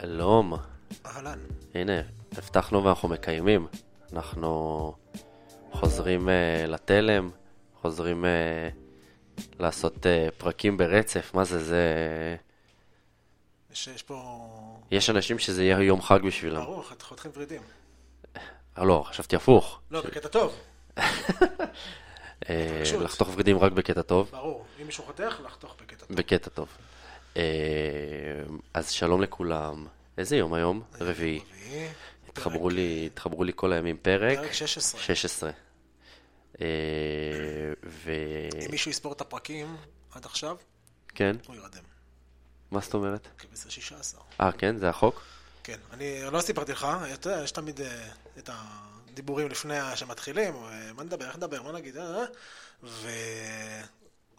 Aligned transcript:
שלום. 0.00 0.54
אהלן. 1.06 1.38
הנה, 1.74 2.00
הבטחנו 2.32 2.84
ואנחנו 2.84 3.08
מקיימים. 3.08 3.66
אנחנו 4.12 4.94
חוזרים 5.72 6.28
uh, 6.28 6.66
לתלם, 6.66 7.30
חוזרים 7.80 8.24
uh, 8.24 8.28
לעשות 9.58 9.96
uh, 9.96 10.30
פרקים 10.38 10.76
ברצף. 10.76 11.34
מה 11.34 11.44
זה, 11.44 11.64
זה... 11.64 11.86
יש, 13.72 13.88
יש 13.88 14.02
פה... 14.02 14.46
יש 14.90 15.10
אנשים 15.10 15.38
שזה 15.38 15.64
יהיה 15.64 15.82
יום 15.82 16.02
חג 16.02 16.18
בשבילם. 16.26 16.64
ברור, 16.64 16.84
חותכים 17.02 17.30
ורידים. 17.34 17.62
אה, 18.78 18.84
לא, 18.84 19.04
חשבתי 19.06 19.36
הפוך. 19.36 19.80
לא, 19.90 20.02
בקטע 20.02 20.28
טוב. 20.28 20.56
לחתוך 23.00 23.28
בגדים 23.28 23.58
רק 23.58 23.72
בקטע 23.72 24.02
טוב. 24.02 24.28
ברור. 24.30 24.64
אם 24.80 24.86
מישהו 24.86 25.04
חותך, 25.04 25.40
לחתוך 25.44 25.76
בקטע 25.82 26.06
טוב. 26.06 26.16
בקטע 26.16 26.50
טוב. 26.50 26.68
אה, 27.36 27.42
אז 28.74 28.90
שלום 28.90 29.22
לכולם. 29.22 29.86
איזה 30.18 30.36
יום 30.36 30.54
היום? 30.54 30.82
רביעי. 31.00 31.40
התחברו 32.28 32.70
לי, 32.70 33.08
התחברו 33.12 33.44
לי 33.44 33.52
כל 33.56 33.72
הימים 33.72 33.96
פרק. 34.02 34.38
פרק 34.38 34.52
16. 34.52 35.00
16. 35.00 35.50
אה, 36.60 36.66
ו... 37.84 38.12
אם 38.64 38.70
מישהו 38.70 38.90
יספור 38.90 39.12
את 39.12 39.20
הפרקים 39.20 39.76
עד 40.12 40.24
עכשיו, 40.24 40.56
כן? 41.08 41.36
הוא 41.46 41.56
ירדם. 41.56 41.82
מה 42.70 42.80
זאת 42.80 42.94
אומרת? 42.94 43.28
כבשר 43.38 43.68
16. 43.68 44.20
אה, 44.40 44.52
כן? 44.52 44.76
זה 44.76 44.88
החוק? 44.88 45.22
כן, 45.64 45.78
אני 45.92 46.22
לא 46.32 46.40
סיפרתי 46.40 46.72
לך, 46.72 46.86
יש 47.44 47.50
תמיד 47.50 47.80
אה, 47.80 48.08
את 48.38 48.50
הדיבורים 48.52 49.48
לפני 49.48 49.74
שמתחילים, 49.94 50.54
מה 50.96 51.02
נדבר, 51.02 51.26
איך 51.26 51.36
נדבר, 51.36 51.62
מה 51.62 51.72
נגיד, 51.72 51.96
אה, 51.96 52.24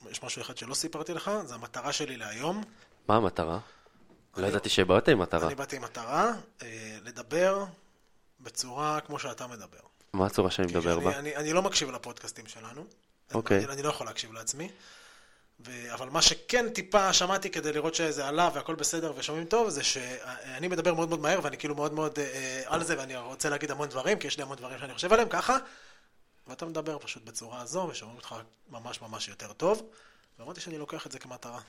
אה, 0.02 0.08
ויש 0.08 0.24
משהו 0.24 0.42
אחד 0.42 0.58
שלא 0.58 0.74
סיפרתי 0.74 1.14
לך, 1.14 1.32
זה 1.46 1.56
המטרה 1.56 1.92
שלי 1.92 2.18
להיום. 2.18 2.64
מה 3.08 3.16
המטרה? 3.16 3.60
לא 4.38 4.48
ידעתי 4.48 4.70
שבאת 4.70 5.08
עם 5.10 5.20
מטרה. 5.20 5.48
אני 5.48 5.56
באתי 5.56 5.76
עם 5.76 5.82
מטרה, 5.82 6.32
אה, 6.62 6.98
לדבר 7.04 7.66
בצורה 8.40 9.00
כמו 9.02 9.20
שאתה 9.20 9.48
מדבר. 9.48 9.80
מה 10.14 10.26
הצורה 10.26 10.52
שאני 10.52 10.68
מדבר 10.68 11.00
בה? 11.00 11.20
אני, 11.20 11.54
לא 11.54 11.62
מקשיב 11.62 11.92
לפודקאסטים 11.92 12.48
שלנו. 12.48 12.86
אוקיי. 13.34 13.58
אני, 13.58 13.74
אני 13.74 13.82
לא 13.82 13.90
יכול 13.90 14.08
להקשיב 14.08 14.34
לעצמי. 14.34 14.70
ו... 15.66 15.94
אבל 15.94 16.10
מה 16.10 16.22
שכן 16.22 16.70
טיפה 16.70 17.14
שמעתי 17.14 17.50
כדי 17.50 17.72
לראות 17.72 17.96
שזה 17.96 18.28
עלה 18.28 18.50
והכל 18.54 18.76
בסדר 18.76 19.14
ושומעים 19.16 19.46
טוב, 19.46 19.70
זה 19.70 19.84
שאני 19.84 20.68
מדבר 20.68 20.94
מאוד 20.94 21.10
מאוד 21.10 21.20
מהר 21.20 21.40
ואני 21.44 21.58
כאילו 21.58 21.76
מאוד 21.76 21.94
מאוד 21.94 22.20
אה, 22.20 22.62
על 22.66 22.84
זה 22.84 22.98
ואני 22.98 23.18
רוצה 23.18 23.50
להגיד 23.50 23.72
המון 23.72 23.90
דברים, 23.90 24.20
כי 24.20 24.28
יש 24.28 24.38
לי 24.38 24.44
המון 24.44 24.58
דברים 24.58 24.80
שאני 24.80 24.94
חושב 24.94 25.14
עליהם 25.14 25.30
ככה, 25.30 25.58
ואתה 26.48 26.66
מדבר 26.66 26.98
פשוט 27.00 27.24
בצורה 27.26 27.62
הזו 27.62 27.88
ושומעים 27.92 28.18
אותך 28.18 28.36
ממש 28.70 29.02
ממש 29.02 29.28
יותר 29.28 29.54
טוב. 29.54 29.84
ואמרתי 30.40 30.62
שאני 30.62 30.78
לוקח 30.78 31.06
את 31.08 31.12
זה 31.12 31.20
כמטרה. 31.20 31.60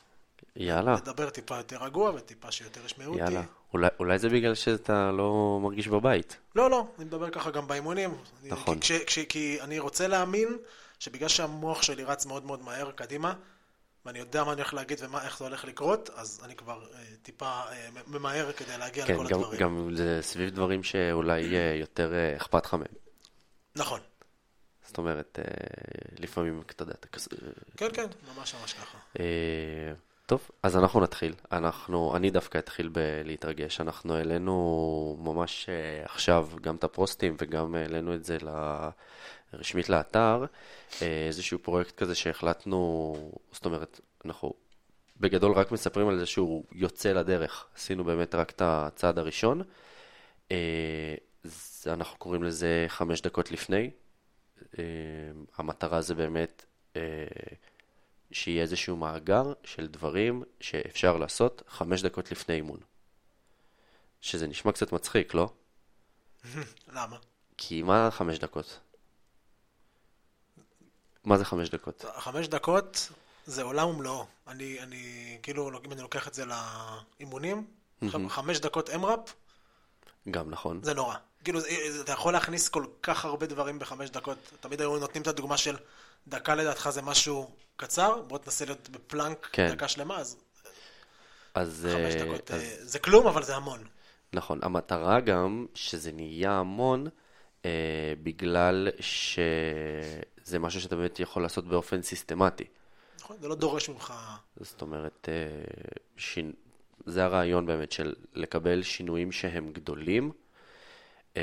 יאללה, 0.56 0.92
לדבר 0.94 1.30
טיפה 1.30 1.56
יותר 1.56 1.84
רגוע 1.84 2.10
וטיפה 2.14 2.52
שיותר 2.52 2.84
ישמעו 2.84 3.08
אותי. 3.12 3.20
יאללה. 3.20 3.42
אולי- 3.72 3.88
אולי 3.98 4.18
זה 4.18 4.28
בגלל 4.28 4.54
שאתה 4.54 5.10
לא 5.12 5.58
מרגיש 5.62 5.88
בבית. 5.88 6.36
לא, 6.56 6.70
לא, 6.70 6.86
אני 6.98 7.04
מדבר 7.04 7.30
ככה 7.30 7.50
גם 7.50 7.66
באימונים. 7.68 8.14
נכון. 8.44 8.78
כי, 8.80 9.06
כש, 9.06 9.18
כי 9.18 9.58
אני 9.60 9.78
רוצה 9.78 10.08
להאמין 10.08 10.58
שבגלל 10.98 11.28
שהמוח 11.28 11.82
שלי 11.82 12.04
רץ 12.04 12.26
מאוד 12.26 12.44
מאוד 12.44 12.62
מהר 12.62 12.90
קדימה, 12.90 13.34
ואני 14.06 14.18
יודע 14.18 14.44
מה 14.44 14.52
אני 14.52 14.60
הולך 14.60 14.74
להגיד 14.74 15.00
ואיך 15.10 15.38
זה 15.38 15.44
הולך 15.44 15.64
לקרות, 15.64 16.10
אז 16.14 16.40
אני 16.44 16.54
כבר 16.56 16.82
אה, 16.94 16.98
טיפה 17.22 17.46
אה, 17.70 17.88
ממהר 18.06 18.52
כדי 18.52 18.78
להגיע 18.78 19.06
כן, 19.06 19.14
לכל 19.14 19.26
גם- 19.28 19.38
הדברים. 19.40 19.60
גם 19.60 19.90
זה 19.96 20.18
סביב 20.22 20.50
דברים 20.50 20.82
שאולי 20.82 21.56
אה, 21.56 21.74
יותר 21.80 22.14
אה, 22.14 22.36
אכפת 22.36 22.64
לך 22.64 22.74
מהם. 22.74 22.86
נכון. 23.76 24.00
זאת 24.92 24.98
אומרת, 24.98 25.38
אה, 25.38 25.44
לפעמים, 26.18 26.62
אתה 26.66 26.82
יודע, 26.82 26.92
אתה 26.92 27.08
כזה... 27.08 27.28
כן, 27.76 27.88
כן, 27.92 28.06
ממש 28.36 28.54
ממש 28.54 28.72
ככה. 28.72 28.98
אה, 29.20 29.92
טוב, 30.26 30.50
אז 30.62 30.76
אנחנו 30.76 31.00
נתחיל. 31.00 31.34
אנחנו, 31.52 32.16
אני 32.16 32.30
דווקא 32.30 32.58
אתחיל 32.58 32.88
בלהתרגש. 32.88 33.80
אנחנו 33.80 34.14
העלינו 34.14 35.16
ממש 35.20 35.68
אה, 35.68 36.04
עכשיו 36.04 36.48
גם 36.60 36.76
את 36.76 36.84
הפוסטים 36.84 37.36
וגם 37.38 37.74
העלינו 37.74 38.14
את 38.14 38.24
זה 38.24 38.36
ל- 38.42 38.88
רשמית 39.54 39.88
לאתר, 39.88 40.44
אה, 41.02 41.26
איזשהו 41.26 41.58
פרויקט 41.58 41.96
כזה 41.96 42.14
שהחלטנו, 42.14 43.14
זאת 43.52 43.64
אומרת, 43.64 44.00
אנחנו 44.24 44.54
בגדול 45.20 45.52
רק 45.52 45.72
מספרים 45.72 46.08
על 46.08 46.18
זה 46.18 46.26
שהוא 46.26 46.64
יוצא 46.72 47.12
לדרך. 47.12 47.66
עשינו 47.76 48.04
באמת 48.04 48.34
רק 48.34 48.50
את 48.50 48.62
הצעד 48.64 49.18
הראשון. 49.18 49.62
אה, 50.50 51.14
אנחנו 51.86 52.18
קוראים 52.18 52.42
לזה 52.42 52.84
חמש 52.88 53.20
דקות 53.20 53.50
לפני. 53.50 53.90
אה, 54.78 54.84
המטרה 55.56 56.02
זה 56.02 56.14
באמת 56.14 56.64
אה, 56.96 57.00
שיהיה 58.32 58.62
איזשהו 58.62 58.96
מאגר 58.96 59.52
של 59.64 59.86
דברים 59.86 60.42
שאפשר 60.60 61.16
לעשות 61.16 61.62
חמש 61.68 62.02
דקות 62.02 62.32
לפני 62.32 62.54
אימון. 62.54 62.80
שזה 64.20 64.46
נשמע 64.46 64.72
קצת 64.72 64.92
מצחיק, 64.92 65.34
לא? 65.34 65.52
למה? 66.96 67.16
כי 67.56 67.82
מה 67.82 68.08
חמש 68.10 68.38
דקות? 68.38 68.78
מה 71.24 71.38
זה 71.38 71.44
חמש 71.44 71.68
דקות? 71.68 72.04
חמש 72.16 72.48
דקות 72.48 73.08
זה 73.46 73.62
עולם 73.62 73.88
ומלואו. 73.88 74.26
אני, 74.48 74.80
אני, 74.80 75.38
כאילו, 75.42 75.68
אם 75.84 75.92
אני 75.92 76.02
לוקח 76.02 76.28
את 76.28 76.34
זה 76.34 76.44
לאימונים, 76.44 77.66
חמש 78.28 78.58
דקות 78.58 78.90
אמראפ, 78.90 79.34
גם 80.30 80.50
נכון. 80.50 80.82
זה 80.82 80.94
נורא. 80.94 81.16
כאילו, 81.44 81.60
זה- 81.60 81.68
זה- 81.92 82.00
אתה 82.02 82.12
יכול 82.12 82.32
להכניס 82.32 82.68
כל 82.68 82.84
כך 83.02 83.24
הרבה 83.24 83.46
דברים 83.46 83.78
בחמש 83.78 84.10
דקות. 84.10 84.38
תמיד 84.60 84.80
היו 84.80 84.98
נותנים 84.98 85.22
את 85.22 85.26
הדוגמה 85.26 85.56
של 85.56 85.76
דקה 86.28 86.54
לדעתך 86.54 86.90
זה 86.90 87.02
משהו 87.02 87.50
קצר, 87.76 88.22
בוא 88.22 88.38
תנסה 88.38 88.64
להיות 88.64 88.88
בפלנק 88.88 89.48
כן. 89.52 89.68
דקה 89.72 89.88
שלמה, 89.88 90.18
אז 90.18 90.36
אז, 91.54 91.88
חמש 91.92 92.14
אה, 92.14 92.24
דקות 92.24 92.50
אז 92.50 92.62
אה, 92.62 92.76
זה 92.80 92.98
כלום, 92.98 93.26
אבל 93.26 93.42
זה 93.42 93.56
המון. 93.56 93.84
נכון, 94.32 94.58
המטרה 94.62 95.20
גם 95.20 95.66
שזה 95.74 96.12
נהיה 96.12 96.52
המון 96.52 97.06
אה, 97.64 97.70
בגלל 98.22 98.88
שזה 99.00 100.58
משהו 100.60 100.80
שאתה 100.80 100.96
באמת 100.96 101.20
יכול 101.20 101.42
לעשות 101.42 101.66
באופן 101.66 102.02
סיסטמטי. 102.02 102.64
נכון? 103.20 103.36
זה 103.40 103.48
לא 103.48 103.54
דורש 103.54 103.88
ממך... 103.88 104.14
זאת 104.60 104.82
אומרת, 104.82 105.28
אה, 105.28 105.64
שין... 106.16 106.52
זה 107.06 107.24
הרעיון 107.24 107.66
באמת 107.66 107.92
של 107.92 108.14
לקבל 108.34 108.82
שינויים 108.82 109.32
שהם 109.32 109.72
גדולים 109.72 110.32
אה, 111.36 111.42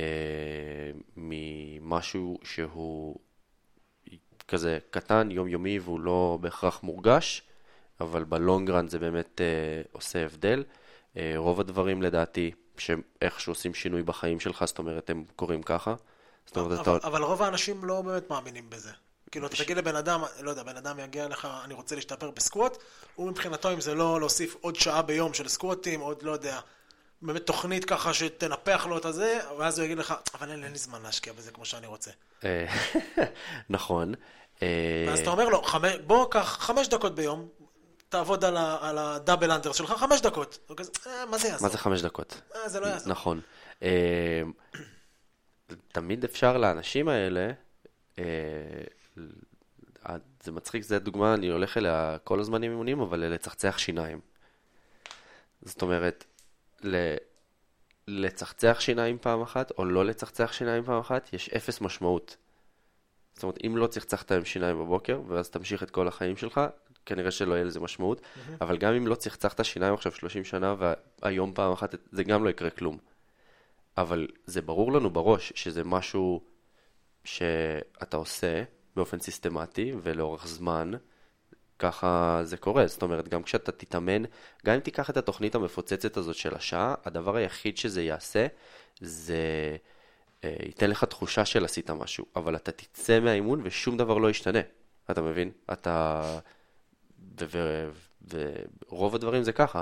ממשהו 1.17 2.39
שהוא 2.43 3.15
כזה 4.47 4.79
קטן, 4.91 5.31
יומיומי, 5.31 5.79
והוא 5.79 5.99
לא 5.99 6.37
בהכרח 6.41 6.83
מורגש, 6.83 7.43
אבל 7.99 8.23
בלונגרן 8.23 8.87
זה 8.87 8.99
באמת 8.99 9.41
אה, 9.41 9.81
עושה 9.91 10.25
הבדל. 10.25 10.63
אה, 11.17 11.33
רוב 11.35 11.59
הדברים 11.59 12.01
לדעתי, 12.01 12.51
שאיך 12.77 13.39
שעושים 13.39 13.73
שינוי 13.73 14.03
בחיים 14.03 14.39
שלך, 14.39 14.65
זאת 14.65 14.79
אומרת, 14.79 15.09
הם 15.09 15.25
קורים 15.35 15.63
ככה. 15.63 15.95
זאת 16.45 16.57
אומרת, 16.57 16.79
אבל, 16.79 16.97
אתה... 16.97 17.07
אבל 17.07 17.23
רוב 17.23 17.41
האנשים 17.41 17.85
לא 17.85 18.01
באמת 18.01 18.29
מאמינים 18.29 18.69
בזה. 18.69 18.91
כאילו, 19.31 19.47
אתה 19.47 19.55
תגיד 19.55 19.77
לבן 19.77 19.95
אדם, 19.95 20.21
לא 20.41 20.49
יודע, 20.49 20.63
בן 20.63 20.77
אדם 20.77 20.99
יגיע 20.99 21.27
לך, 21.27 21.47
אני 21.65 21.73
רוצה 21.73 21.95
להשתפר 21.95 22.31
בסקווט, 22.31 22.77
הוא 23.15 23.29
מבחינתו, 23.29 23.73
אם 23.73 23.81
זה 23.81 23.95
לא 23.95 24.19
להוסיף 24.19 24.55
עוד 24.61 24.75
שעה 24.75 25.01
ביום 25.01 25.33
של 25.33 25.47
סקווטים, 25.47 25.99
עוד, 25.99 26.23
לא 26.23 26.31
יודע, 26.31 26.59
באמת 27.21 27.45
תוכנית 27.45 27.85
ככה 27.85 28.13
שתנפח 28.13 28.85
לו 28.89 28.97
את 28.97 29.05
הזה, 29.05 29.39
ואז 29.57 29.79
הוא 29.79 29.85
יגיד 29.85 29.97
לך, 29.97 30.13
אבל 30.33 30.51
אין, 30.51 30.59
לי 30.59 30.77
זמן 30.77 31.01
להשקיע 31.01 31.33
בזה 31.33 31.51
כמו 31.51 31.65
שאני 31.65 31.87
רוצה. 31.87 32.11
אה, 32.43 32.65
נכון. 33.69 34.13
אה, 34.61 35.05
ואז 35.07 35.19
אתה 35.19 35.29
אומר 35.29 35.49
לו, 35.49 35.61
בוא, 36.07 36.31
קח 36.31 36.57
חמש 36.59 36.87
דקות 36.87 37.15
ביום, 37.15 37.47
תעבוד 38.09 38.45
על, 38.45 38.97
הדאבל 38.97 39.51
אנדר 39.51 39.71
שלך 39.71 39.91
חמש 39.91 40.21
דקות. 40.21 40.71
אה, 41.07 41.25
מה 41.25 41.37
זה 41.37 41.47
יעזור? 41.47 41.67
מה 41.67 41.71
זה 41.71 41.77
חמש 41.77 42.01
דקות? 42.01 42.41
זה 42.65 42.79
לא 42.79 42.87
יעזור. 42.87 43.11
נכון. 43.11 43.41
תמיד 45.91 46.23
אפשר 46.23 46.57
לאנשים 46.57 47.07
האלה, 47.07 47.51
זה 50.43 50.51
מצחיק, 50.51 50.83
זו 50.83 50.99
דוגמה, 50.99 51.33
אני 51.33 51.47
הולך 51.47 51.77
אליה 51.77 52.17
כל 52.23 52.39
הזמן 52.39 52.63
עם 52.63 52.71
אימונים, 52.71 52.99
אבל 52.99 53.19
לצחצח 53.19 53.77
שיניים. 53.77 54.19
זאת 55.61 55.81
אומרת, 55.81 56.25
ל- 56.83 57.15
לצחצח 58.07 58.77
שיניים 58.79 59.17
פעם 59.21 59.41
אחת, 59.41 59.71
או 59.77 59.85
לא 59.85 60.05
לצחצח 60.05 60.51
שיניים 60.53 60.83
פעם 60.83 60.99
אחת, 60.99 61.33
יש 61.33 61.49
אפס 61.49 61.81
משמעות. 61.81 62.37
זאת 63.33 63.43
אומרת, 63.43 63.57
אם 63.65 63.77
לא 63.77 63.87
צחצחת 63.87 64.31
עם 64.31 64.45
שיניים 64.45 64.79
בבוקר, 64.79 65.21
ואז 65.27 65.49
תמשיך 65.49 65.83
את 65.83 65.91
כל 65.91 66.07
החיים 66.07 66.37
שלך, 66.37 66.61
כנראה 67.05 67.31
שלא 67.31 67.53
יהיה 67.53 67.63
לזה 67.63 67.79
משמעות. 67.79 68.21
אבל 68.61 68.77
גם 68.77 68.93
אם 68.93 69.07
לא 69.07 69.15
צחצחת 69.15 69.65
שיניים 69.65 69.93
עכשיו 69.93 70.11
30 70.11 70.43
שנה, 70.43 70.75
והיום 71.21 71.53
פעם 71.53 71.71
אחת, 71.71 71.95
זה 72.11 72.23
גם 72.23 72.43
לא 72.43 72.49
יקרה 72.49 72.69
כלום. 72.69 72.97
אבל 73.97 74.27
זה 74.45 74.61
ברור 74.61 74.93
לנו 74.93 75.09
בראש 75.09 75.53
שזה 75.55 75.83
משהו 75.83 76.41
שאתה 77.23 78.17
עושה 78.17 78.63
באופן 78.95 79.19
סיסטמטי 79.19 79.93
ולאורך 80.01 80.47
זמן, 80.47 80.91
ככה 81.79 82.41
זה 82.43 82.57
קורה. 82.57 82.87
זאת 82.87 83.01
אומרת, 83.01 83.27
גם 83.27 83.43
כשאתה 83.43 83.71
תתאמן, 83.71 84.23
גם 84.65 84.73
אם 84.73 84.79
תיקח 84.79 85.09
את 85.09 85.17
התוכנית 85.17 85.55
המפוצצת 85.55 86.17
הזאת 86.17 86.35
של 86.35 86.55
השעה, 86.55 86.95
הדבר 87.05 87.35
היחיד 87.35 87.77
שזה 87.77 88.01
יעשה, 88.03 88.47
זה 89.01 89.37
אה, 90.43 90.55
ייתן 90.65 90.89
לך 90.89 91.03
תחושה 91.03 91.45
של 91.45 91.65
עשית 91.65 91.89
משהו, 91.89 92.25
אבל 92.35 92.55
אתה 92.55 92.71
תצא 92.71 93.19
מהאימון 93.19 93.61
ושום 93.63 93.97
דבר 93.97 94.17
לא 94.17 94.29
ישתנה. 94.29 94.61
אתה 95.11 95.21
מבין? 95.21 95.51
אתה... 95.71 96.23
ורוב 98.89 99.15
הדברים 99.15 99.43
זה 99.43 99.51
ככה. 99.51 99.81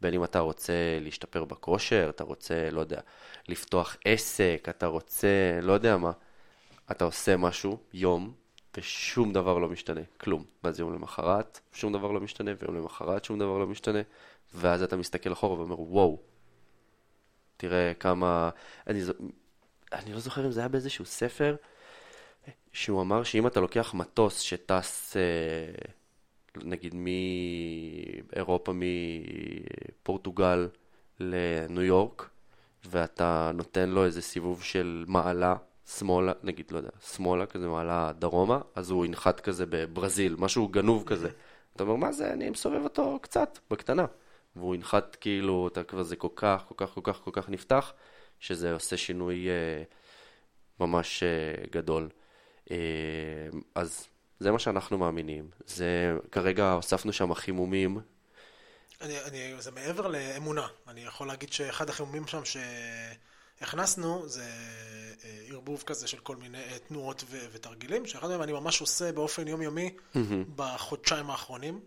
בין 0.00 0.14
אם 0.14 0.24
אתה 0.24 0.38
רוצה 0.38 0.72
להשתפר 1.00 1.44
בכושר, 1.44 2.06
אתה 2.10 2.24
רוצה, 2.24 2.70
לא 2.70 2.80
יודע, 2.80 3.00
לפתוח 3.48 3.96
עסק, 4.04 4.66
אתה 4.68 4.86
רוצה, 4.86 5.58
לא 5.62 5.72
יודע 5.72 5.96
מה, 5.96 6.12
אתה 6.90 7.04
עושה 7.04 7.36
משהו, 7.36 7.78
יום, 7.92 8.32
ושום 8.76 9.32
דבר 9.32 9.58
לא 9.58 9.68
משתנה, 9.68 10.00
כלום. 10.16 10.44
ואז 10.64 10.80
יום 10.80 10.94
למחרת, 10.94 11.60
שום 11.72 11.92
דבר 11.92 12.12
לא 12.12 12.20
משתנה, 12.20 12.50
ויום 12.62 12.76
למחרת 12.76 13.24
שום 13.24 13.38
דבר 13.38 13.58
לא 13.58 13.66
משתנה, 13.66 13.98
ואז 14.54 14.82
אתה 14.82 14.96
מסתכל 14.96 15.32
אחורה 15.32 15.58
ואומר, 15.58 15.80
וואו, 15.80 16.18
תראה 17.56 17.92
כמה... 17.94 18.50
אני, 18.86 19.04
ז- 19.04 19.12
אני 19.92 20.12
לא 20.12 20.18
זוכר 20.18 20.46
אם 20.46 20.50
זה 20.52 20.60
היה 20.60 20.68
באיזשהו 20.68 21.04
ספר, 21.04 21.56
שהוא 22.72 23.02
אמר 23.02 23.22
שאם 23.22 23.46
אתה 23.46 23.60
לוקח 23.60 23.94
מטוס 23.94 24.40
שטס, 24.40 25.16
אה, 25.16 25.22
נגיד 26.64 26.94
מאירופה, 26.94 28.72
מפורטוגל 30.02 30.68
לניו 31.20 31.82
יורק, 31.82 32.28
ואתה 32.84 33.50
נותן 33.54 33.88
לו 33.88 34.04
איזה 34.04 34.22
סיבוב 34.22 34.62
של 34.62 35.04
מעלה 35.08 35.54
שמאלה, 35.96 36.32
נגיד, 36.42 36.70
לא 36.70 36.76
יודע, 36.76 36.90
שמאלה, 37.14 37.46
כזה 37.46 37.68
מעלה 37.68 38.12
דרומה, 38.18 38.58
אז 38.74 38.90
הוא 38.90 39.06
ינחת 39.06 39.40
כזה 39.40 39.66
בברזיל, 39.66 40.36
משהו 40.38 40.68
גנוב 40.68 41.04
כזה. 41.06 41.28
אתה 41.76 41.82
אומר, 41.82 41.94
מה 41.94 42.12
זה, 42.12 42.32
אני 42.32 42.50
מסובב 42.50 42.82
אותו 42.84 43.18
קצת, 43.22 43.58
בקטנה. 43.70 44.06
והוא 44.56 44.74
ינחת 44.74 45.16
כאילו, 45.20 45.68
אתה 45.68 45.84
כבר 45.84 46.02
זה 46.02 46.16
כל 46.16 46.28
כך, 46.36 46.64
כל 46.68 46.74
כך, 46.76 46.90
כל 46.94 47.00
כך, 47.04 47.20
כל 47.24 47.30
כך 47.34 47.48
נפתח, 47.48 47.92
שזה 48.40 48.72
עושה 48.72 48.96
שינוי 48.96 49.48
אה, 49.48 49.82
ממש 50.80 51.22
אה, 51.22 51.64
גדול. 51.70 52.08
אה, 52.70 52.76
אז 53.74 54.08
זה 54.40 54.50
מה 54.52 54.58
שאנחנו 54.58 54.98
מאמינים. 54.98 55.50
זה, 55.66 56.16
כרגע 56.32 56.72
הוספנו 56.72 57.12
שם 57.12 57.34
חימומים. 57.34 58.00
אני, 59.00 59.20
אני, 59.24 59.54
זה 59.58 59.70
מעבר 59.70 60.06
לאמונה. 60.06 60.66
אני 60.88 61.00
יכול 61.00 61.26
להגיד 61.26 61.52
שאחד 61.52 61.88
החימומים 61.88 62.26
שם 62.26 62.44
שהכנסנו 63.60 64.28
זה 64.28 64.42
אה, 65.24 65.40
ערבוב 65.48 65.82
כזה 65.86 66.08
של 66.08 66.18
כל 66.18 66.36
מיני 66.36 66.58
אה, 66.58 66.78
תנועות 66.88 67.24
ו- 67.30 67.46
ותרגילים, 67.52 68.06
שאחד 68.06 68.28
מהם 68.28 68.42
אני 68.42 68.52
ממש 68.52 68.80
עושה 68.80 69.12
באופן 69.12 69.48
יומיומי 69.48 69.90
בחודשיים 70.56 71.30
האחרונים. 71.30 71.80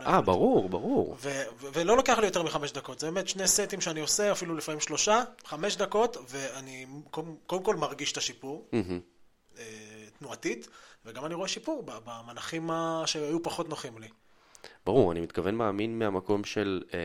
אה, 0.00 0.20
ברור, 0.20 0.68
ברור. 0.68 1.16
ו- 1.20 1.42
ו- 1.60 1.66
ולא 1.72 1.96
לוקח 1.96 2.18
לי 2.18 2.26
יותר 2.26 2.42
מחמש 2.42 2.72
דקות, 2.72 3.00
זה 3.00 3.10
באמת 3.10 3.28
שני 3.28 3.48
סטים 3.48 3.80
שאני 3.80 4.00
עושה, 4.00 4.32
אפילו 4.32 4.54
לפעמים 4.54 4.80
שלושה, 4.80 5.22
חמש 5.44 5.76
דקות, 5.76 6.16
ואני 6.28 6.86
קודם, 7.10 7.34
קודם 7.46 7.62
כל 7.62 7.76
מרגיש 7.76 8.12
את 8.12 8.16
השיפור. 8.16 8.68
אה, 9.58 9.64
תנועתית, 10.18 10.68
וגם 11.04 11.26
אני 11.26 11.34
רואה 11.34 11.48
שיפור 11.48 11.82
במנחים 12.04 12.70
שהיו 13.06 13.42
פחות 13.42 13.68
נוחים 13.68 13.98
לי. 13.98 14.08
ברור, 14.86 15.12
אני 15.12 15.20
מתכוון 15.20 15.54
מאמין 15.54 15.98
מהמקום 15.98 16.44
של 16.44 16.82
אה, 16.94 16.98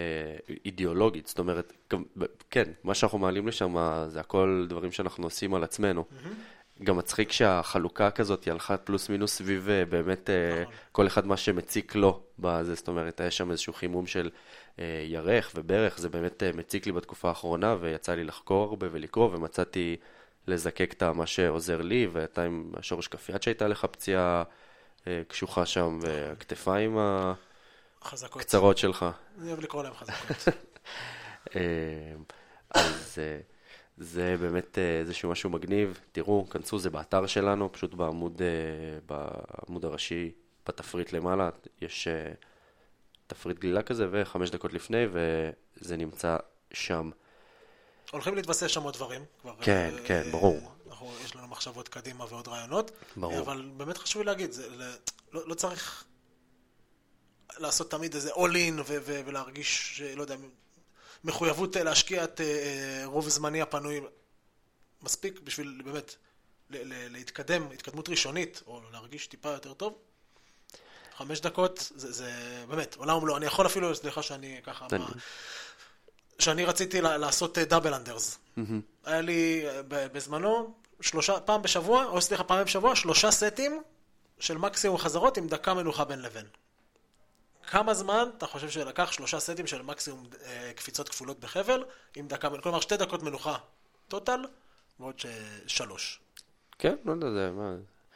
אידיאולוגית, 0.65 1.27
זאת 1.27 1.39
אומרת, 1.39 1.73
כן, 2.49 2.71
מה 2.83 2.93
שאנחנו 2.93 3.17
מעלים 3.17 3.47
לשם 3.47 3.75
זה 4.07 4.19
הכל 4.19 4.65
דברים 4.69 4.91
שאנחנו 4.91 5.23
עושים 5.23 5.53
על 5.53 5.63
עצמנו. 5.63 6.05
גם 6.83 6.97
מצחיק 6.97 7.31
שהחלוקה 7.31 8.11
כזאת 8.11 8.43
היא 8.43 8.51
הלכה 8.51 8.77
פלוס 8.77 9.09
מינוס 9.09 9.33
סביב 9.33 9.69
אה, 9.69 9.85
באמת 9.85 10.29
אה, 10.29 10.61
נכון. 10.61 10.73
כל 10.91 11.07
אחד 11.07 11.27
מה 11.27 11.37
שמציק 11.37 11.95
לו 11.95 12.21
בזה, 12.39 12.75
זאת 12.75 12.87
אומרת, 12.87 13.21
היה 13.21 13.31
שם 13.31 13.51
איזשהו 13.51 13.73
חימום 13.73 14.07
של 14.07 14.29
אה, 14.79 15.03
ירך 15.07 15.51
וברך, 15.55 15.99
זה 15.99 16.09
באמת 16.09 16.43
אה, 16.43 16.51
מציק 16.53 16.85
לי 16.85 16.91
בתקופה 16.91 17.29
האחרונה, 17.29 17.75
ויצא 17.79 18.15
לי 18.15 18.23
לחקור 18.23 18.63
הרבה 18.63 18.87
ולקרוא, 18.91 19.29
ומצאתי 19.33 19.97
לזקק 20.47 20.93
את 20.93 21.03
מה 21.03 21.25
שעוזר 21.25 21.81
לי, 21.81 22.07
ואתה 22.11 22.43
עם 22.43 22.71
השורש 22.77 23.07
כף 23.07 23.29
יד 23.29 23.41
שהייתה 23.41 23.67
לך 23.67 23.85
פציעה 23.85 24.43
אה, 25.07 25.21
קשוחה 25.27 25.65
שם, 25.65 25.99
והכתפיים 26.01 26.97
ה... 26.97 27.33
חזקות. 28.03 28.41
קצרות 28.41 28.77
שלך. 28.77 29.05
אני 29.39 29.47
אוהב 29.47 29.59
לקרוא 29.59 29.83
להם 29.83 29.93
חזקות. 29.93 30.47
אה, 31.55 31.61
אז 32.69 33.17
אה, 33.17 33.39
זה 33.97 34.35
באמת 34.39 34.77
אה, 34.77 34.99
איזשהו 34.99 35.31
משהו 35.31 35.49
מגניב. 35.49 35.99
תראו, 36.11 36.49
כנסו, 36.49 36.79
זה 36.79 36.89
באתר 36.89 37.25
שלנו, 37.25 37.71
פשוט 37.71 37.93
בעמוד, 37.93 38.41
בעמוד 39.05 39.85
הראשי, 39.85 40.31
בתפריט 40.67 41.13
למעלה, 41.13 41.49
יש 41.81 42.07
תפריט 43.27 43.59
גלילה 43.59 43.81
כזה, 43.81 44.07
וחמש 44.11 44.49
דקות 44.49 44.73
לפני, 44.73 45.05
וזה 45.11 45.97
נמצא 45.97 46.37
שם. 46.73 47.09
הולכים 48.11 48.35
להתבסס 48.35 48.67
שם 48.69 48.83
עוד 48.83 48.93
דברים. 48.93 49.25
כבר, 49.41 49.53
כן, 49.61 49.91
אה, 49.97 50.07
כן, 50.07 50.23
ברור. 50.31 50.71
אנחנו, 50.87 51.11
יש 51.25 51.35
לנו 51.35 51.47
מחשבות 51.47 51.87
קדימה 51.87 52.25
ועוד 52.29 52.47
רעיונות. 52.47 52.91
ברור. 53.17 53.39
אבל 53.39 53.69
באמת 53.77 53.97
חשוב 53.97 54.21
לי 54.21 54.25
להגיד, 54.25 54.51
זה, 54.51 54.69
לא, 55.31 55.47
לא 55.47 55.53
צריך 55.53 56.03
לעשות 57.57 57.91
תמיד 57.91 58.13
איזה 58.15 58.31
all 58.31 58.53
in 58.53 58.81
ו- 58.85 58.97
ו- 59.01 59.21
ולהרגיש, 59.25 59.97
ש- 59.97 60.01
לא 60.01 60.21
יודע, 60.21 60.35
מחויבות 61.23 61.77
אה, 61.77 61.83
להשקיע 61.83 62.23
את 62.23 62.41
אה, 62.41 62.45
אה, 62.45 63.05
רוב 63.05 63.29
זמני 63.29 63.61
הפנוי. 63.61 64.01
מספיק 65.03 65.39
בשביל 65.39 65.81
באמת 65.85 66.15
ל- 66.69 66.77
ל- 66.93 67.11
להתקדם, 67.11 67.71
התקדמות 67.71 68.09
ראשונית, 68.09 68.61
או 68.67 68.81
להרגיש 68.91 69.27
טיפה 69.27 69.49
יותר 69.49 69.73
טוב. 69.73 69.97
חמש 71.17 71.39
דקות, 71.41 71.91
זה, 71.95 72.11
זה 72.11 72.31
באמת, 72.67 72.95
עולם 72.95 73.17
ומלואו. 73.17 73.37
אני 73.37 73.45
יכול 73.45 73.65
אפילו, 73.65 73.95
סליחה 73.95 74.23
שאני 74.23 74.59
ככה, 74.63 74.87
מה, 74.99 75.07
שאני 76.39 76.65
רציתי 76.65 77.01
לעשות 77.01 77.57
דאבל 77.57 77.93
אנדרס. 77.93 78.37
היה 79.05 79.21
לי 79.21 79.63
אה, 79.67 79.81
בזמנו, 79.89 80.73
שלושה, 81.01 81.39
פעם 81.39 81.61
בשבוע, 81.61 82.05
או 82.05 82.21
סליחה, 82.21 82.43
פעם 82.43 82.63
בשבוע, 82.65 82.95
שלושה 82.95 83.31
סטים 83.31 83.81
של 84.39 84.57
מקסימום 84.57 84.97
חזרות 84.97 85.37
עם 85.37 85.47
דקה 85.47 85.73
מנוחה 85.73 86.03
בין 86.05 86.21
לבין. 86.21 86.45
כמה 87.69 87.93
זמן 87.93 88.29
אתה 88.37 88.47
חושב 88.47 88.69
שלקח 88.69 89.11
שלושה 89.11 89.39
סטים 89.39 89.67
של 89.67 89.81
מקסימום 89.81 90.27
אה, 90.45 90.71
קפיצות 90.75 91.09
כפולות 91.09 91.39
בחבל, 91.39 91.83
עם 92.15 92.27
דקה 92.27 92.49
כלומר 92.63 92.79
שתי 92.79 92.97
דקות 92.97 93.23
מנוחה 93.23 93.57
טוטל, 94.07 94.45
ועוד. 94.99 95.15
שלוש. 95.67 96.19
כן, 96.79 96.95
לא 97.05 97.11
יודע, 97.11 97.27
זה 97.31 97.51
מה... 97.51 97.75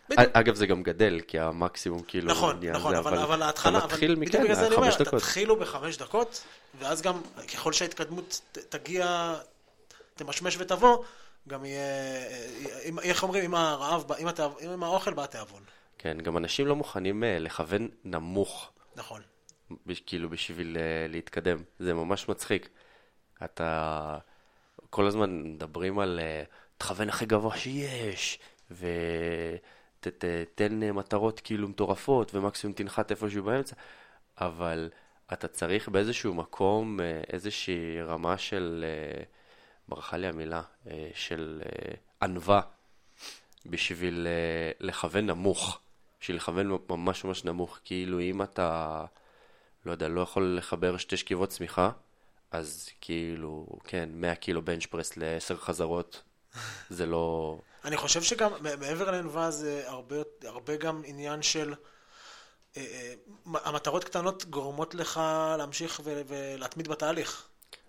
בדיוק. 0.09 0.29
אגב, 0.33 0.55
זה 0.55 0.65
גם 0.67 0.83
גדל, 0.83 1.19
כי 1.27 1.39
המקסימום 1.39 2.01
כאילו... 2.01 2.31
נכון, 2.31 2.59
נכון, 2.65 2.93
זה, 2.93 2.99
אבל, 2.99 3.17
אבל 3.17 3.41
ההתחלה, 3.41 3.77
אתה 3.77 3.85
מתחיל 3.87 4.15
מכן, 4.15 4.25
בדיוק 4.25 4.43
בגלל 4.43 4.55
זה 4.55 4.67
אני 4.67 4.75
אומר, 4.75 4.89
דקות. 4.99 5.19
תתחילו 5.21 5.55
בחמש 5.55 5.97
דקות, 5.97 6.43
ואז 6.79 7.01
גם 7.01 7.21
ככל 7.53 7.73
שההתקדמות 7.73 8.41
ת- 8.51 8.57
תגיע, 8.57 9.33
תמשמש 10.15 10.57
ותבוא, 10.59 11.03
גם 11.47 11.65
יהיה, 11.65 11.81
אה, 11.81 12.89
איך 13.01 13.23
אומרים, 13.23 13.43
אם 13.43 13.55
הרעב, 13.55 14.11
אם 14.11 14.27
התאב- 14.27 14.57
אם 14.61 14.83
האוכל 14.83 15.13
בא 15.13 15.23
התיאבון. 15.23 15.63
כן, 15.97 16.17
גם 16.21 16.37
אנשים 16.37 16.67
לא 16.67 16.75
מוכנים 16.75 17.23
אה, 17.23 17.39
לכוון 17.39 17.87
נמוך. 18.03 18.69
נכון. 18.95 19.21
כאילו 20.05 20.29
בשביל 20.29 20.77
uh, 20.77 21.11
להתקדם. 21.11 21.57
זה 21.79 21.93
ממש 21.93 22.29
מצחיק. 22.29 22.69
אתה 23.43 24.17
כל 24.89 25.07
הזמן 25.07 25.43
מדברים 25.43 25.99
על 25.99 26.19
uh, 26.19 26.47
תכוון 26.77 27.09
הכי 27.09 27.25
גבוה 27.25 27.57
שיש, 27.57 28.39
ותתן 28.71 30.79
uh, 30.89 30.93
מטרות 30.93 31.39
כאילו 31.39 31.67
מטורפות, 31.67 32.35
ומקסימום 32.35 32.73
תנחת 32.73 33.11
איפשהו 33.11 33.43
באמצע, 33.43 33.75
אבל 34.37 34.89
אתה 35.33 35.47
צריך 35.47 35.89
באיזשהו 35.89 36.33
מקום 36.33 36.99
איזושהי 37.33 38.01
רמה 38.01 38.37
של, 38.37 38.85
ברכה 39.87 40.17
לי 40.17 40.27
המילה, 40.27 40.61
של 41.13 41.61
ענווה, 42.21 42.61
בשביל 43.65 44.27
לכוון 44.79 45.25
נמוך. 45.25 45.79
בשביל 46.23 46.37
לכוון 46.37 46.77
ממש 46.89 47.23
ממש 47.23 47.45
נמוך. 47.45 47.79
כאילו 47.83 48.19
אם 48.19 48.41
אתה... 48.41 49.05
לא 49.85 49.91
יודע, 49.91 50.07
לא 50.07 50.21
יכול 50.21 50.57
לחבר 50.57 50.97
שתי 50.97 51.17
שכיבות 51.17 51.49
צמיחה, 51.49 51.91
אז 52.51 52.89
כאילו, 53.01 53.67
כן, 53.83 54.09
100 54.13 54.35
קילו 54.35 54.61
בנץ' 54.61 54.85
פרס 54.85 55.17
ל-10 55.17 55.55
חזרות, 55.55 56.21
זה 56.89 57.05
לא... 57.05 57.57
אני 57.85 57.97
חושב 57.97 58.23
שגם 58.23 58.51
מעבר 58.61 59.11
לענווה 59.11 59.51
זה 59.51 59.83
הרבה, 59.85 60.15
הרבה 60.43 60.75
גם 60.75 61.01
עניין 61.05 61.41
של 61.41 61.73
אה, 62.77 62.81
אה, 62.81 63.13
המטרות 63.63 64.03
קטנות 64.03 64.45
גורמות 64.45 64.95
לך 64.95 65.21
להמשיך 65.57 66.01
ו- 66.03 66.21
ולהתמיד 66.27 66.87
בתהליך. 66.87 67.47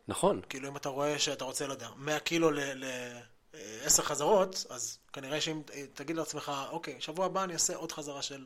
נכון, 0.08 0.40
כאילו 0.48 0.68
אם 0.68 0.76
אתה 0.76 0.88
רואה 0.88 1.18
שאתה 1.18 1.44
רוצה, 1.44 1.66
לא 1.66 1.72
יודע, 1.72 1.88
100 1.96 2.20
קילו 2.20 2.50
ל-10 2.50 4.02
חזרות, 4.02 4.66
אז 4.70 4.98
כנראה 5.12 5.40
שאם 5.40 5.62
תגיד 5.94 6.16
לעצמך, 6.16 6.52
אוקיי, 6.70 7.00
שבוע 7.00 7.26
הבא 7.26 7.44
אני 7.44 7.52
אעשה 7.52 7.76
עוד 7.76 7.92
חזרה 7.92 8.22
של 8.22 8.44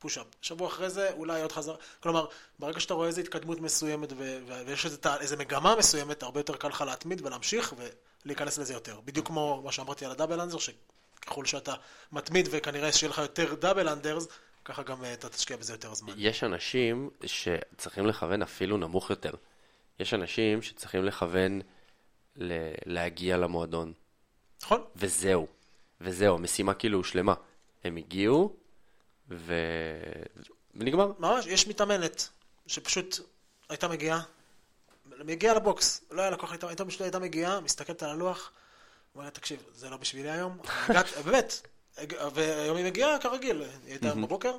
פוש-אפ. 0.00 0.26
שבוע 0.42 0.68
אחרי 0.68 0.90
זה 0.90 1.12
אולי 1.12 1.42
עוד 1.42 1.52
חזרה. 1.52 1.76
כלומר, 2.02 2.26
ברגע 2.58 2.80
שאתה 2.80 2.94
רואה 2.94 3.06
איזו 3.08 3.20
התקדמות 3.20 3.60
מסוימת 3.60 4.12
ו- 4.12 4.38
ו- 4.46 4.62
ויש 4.66 4.84
איזו, 4.84 4.96
איזו 5.20 5.36
מגמה 5.36 5.76
מסוימת, 5.76 6.22
הרבה 6.22 6.40
יותר 6.40 6.56
קל 6.56 6.68
לך 6.68 6.80
להתמיד 6.86 7.26
ולהמשיך 7.26 7.74
ולהיכנס 8.24 8.58
לזה 8.58 8.72
יותר. 8.74 9.00
בדיוק 9.04 9.26
כמו 9.26 9.62
מה 9.64 9.72
שאמרתי 9.72 10.04
על 10.04 10.10
הדאבל 10.10 10.40
אנדר, 10.40 10.58
שככל 10.58 11.44
שאתה 11.44 11.74
מתמיד 12.12 12.48
וכנראה 12.50 12.92
שיהיה 12.92 13.10
לך 13.10 13.18
יותר 13.18 13.54
דאבל 13.54 13.88
אנדרס, 13.88 14.26
ככה 14.64 14.82
גם 14.82 15.04
אה, 15.04 15.12
אתה 15.12 15.28
תשקיע 15.28 15.56
בזה 15.56 15.72
יותר 15.72 15.94
זמן. 15.94 16.14
יש 16.16 16.44
אנשים 16.44 17.10
שצריכים 17.26 18.06
לכוון 18.06 18.42
אפילו 18.42 18.76
נמוך 18.76 19.10
יותר. 19.10 19.32
יש 20.00 20.14
אנשים 20.14 20.62
שצריכים 20.62 21.04
לכוון 21.04 21.60
ל- 22.36 22.52
להגיע 22.86 23.36
למועדון, 23.36 23.92
נכון? 24.62 24.84
וזהו. 24.96 25.46
וזהו, 26.00 26.34
המשימה 26.34 26.74
כאילו 26.74 26.98
הושלמה. 26.98 27.34
הם 27.84 27.96
הגיעו, 27.96 28.56
ו... 29.30 29.54
ונגמר. 30.74 31.12
ממש, 31.18 31.46
יש 31.46 31.68
מתאמנת 31.68 32.28
שפשוט 32.66 33.20
הייתה 33.68 33.88
מגיעה, 33.88 34.20
מגיע 35.06 35.54
לבוקס, 35.54 36.00
לא 36.10 36.22
היה 36.22 36.30
לקוח, 36.30 36.52
איתו 36.52 36.90
שלי 36.90 37.04
הייתה 37.04 37.18
מגיעה, 37.18 37.60
מסתכלת 37.60 38.02
על 38.02 38.10
הלוח, 38.10 38.50
אומרת, 39.14 39.34
תקשיב, 39.34 39.62
זה 39.74 39.90
לא 39.90 39.96
בשבילי 39.96 40.30
היום, 40.30 40.58
הגעת, 40.88 41.06
באמת, 41.24 41.66
והיום 42.34 42.76
היא 42.76 42.84
מגיעה 42.84 43.18
כרגיל, 43.18 43.62
היא 43.62 43.70
הייתה 43.92 44.14
בבוקר, 44.14 44.56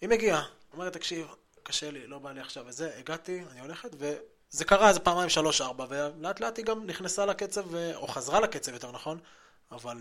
היא 0.00 0.08
מגיעה, 0.08 0.44
אומרת, 0.72 0.92
תקשיב, 0.92 1.26
קשה 1.62 1.90
לי, 1.90 2.06
לא 2.06 2.18
בא 2.18 2.32
לי 2.32 2.40
עכשיו 2.40 2.64
וזה, 2.66 2.96
הגעתי, 2.98 3.42
אני 3.52 3.60
הולכת, 3.60 3.90
וזה 3.92 4.64
קרה 4.64 4.88
איזה 4.88 5.00
פעמיים, 5.00 5.28
שלוש, 5.28 5.60
ארבע, 5.60 5.86
ולאט 5.88 6.40
לאט 6.40 6.56
היא 6.56 6.64
גם 6.64 6.86
נכנסה 6.86 7.26
לקצב, 7.26 7.74
או 7.94 8.08
חזרה 8.08 8.40
לקצב 8.40 8.72
יותר 8.72 8.90
נכון, 8.92 9.18
אבל 9.72 9.96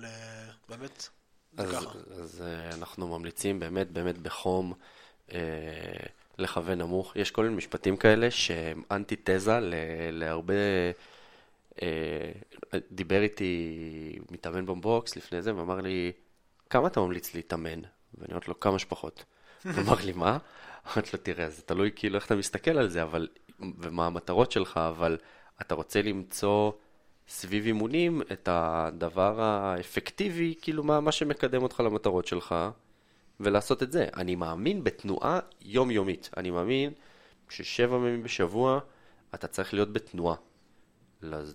באמת, 0.69 1.01
זה 1.01 1.09
אז. 1.57 1.75
אז 2.21 2.43
אה, 2.45 2.75
אנחנו 2.75 3.07
ממליצים 3.07 3.59
באמת, 3.59 3.91
באמת 3.91 4.17
בחום. 4.17 4.73
אה, 5.33 5.39
לכוון 6.37 6.77
נמוך. 6.77 7.15
יש 7.15 7.31
כל 7.31 7.43
מיני 7.43 7.55
משפטים 7.55 7.97
כאלה 7.97 8.31
שהם 8.31 8.83
אנטי-תזה 8.91 9.59
להרבה... 10.11 10.53
אה, 11.81 12.31
דיבר 12.91 13.21
איתי 13.21 14.19
מתאמן 14.31 14.65
בבוקס 14.65 15.15
לפני 15.15 15.41
זה 15.41 15.55
ואמר 15.55 15.81
לי, 15.81 16.11
כמה 16.69 16.87
אתה 16.87 16.99
ממליץ 16.99 17.35
להתאמן? 17.35 17.81
ואני 18.17 18.29
אומרת 18.29 18.47
לו, 18.47 18.59
כמה 18.59 18.79
שפחות. 18.79 19.23
הוא 19.63 19.73
אמר 19.77 19.95
לי, 20.05 20.13
מה? 20.13 20.37
אמרתי 20.85 21.09
לו, 21.13 21.19
תראה, 21.23 21.49
זה 21.49 21.61
תלוי 21.61 21.91
כאילו 21.95 22.15
איך 22.15 22.25
אתה 22.25 22.35
מסתכל 22.35 22.77
על 22.77 22.89
זה, 22.89 23.03
אבל, 23.03 23.27
ומה 23.59 24.05
המטרות 24.05 24.51
שלך, 24.51 24.77
אבל 24.77 25.17
אתה 25.61 25.75
רוצה 25.75 26.01
למצוא 26.01 26.71
סביב 27.27 27.65
אימונים 27.65 28.21
את 28.31 28.49
הדבר 28.51 29.41
האפקטיבי, 29.41 30.55
כאילו 30.61 30.83
מה, 30.83 30.99
מה 30.99 31.11
שמקדם 31.11 31.63
אותך 31.63 31.79
למטרות 31.79 32.27
שלך, 32.27 32.55
ולעשות 33.39 33.83
את 33.83 33.91
זה. 33.91 34.07
אני 34.17 34.35
מאמין 34.35 34.83
בתנועה 34.83 35.39
יומיומית. 35.61 36.29
אני 36.37 36.51
מאמין 36.51 36.93
ששבע 37.49 37.95
ימים 37.95 38.23
בשבוע 38.23 38.79
אתה 39.35 39.47
צריך 39.47 39.73
להיות 39.73 39.93
בתנועה. 39.93 40.35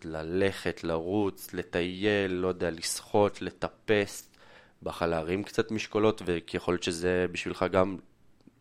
ללכת, 0.04 0.84
לרוץ, 0.84 1.54
לטייל, 1.54 2.32
לא 2.32 2.48
יודע, 2.48 2.70
לשחות, 2.70 3.42
לטפס, 3.42 4.28
בכלל 4.82 5.10
להרים 5.10 5.44
קצת 5.44 5.70
משקולות, 5.70 6.22
ויכול 6.24 6.74
להיות 6.74 6.82
שזה 6.82 7.26
בשבילך 7.32 7.64
גם, 7.72 7.96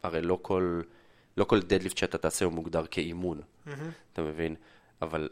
הרי 0.03 0.21
לא 0.21 0.39
כל, 0.41 0.81
לא 1.37 1.43
כל 1.43 1.61
דדליפט 1.61 1.97
שאתה 1.97 2.17
תעשה 2.17 2.45
הוא 2.45 2.53
מוגדר 2.53 2.85
כאימון, 2.91 3.41
mm-hmm. 3.41 3.71
אתה 4.13 4.21
מבין? 4.21 4.55
אבל 5.01 5.29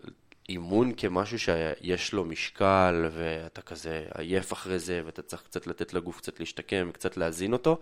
אימון 0.50 0.92
כמשהו 0.98 1.40
שיש 1.40 2.14
לו 2.14 2.26
משקל, 2.26 3.10
ואתה 3.12 3.62
כזה 3.62 4.06
עייף 4.18 4.54
אחרי 4.54 4.80
זה, 4.80 5.02
ואתה 5.06 5.22
צריך 5.22 5.42
קצת 5.42 5.68
לתת 5.68 5.94
לגוף 5.94 6.18
קצת 6.18 6.40
להשתקם, 6.40 6.92
קצת 6.94 7.18
להזין 7.18 7.54
אותו, 7.54 7.80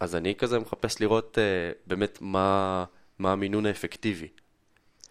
אז 0.00 0.14
אני 0.14 0.34
כזה 0.34 0.58
מחפש 0.58 1.00
לראות 1.00 1.38
uh, 1.38 1.78
באמת 1.86 2.18
מה, 2.20 2.84
מה 3.18 3.32
המינון 3.32 3.66
האפקטיבי. 3.66 4.28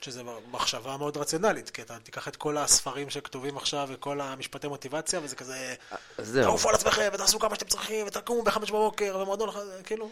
שזה 0.01 0.21
מחשבה 0.51 0.97
מאוד 0.97 1.17
רציונלית, 1.17 1.69
כי 1.69 1.81
אתה 1.81 1.99
תיקח 1.99 2.27
את 2.27 2.35
כל 2.35 2.57
הספרים 2.57 3.09
שכתובים 3.09 3.57
עכשיו 3.57 3.87
וכל 3.91 4.21
המשפטי 4.21 4.67
מוטיבציה, 4.67 5.19
וזה 5.23 5.35
כזה, 5.35 5.75
תעופו 6.41 6.69
על 6.69 6.75
עצמכם 6.75 7.09
ותעשו 7.13 7.39
כמה 7.39 7.55
שאתם 7.55 7.67
צריכים 7.67 8.07
ותקומו 8.07 8.43
בחמש 8.43 8.71
בבוקר 8.71 9.17
ומועדון, 9.21 9.49
כאילו... 9.83 10.09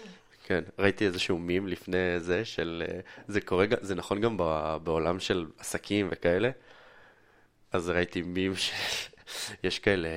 כן, 0.47 0.63
ראיתי 0.79 1.05
איזשהו 1.05 1.37
מים 1.37 1.67
לפני 1.67 2.19
זה 2.19 2.45
של, 2.45 2.83
אה, 2.87 2.99
זה 3.27 3.41
קורה, 3.41 3.65
זה 3.81 3.95
נכון 3.95 4.21
גם 4.21 4.37
בעולם 4.83 5.19
של 5.19 5.45
עסקים 5.57 6.07
וכאלה, 6.11 6.49
אז 7.71 7.89
ראיתי 7.89 8.21
מים 8.21 8.53
שיש 8.55 9.79
כאלה 9.85 10.09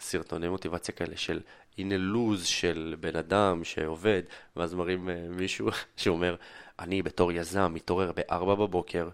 סרטוני 0.00 0.48
מוטיבציה 0.48 0.94
כאלה 0.94 1.16
של 1.16 1.40
הנה 1.78 1.96
לוז 1.96 2.46
של 2.46 2.96
בן 3.00 3.16
אדם 3.16 3.64
שעובד, 3.64 4.22
ואז 4.56 4.74
מראים 4.74 5.08
אה, 5.08 5.26
מישהו 5.28 5.68
שאומר, 5.96 6.36
אני 6.78 7.02
בתור 7.02 7.32
יזם 7.32 7.74
מתעורר 7.74 8.12
ב-4 8.12 8.44
בבוקר, 8.44 9.08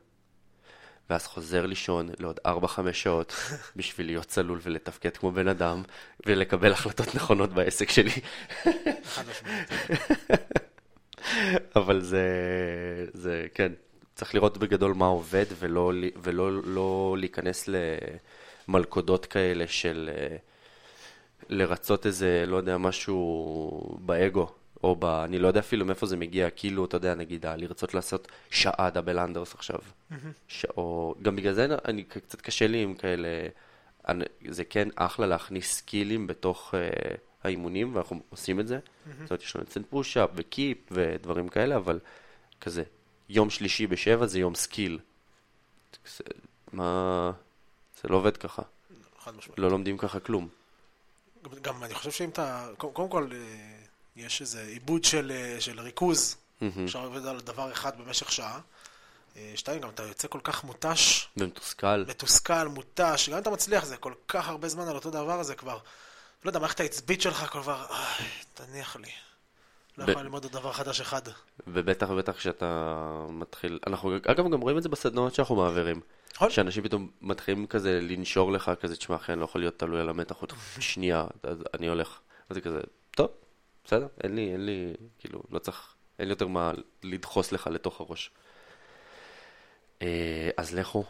ואז 1.11 1.27
חוזר 1.27 1.67
לישון 1.67 2.09
לעוד 2.19 2.41
4-5 2.47 2.93
שעות 2.93 3.35
בשביל 3.77 4.07
להיות 4.07 4.27
צלול 4.27 4.59
ולתפקד 4.63 5.17
כמו 5.17 5.33
בן 5.33 5.49
אדם 5.49 5.83
ולקבל 6.27 6.73
החלטות 6.73 7.15
נכונות 7.15 7.51
בעסק 7.51 7.91
שלי. 7.91 8.11
אבל 11.77 12.01
זה, 12.01 12.27
זה, 13.13 13.47
כן, 13.55 13.73
צריך 14.15 14.35
לראות 14.35 14.59
בגדול 14.59 14.95
מה 14.95 15.07
עובד 15.07 15.45
ולא, 15.59 15.93
ולא 16.23 16.63
לא 16.65 17.17
להיכנס 17.19 17.69
למלכודות 18.69 19.27
כאלה 19.27 19.67
של 19.67 20.11
אה, 20.13 20.37
לרצות 21.49 22.07
איזה, 22.07 22.45
לא 22.47 22.57
יודע, 22.57 22.79
משהו 22.79 23.99
באגו. 24.01 24.58
או 24.83 24.97
ב... 24.97 25.05
אני 25.05 25.39
לא 25.39 25.49
יודע 25.49 25.61
אפילו 25.61 25.87
מאיפה 25.87 26.07
זה 26.07 26.17
מגיע, 26.17 26.51
כאילו, 26.51 26.85
אתה 26.85 26.97
יודע, 26.97 27.15
נגיד, 27.15 27.47
לרצות 27.47 27.95
לעשות 27.95 28.29
שעה 28.51 28.91
double 28.91 29.19
unders 29.19 29.55
עכשיו. 29.55 29.79
Mm-hmm. 29.79 30.15
ש... 30.49 30.65
או... 30.77 31.15
גם 31.23 31.37
בגלל 31.37 31.53
זה 31.53 31.67
אני, 31.85 32.05
קצת 32.05 32.41
קשה 32.41 32.67
לי 32.67 32.83
עם 32.83 32.95
כאלה... 32.95 33.29
אני... 34.09 34.25
זה 34.49 34.65
כן 34.65 34.89
אחלה 34.97 35.27
להכניס 35.27 35.77
סקילים 35.77 36.27
בתוך 36.27 36.75
uh, 36.75 37.17
האימונים, 37.45 37.95
ואנחנו 37.95 38.21
עושים 38.31 38.61
את 38.61 38.69
זה. 38.69 38.79
Mm-hmm. 38.79 39.11
זאת 39.23 39.31
אומרת, 39.31 39.43
יש 39.43 39.57
לנו 39.57 39.65
אצל 39.65 39.83
push 39.91 40.17
up 40.17 40.31
ו 40.35 40.46
kip 40.46 40.79
ודברים 40.91 41.49
כאלה, 41.49 41.77
אבל 41.77 41.99
כזה, 42.61 42.83
יום 43.29 43.51
שלישי 43.51 43.87
בשבע 43.87 44.27
זה 44.27 44.39
יום 44.39 44.55
skill. 44.55 44.99
זה... 46.17 46.25
מה... 46.73 47.33
זה 48.03 48.09
לא 48.09 48.17
עובד 48.17 48.37
ככה. 48.37 48.63
חד 49.19 49.37
משמעית. 49.37 49.59
לא 49.59 49.71
לומדים 49.71 49.99
ככה 49.99 50.21
כלום. 50.21 50.49
גם, 51.45 51.51
גם 51.63 51.85
אני 51.85 51.95
חושב 51.95 52.11
שאם 52.11 52.29
אתה... 52.29 52.69
קודם 52.77 53.09
כל... 53.09 53.29
אה, 54.19 54.27
יש 54.27 54.41
איזה 54.41 54.63
עיבוד 54.63 55.05
של, 55.05 55.33
אה, 55.35 55.61
של 55.61 55.81
ריכוז, 55.81 56.37
אפשר 56.85 57.03
לעבוד 57.03 57.27
על 57.27 57.41
דבר 57.41 57.73
אחד 57.73 57.99
במשך 57.99 58.33
שעה. 58.33 58.61
אה, 59.37 59.53
שתיים, 59.57 59.81
גם 59.81 59.89
אתה 59.89 60.03
יוצא 60.03 60.29
כל 60.29 60.41
כך 60.45 60.65
מותש. 60.65 61.29
ומתוסכל. 61.37 62.05
מתוסכל, 62.09 62.69
מותש. 62.69 63.29
גם 63.29 63.35
אם 63.35 63.43
אתה 63.43 63.51
מצליח, 63.51 63.85
זה 63.85 63.97
כל 63.97 64.13
כך 64.29 64.49
הרבה 64.49 64.69
זמן 64.69 64.89
על 64.89 64.95
אותו 64.95 65.11
דבר 65.11 65.41
הזה 65.41 65.55
כבר. 65.55 65.79
לא 66.45 66.51
יודע, 66.51 66.59
מערכת 66.59 66.81
העצבית 66.81 67.23
שלך 67.23 67.45
כבר, 67.45 67.87
איי, 67.91 68.27
תניח 68.55 68.97
לי. 68.97 69.11
לא 69.99 70.07
ב... 70.07 70.09
יכול 70.09 70.23
ללמוד 70.23 70.45
עוד 70.45 70.53
דבר 70.53 70.73
חדש 70.73 71.01
אחד. 71.01 71.23
ובטח 71.67 72.11
ובטח 72.11 72.37
כשאתה 72.37 73.27
מתחיל, 73.29 73.79
אנחנו 73.87 74.17
אגב 74.17 74.51
גם 74.53 74.61
רואים 74.61 74.79
את 74.79 74.83
זה 74.83 74.89
בסדנאות 74.89 75.35
שאנחנו 75.35 75.57
מעבירים. 75.57 76.01
נכון. 76.35 76.51
שאנשים 76.51 76.83
פתאום 76.83 77.11
מתחילים 77.21 77.67
כזה 77.67 78.01
לנשור 78.03 78.53
לך, 78.53 78.71
כזה, 78.81 78.97
תשמע 78.97 79.17
אחי, 79.17 79.33
אני 79.33 79.41
לא 79.41 79.45
יכול 79.45 79.61
להיות 79.61 79.79
תלוי 79.79 80.01
על 80.01 80.09
המתח 80.09 80.37
עוד 80.37 80.53
שנייה, 80.81 81.27
אז 81.43 81.59
אני 81.75 81.89
הולך. 81.89 82.19
אז 82.51 82.55
זה 82.55 82.61
כזה, 82.61 82.81
בסדר? 83.89 84.07
אין 84.25 84.35
לי, 84.35 84.53
אין 84.53 84.67
לי, 84.67 84.93
כאילו, 85.19 85.43
לא 85.51 85.59
צריך, 85.59 85.95
אין 86.19 86.29
לי 86.29 86.33
יותר 86.33 86.47
מה 86.47 86.73
לדחוס 87.03 87.53
לך 87.53 87.67
לתוך 87.67 88.01
הראש. 88.01 88.31
אה, 90.03 90.51
אז 90.57 90.75
לכו, 90.75 91.05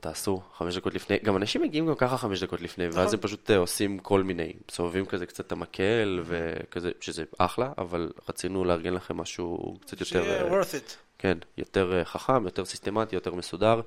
תעשו 0.00 0.42
חמש 0.54 0.76
דקות 0.76 0.94
לפני, 0.94 1.18
גם 1.18 1.36
אנשים 1.36 1.62
מגיעים 1.62 1.86
גם 1.86 1.94
ככה 1.94 2.16
חמש 2.18 2.42
דקות 2.42 2.60
לפני, 2.60 2.84
ואז 2.86 2.94
נכון. 2.96 3.08
הם 3.12 3.20
פשוט 3.20 3.50
אה, 3.50 3.56
עושים 3.56 3.98
כל 3.98 4.22
מיני, 4.22 4.52
מסובבים 4.70 5.06
כזה 5.06 5.26
קצת 5.26 5.46
את 5.46 5.52
המקל, 5.52 6.22
וכזה, 6.24 6.90
שזה 7.00 7.24
אחלה, 7.38 7.72
אבל 7.78 8.12
רצינו 8.28 8.64
לארגן 8.64 8.94
לכם 8.94 9.16
משהו 9.16 9.78
קצת 9.80 10.00
יותר... 10.00 10.04
שיהיה 10.04 10.42
אה, 10.42 10.60
worth 10.60 10.72
it. 10.74 10.94
כן, 11.18 11.38
יותר 11.58 12.04
חכם, 12.04 12.44
יותר 12.44 12.64
סיסטמטי, 12.64 13.14
יותר 13.14 13.34
מסודר. 13.34 13.80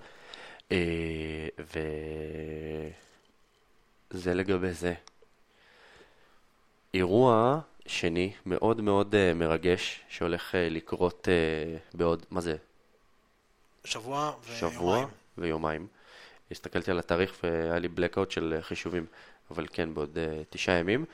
וזה 4.13 4.33
לגבי 4.33 4.73
זה. 4.73 4.93
אירוע 6.93 7.59
שני 7.85 8.33
מאוד 8.45 8.81
מאוד 8.81 9.15
uh, 9.15 9.35
מרגש, 9.35 9.99
שהולך 10.09 10.51
uh, 10.51 10.57
לקרות 10.57 11.27
uh, 11.27 11.97
בעוד, 11.97 12.25
מה 12.31 12.41
זה? 12.41 12.55
שבוע 13.85 14.33
ויומיים. 14.43 14.73
שבוע 14.73 15.05
ויומיים. 15.37 15.87
הסתכלתי 16.51 16.91
על 16.91 16.99
התאריך 16.99 17.37
והיה 17.43 17.79
לי 17.79 17.87
blackout 17.97 18.29
של 18.29 18.57
חישובים, 18.61 19.05
אבל 19.51 19.67
כן, 19.73 19.93
בעוד 19.93 20.17
uh, 20.17 20.45
תשעה 20.49 20.75
ימים. 20.75 21.05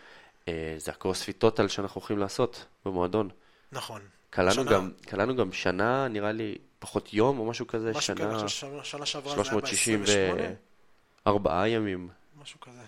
Uh, 0.46 0.50
זה 0.78 0.92
הקרוספיט 0.92 1.40
טוטל 1.40 1.68
שאנחנו 1.68 2.02
הולכים 2.02 2.18
לעשות 2.18 2.66
במועדון. 2.86 3.30
נכון. 3.72 4.02
קלענו 4.30 4.54
שנה... 4.54 4.72
גם, 4.72 4.92
קלענו 5.02 5.36
גם 5.36 5.52
שנה, 5.52 6.08
נראה 6.08 6.32
לי, 6.32 6.58
פחות 6.80 7.14
יום 7.14 7.40
או 7.40 7.46
משהו 7.46 7.68
כזה, 7.68 7.90
משהו 7.90 8.02
שנה... 8.02 8.44
משהו 8.44 8.70
כזה, 8.70 8.84
שנה 8.84 9.06
שעברה 9.06 9.44
זה 9.44 9.52
היה 9.52 11.38
ב-28? 11.40 11.68
ימים. 11.68 12.10
משהו 12.42 12.60
כזה. 12.60 12.82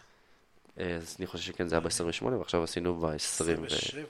אה, 0.80 0.96
אז 0.96 1.16
אני 1.20 1.28
חושב 1.28 1.44
שכן, 1.44 1.68
זה 1.68 1.76
היה 1.76 1.80
ב-28, 1.80 2.26
ועכשיו 2.26 2.64
עשינו 2.64 2.96
ב-20. 2.96 3.16
27. 3.16 4.02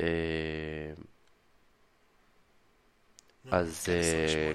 אה, 0.00 0.06
אז 3.50 3.88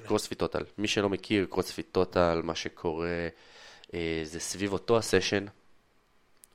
קרוספיט 0.06 0.38
total. 0.38 0.64
מי 0.78 0.88
שלא 0.88 1.08
מכיר, 1.08 1.46
קרוספיט 1.50 1.86
total, 1.92 2.40
מה 2.44 2.54
שקורה 2.54 3.28
אה, 3.94 4.20
זה 4.24 4.40
סביב 4.40 4.72
אותו 4.72 4.98
הסשן, 4.98 5.44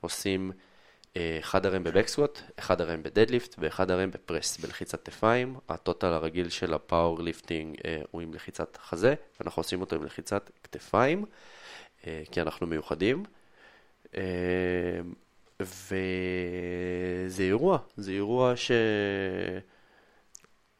עושים 0.00 0.52
אחד 1.40 1.66
RM 1.66 1.84
ב 1.84 1.89
back 1.89 2.09
squat, 2.09 2.40
אחד 2.58 2.80
RM 2.80 3.02
ב 3.02 3.08
deadlift 3.08 3.54
ואחד 3.58 3.90
RM 3.90 4.10
ב 4.10 4.17
press, 4.17 4.56
בלחיצת 4.58 5.04
כתפיים. 5.04 5.56
ה 5.68 5.74
total 5.74 6.06
הרגיל 6.06 6.48
של 6.48 6.74
ה 6.74 7.22
powerlifting 7.22 7.76
הוא 8.10 8.20
עם 8.20 8.34
לחיצת 8.34 8.76
חזה, 8.76 9.14
ואנחנו 9.40 9.60
עושים 9.60 9.80
אותו 9.80 9.96
עם 9.96 10.04
לחיצת 10.04 10.50
כתפיים, 10.62 11.24
כי 12.02 12.40
אנחנו 12.40 12.66
מיוחדים. 12.66 13.24
אה, 14.16 14.20
וזה 15.60 17.42
אירוע, 17.42 17.78
זה 17.96 18.10
אירוע 18.10 18.56
ש... 18.56 18.70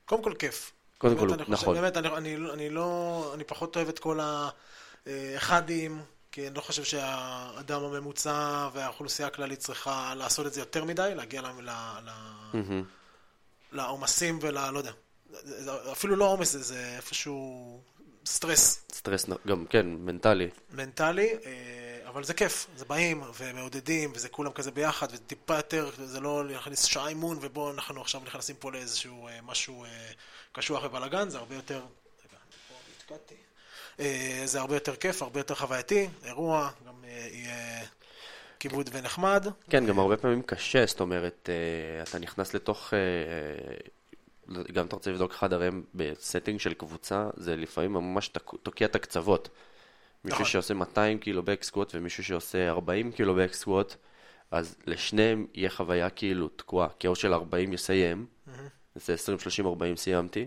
קודם 0.05 0.23
כל 0.23 0.33
כיף. 0.39 0.73
קודם 0.99 1.17
כל, 1.19 1.29
אני 1.33 1.45
חושב- 1.45 1.53
נכון. 1.53 1.75
באמת, 1.75 1.97
אני, 1.97 2.09
אני, 2.09 2.37
אני 2.53 2.71
לא, 2.71 3.31
אני 3.35 3.45
פחות 3.45 3.77
אוהב 3.77 3.89
את 3.89 3.99
כל 3.99 4.21
האחדים, 5.07 6.03
כי 6.33 6.47
אני 6.49 6.55
לא 6.57 6.61
חושב 6.61 6.85
שהאדם 6.85 7.83
הממוצע 7.85 8.69
והאוכלוסייה 8.73 9.29
הכללית 9.29 9.59
צריכה 9.59 10.15
לעשות 10.17 10.47
את 10.47 10.53
זה 10.53 10.61
יותר 10.61 10.85
מדי, 10.85 11.13
להגיע 11.17 11.43
ל- 11.43 11.47
ל- 11.47 11.71
ל- 12.05 12.11
מהמם. 12.55 12.85
לעומסים 13.73 14.39
ול... 14.43 14.71
לא 14.71 14.79
יודע. 14.79 14.93
אפילו 15.93 16.17
לא 16.17 16.25
עומס, 16.25 16.57
זה, 16.57 16.95
איפשהו 16.97 17.81
סטרס 18.27 18.85
סטרס, 18.93 19.27
גם 19.47 19.67
כן, 19.67 19.87
מנטלי. 19.87 20.49
מנטלי, 20.73 21.33
אה, 21.47 21.88
אבל 22.19 22.27
זה 22.27 22.35
כיף, 22.35 22.67
זה 22.77 22.85
באים 22.85 23.23
ומעודדים, 23.39 24.13
וזה 24.15 24.29
כולם 24.29 24.53
כזה 24.53 24.71
ביחד, 24.71 25.07
וזה 25.13 25.23
טיפה 25.27 25.57
יותר, 25.57 25.91
זה 26.05 26.21
לא 26.21 26.47
להכניס 26.47 26.85
שעה 26.85 27.09
אימון, 27.09 27.39
ובואו 27.41 27.71
אנחנו 27.71 28.01
עכשיו 28.01 28.21
נכנסים 28.27 28.57
פה 28.59 28.73
לאיזשהו 28.73 29.29
אה, 29.29 29.39
משהו 29.43 29.85
אה, 29.85 29.89
קשוח 30.53 30.85
ובלאגן, 30.85 31.29
זה 31.29 31.39
הרבה 31.39 31.55
יותר... 31.55 31.81
אה, 34.01 34.43
זה 34.45 34.61
הרבה 34.61 34.77
יותר 34.77 34.97
כיף, 34.97 35.23
הרבה 35.23 35.41
יותר 35.41 35.55
חווייתי, 35.55 36.09
אירוע, 36.25 36.71
גם 36.87 36.95
אה, 37.05 37.29
יהיה 37.33 37.87
כיבוד 38.61 38.91
ונחמד. 38.93 39.47
כן, 39.71 39.87
גם 39.87 39.99
הרבה 39.99 40.17
פעמים 40.17 40.43
קשה, 40.43 40.87
זאת 40.87 41.01
אומרת, 41.01 41.51
אה, 41.53 42.03
אתה 42.03 42.19
נכנס 42.19 42.55
לתוך, 42.55 42.93
גם 44.73 44.87
אתה 44.87 44.97
רוצה 44.97 45.11
לבדוק 45.11 45.35
RM 45.43 45.83
ב 45.95 46.03
setting 46.03 46.61
של 46.61 46.75
קבוצה, 46.75 47.29
זה 47.37 47.57
לפעמים 47.57 47.93
ממש 47.93 48.31
תוקע 48.63 48.85
את 48.85 48.95
הקצוות. 48.95 49.49
מישהו 50.25 50.41
נכון. 50.41 50.47
שעושה 50.47 50.75
200 50.75 51.19
קילו 51.19 51.43
back 51.43 51.63
squat 51.63 51.95
ומישהו 51.95 52.25
שעושה 52.25 52.69
40 52.69 53.13
קילו 53.13 53.35
back 53.35 53.53
squat, 53.53 53.97
אז 54.51 54.77
לשניהם 54.87 55.47
יהיה 55.55 55.71
חוויה 55.71 56.11
כאילו 56.11 56.49
תקועה, 56.49 56.89
כי 56.99 57.09
של 57.15 57.35
40 57.35 57.73
יסיים, 57.73 58.27
זה 58.95 59.15
20, 59.15 59.39
30, 59.39 59.67
40 59.67 59.97
סיימתי, 59.97 60.47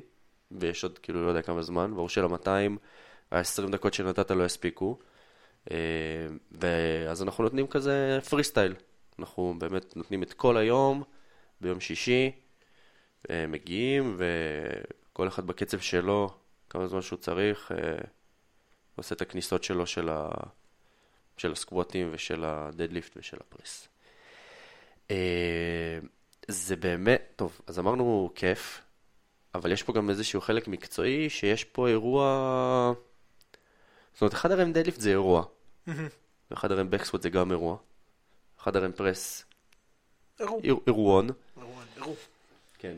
ויש 0.52 0.84
עוד 0.84 1.00
כאילו 1.00 1.26
לא 1.26 1.30
יודע 1.30 1.42
כמה 1.42 1.62
זמן, 1.62 1.94
וההוא 1.94 2.10
של 2.10 2.26
ה-200, 2.26 2.78
ה-20 3.32 3.72
דקות 3.72 3.94
שנתת 3.94 4.32
לא 4.32 4.46
יספיקו. 4.46 5.00
אה, 5.72 5.78
ואז 6.52 7.24
אנחנו 7.24 7.44
נותנים 7.44 7.68
כזה 7.68 8.20
פרי 8.30 8.44
סטייל. 8.44 8.76
אנחנו 9.20 9.56
באמת 9.58 9.96
נותנים 9.98 10.24
את 10.24 10.34
כל 10.34 10.58
היום, 10.58 11.04
ביום 11.62 11.80
שישי, 11.80 12.32
אה, 13.30 13.48
מגיעים, 13.48 14.18
וכל 14.18 15.28
אחד 15.28 15.48
בקצב 15.48 15.80
שלו, 15.80 16.30
כמה 16.70 16.88
זמן 16.88 17.02
שהוא 17.02 17.20
צריך, 17.20 17.72
אה, 17.72 17.78
עושה 18.96 19.16
את 19.16 19.22
הכניסות 19.22 19.64
שלו 19.64 19.86
של, 19.86 20.10
ה... 20.10 20.30
של 21.38 21.52
הסקווטים 21.52 22.10
ושל 22.12 22.44
הדדליפט 22.46 23.12
ושל 23.18 23.38
הפרס. 23.42 23.88
אה, 25.12 26.00
זה 26.48 26.76
באמת, 26.76 27.22
טוב, 27.36 27.62
אז 27.68 27.80
אמרנו 27.80 28.32
כיף, 28.36 28.82
אבל 29.56 29.72
יש 29.72 29.84
פה 29.84 29.94
גם 29.94 30.10
איזשהו 30.10 30.42
חלק 30.42 30.68
מקצועי 30.68 31.30
שיש 31.30 31.64
פה 31.64 31.88
אירוע... 31.88 32.94
זאת 34.14 34.22
אומרת, 34.22 34.34
אחד 34.34 34.52
הרם 34.52 34.74
דדליפט 34.74 35.00
זה 35.00 35.10
אירוע, 35.10 35.44
ואחד 36.52 36.72
הרם 36.72 36.90
בקסווד 36.90 37.22
זה 37.22 37.30
גם 37.30 37.52
אירוע. 37.52 37.78
אחד 38.62 38.76
הרם 38.76 38.92
פרס, 38.92 39.46
אירוע. 40.40 40.62
איר- 40.64 40.76
אירועון. 40.88 41.30
אירוע. 41.58 41.84
אירוע. 41.98 42.16
כן. 42.80 42.98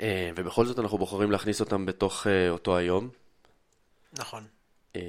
אה, 0.00 0.30
ובכל 0.36 0.66
זאת 0.66 0.78
אנחנו 0.78 0.98
בוחרים 0.98 1.30
להכניס 1.30 1.60
אותם 1.60 1.86
בתוך 1.86 2.26
אה, 2.26 2.50
אותו 2.50 2.76
היום. 2.76 3.08
נכון. 4.12 4.46
אה, 4.96 5.00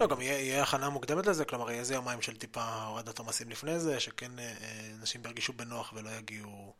לא, 0.00 0.06
גם 0.06 0.20
יהיה, 0.20 0.62
הכנה 0.62 0.88
מוקדמת 0.88 1.26
לזה, 1.26 1.44
כלומר 1.44 1.70
יהיה 1.70 1.80
איזה 1.80 1.94
יומיים 1.94 2.22
של 2.22 2.36
טיפה 2.36 2.84
הורדת 2.84 3.18
עומסים 3.18 3.50
לפני 3.50 3.78
זה, 3.80 4.00
שכן 4.00 4.38
אה, 4.38 4.44
אה, 4.44 4.90
אנשים 5.00 5.20
ירגישו 5.24 5.52
בנוח 5.52 5.92
ולא 5.96 6.10
יגיעו 6.10 6.74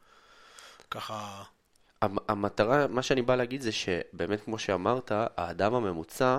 ככה... 0.91 1.43
המ- 2.03 2.19
המטרה, 2.29 2.87
מה 2.87 3.03
שאני 3.03 3.23
בא 3.23 3.37
להגיד 3.37 3.61
זה 3.61 3.73
שבאמת 3.73 4.45
כמו 4.45 4.59
שאמרת, 4.59 5.13
האדם 5.37 5.75
הממוצע, 5.75 6.39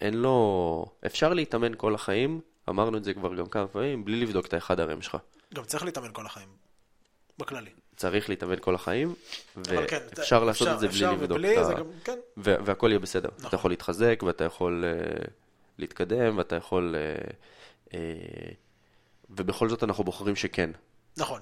אין 0.00 0.14
לו... 0.14 0.86
אפשר 1.06 1.32
להתאמן 1.34 1.72
כל 1.76 1.94
החיים, 1.94 2.40
אמרנו 2.68 2.98
את 2.98 3.04
זה 3.04 3.14
כבר 3.14 3.34
גם 3.34 3.46
כמה 3.46 3.66
פעמים, 3.66 4.04
בלי 4.04 4.20
לבדוק 4.20 4.46
את 4.46 4.54
האחד 4.54 4.80
הרם 4.80 5.02
שלך. 5.02 5.16
גם 5.54 5.64
צריך 5.64 5.84
להתאמן 5.84 6.12
כל 6.12 6.26
החיים, 6.26 6.48
בכללי. 7.38 7.70
צריך 8.00 8.28
להתאמן 8.28 8.56
כל 8.60 8.74
החיים, 8.74 9.14
כן, 9.64 9.98
ואפשר 10.16 10.44
לעשות 10.44 10.68
את 10.68 10.80
זה 10.80 10.88
בלי 10.88 11.06
לבדוק 11.06 11.38
את 11.38 11.78
ה... 11.78 11.82
כן, 12.04 12.18
והכל 12.36 12.88
יהיה 12.90 12.98
בסדר. 12.98 13.28
נכון. 13.36 13.48
אתה 13.48 13.56
יכול 13.56 13.70
להתחזק, 13.70 14.22
ואתה 14.26 14.44
יכול 14.44 14.84
uh, 14.84 15.30
להתקדם, 15.78 16.38
ואתה 16.38 16.56
יכול... 16.56 16.94
Uh, 16.94 17.88
uh, 17.88 17.94
ובכל 19.30 19.68
זאת 19.68 19.84
אנחנו 19.84 20.04
בוחרים 20.04 20.36
שכן. 20.36 20.70
נכון. 21.16 21.40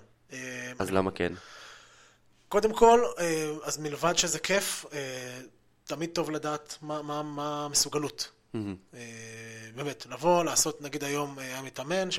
אז 0.79 0.91
למה 0.91 1.11
כן? 1.11 1.33
קודם 2.49 2.73
כל, 2.73 3.01
אז 3.63 3.79
מלבד 3.79 4.17
שזה 4.17 4.39
כיף, 4.39 4.85
תמיד 5.85 6.11
טוב 6.11 6.31
לדעת 6.31 6.79
מה, 6.83 7.03
מה, 7.03 7.23
מה 7.23 7.65
המסוגלות. 7.65 8.31
אה, 8.55 9.01
באמת, 9.75 10.07
לבוא, 10.11 10.45
לעשות, 10.45 10.83
נגיד 10.83 11.05
היום 11.05 11.39
היה 11.39 11.63
מתאמן, 11.63 12.11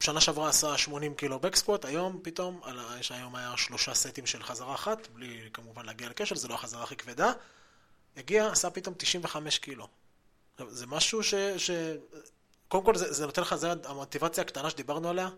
ששנה 0.00 0.20
שעברה 0.20 0.48
עשה 0.48 0.78
80 0.78 1.14
קילו 1.14 1.38
בקסקווט, 1.38 1.84
היום 1.84 2.20
פתאום, 2.22 2.60
יש 3.00 3.12
היום 3.12 3.36
היה 3.36 3.56
שלושה 3.56 3.94
סטים 3.94 4.26
של 4.26 4.42
חזרה 4.42 4.74
אחת, 4.74 5.08
בלי 5.14 5.48
כמובן 5.52 5.86
להגיע 5.86 6.08
לקשר, 6.08 6.34
זה 6.34 6.48
לא 6.48 6.54
החזרה 6.54 6.82
הכי 6.82 6.96
כבדה, 6.96 7.32
הגיע, 8.16 8.46
עשה 8.46 8.70
פתאום 8.70 8.94
95 8.98 9.58
קילו. 9.58 9.88
זה 10.68 10.86
משהו 10.86 11.22
ש... 11.22 11.34
ש... 11.56 11.70
קודם 12.68 12.84
כל, 12.84 12.96
זה, 12.96 13.12
זה 13.12 13.26
נותן 13.26 13.42
לך, 13.42 13.54
זה 13.54 13.72
המוטיבציה 13.84 14.42
הקטנה 14.42 14.70
שדיברנו 14.70 15.08
עליה, 15.08 15.28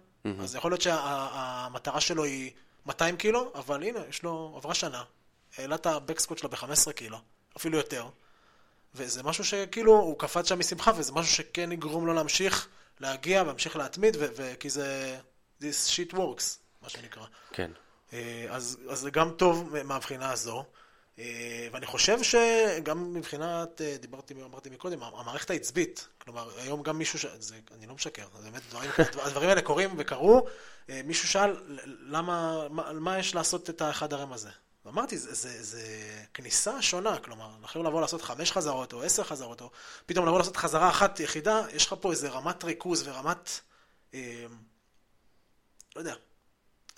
אז 0.43 0.55
יכול 0.55 0.71
להיות 0.71 0.81
שהמטרה 0.81 2.01
שלו 2.01 2.25
היא 2.25 2.53
200 2.87 3.17
קילו, 3.17 3.53
אבל 3.55 3.83
הנה, 3.83 4.01
יש 4.09 4.23
לו, 4.23 4.55
עברה 4.57 4.75
שנה, 4.75 5.05
העלה 5.57 5.75
את 5.75 5.87
הבקסקוט 5.87 6.39
שלו 6.39 6.49
ב-15 6.49 6.93
קילו, 6.93 7.19
אפילו 7.57 7.79
יותר. 7.79 8.07
וזה 8.95 9.23
משהו 9.23 9.45
שכאילו, 9.45 9.93
הוא 9.93 10.19
קפץ 10.19 10.49
שם 10.49 10.59
משמחה, 10.59 10.93
וזה 10.97 11.13
משהו 11.13 11.35
שכן 11.35 11.73
יגרום 11.73 12.07
לו 12.07 12.15
להמשיך 12.15 12.69
להגיע, 13.01 13.43
להמשיך 13.43 13.77
להתמיד, 13.77 14.17
ו- 14.17 14.27
ו- 14.37 14.53
כי 14.61 14.71
זה... 14.71 15.19
This 15.61 15.91
shit 15.97 16.15
works, 16.15 16.59
מה 16.83 16.89
שנקרא. 16.89 17.25
כן. 17.53 17.71
אה, 18.13 18.47
אז, 18.51 18.79
אז 18.89 18.99
זה 18.99 19.11
גם 19.11 19.31
טוב 19.31 19.77
מהבחינה 19.85 20.31
הזו. 20.31 20.65
אה, 21.19 21.69
ואני 21.73 21.87
חושב 21.87 22.19
שגם 22.23 23.15
מבחינת, 23.15 23.81
אה, 23.81 23.97
דיברתי, 24.01 24.35
אמרתי 24.45 24.71
מקודם, 24.71 25.03
המערכת 25.03 25.51
העצבית, 25.51 26.09
כלומר, 26.19 26.51
היום 26.59 26.83
גם 26.83 26.99
מישהו, 26.99 27.19
ש... 27.19 27.27
זה, 27.39 27.57
אני 27.75 27.87
לא 27.87 27.95
משקר, 27.95 28.27
זה 28.39 28.51
באמת 28.51 28.63
דברים, 28.71 28.91
הדברים 29.27 29.49
האלה 29.49 29.63
קורים 29.63 29.95
וקרו, 29.99 30.47
מישהו 30.89 31.29
שאל, 31.29 31.57
למה, 32.01 32.69
מה, 32.71 32.93
מה 32.93 33.19
יש 33.19 33.35
לעשות 33.35 33.71
את 33.71 33.81
האחד 33.81 34.13
הרם 34.13 34.33
הזה? 34.33 34.51
ואמרתי, 34.89 35.19
זה, 35.19 35.35
זה, 35.35 35.63
זה 35.63 35.83
כניסה 36.35 36.83
שונה, 36.83 37.19
כלומר, 37.19 37.51
אנחנו 37.63 37.83
לבוא 37.83 38.01
לעשות 38.01 38.23
חמש 38.23 38.53
חזרות 38.53 38.93
או 38.93 39.03
עשר 39.03 39.25
חזרות, 39.25 39.61
או 39.61 39.71
פתאום 40.07 40.27
לבוא 40.27 40.39
לעשות 40.39 40.57
חזרה 40.57 40.91
אחת 40.91 41.21
יחידה, 41.21 41.63
יש 41.73 41.87
לך 41.87 41.95
פה 42.01 42.11
איזה 42.11 42.29
רמת 42.29 42.65
ריכוז 42.65 43.09
ורמת, 43.09 43.51
אה, 44.15 44.45
לא 45.97 46.01
יודע, 46.01 46.15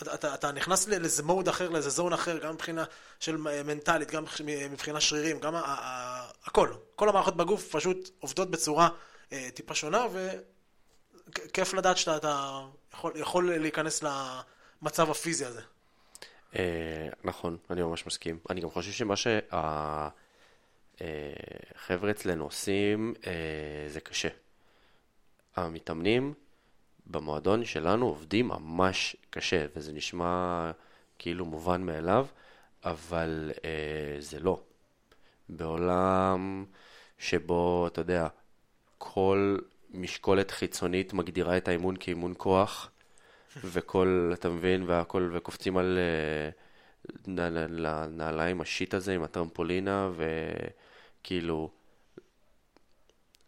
אתה, 0.03 0.14
אתה, 0.14 0.35
אתה 0.35 0.53
נכנס 0.53 0.88
לאיזה 0.88 1.22
מוד 1.22 1.48
אחר, 1.48 1.68
לאיזה 1.68 1.90
זון 1.90 2.12
אחר, 2.12 2.38
גם 2.38 2.55
מבחינה 2.55 2.85
של 3.20 3.37
מנטלית, 3.37 4.11
גם 4.11 4.24
מבחינה 4.70 5.00
שרירים, 5.00 5.38
גם 5.38 5.55
ה, 5.55 5.61
ה, 5.61 6.31
הכל. 6.44 6.72
כל 6.96 7.09
המערכות 7.09 7.37
בגוף 7.37 7.76
פשוט 7.76 8.11
עובדות 8.20 8.50
בצורה 8.50 8.88
אה, 9.33 9.48
טיפה 9.55 9.74
שונה, 9.74 10.07
וכיף 10.12 11.74
לדעת 11.74 11.96
שאתה 11.96 12.16
אתה 12.16 12.61
יכול, 12.92 13.12
יכול 13.14 13.57
להיכנס 13.57 14.03
למצב 14.83 15.11
הפיזי 15.11 15.44
הזה. 15.44 15.61
אה, 16.57 17.09
נכון, 17.25 17.57
אני 17.71 17.83
ממש 17.83 18.07
מסכים. 18.07 18.39
אני 18.51 18.61
גם 18.61 18.71
חושב 18.71 18.93
שמה 18.93 19.15
שהחבר'ה 21.01 22.11
אצלנו 22.11 22.45
עושים 22.45 23.15
אה, 23.27 23.33
זה 23.89 24.01
קשה. 24.01 24.29
המתאמנים 25.57 26.35
במועדון 27.07 27.65
שלנו 27.65 28.07
עובדים 28.07 28.49
ממש 28.49 29.17
קשה, 29.31 29.67
וזה 29.77 29.93
נשמע 29.93 30.71
כאילו 31.19 31.45
מובן 31.45 31.83
מאליו, 31.83 32.27
אבל 32.85 33.53
אה, 33.65 34.17
זה 34.21 34.41
לא. 34.41 34.61
בעולם 35.49 36.65
שבו, 37.19 37.87
אתה 37.87 38.01
יודע, 38.01 38.29
כל 38.99 39.57
משקולת 39.91 40.51
חיצונית 40.51 41.13
מגדירה 41.13 41.57
את 41.57 41.69
האימון 41.69 41.97
כאימון 42.01 42.35
כוח, 42.37 42.91
וכל, 43.57 44.31
אתה 44.35 44.49
מבין, 44.49 44.83
והכל, 44.87 45.31
וקופצים 45.33 45.77
על 45.77 45.99
uh, 47.27 47.41
הנעליים 47.87 48.61
השיט 48.61 48.95
הזה 48.95 49.15
עם 49.15 49.23
הטרמפולינה, 49.23 50.11
וכאילו, 50.17 51.71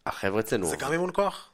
החבר'ה 0.06 0.40
אצלנו, 0.40 0.66
זה 0.66 0.76
גם 0.76 0.92
אימון 0.92 1.10
כוח? 1.14 1.50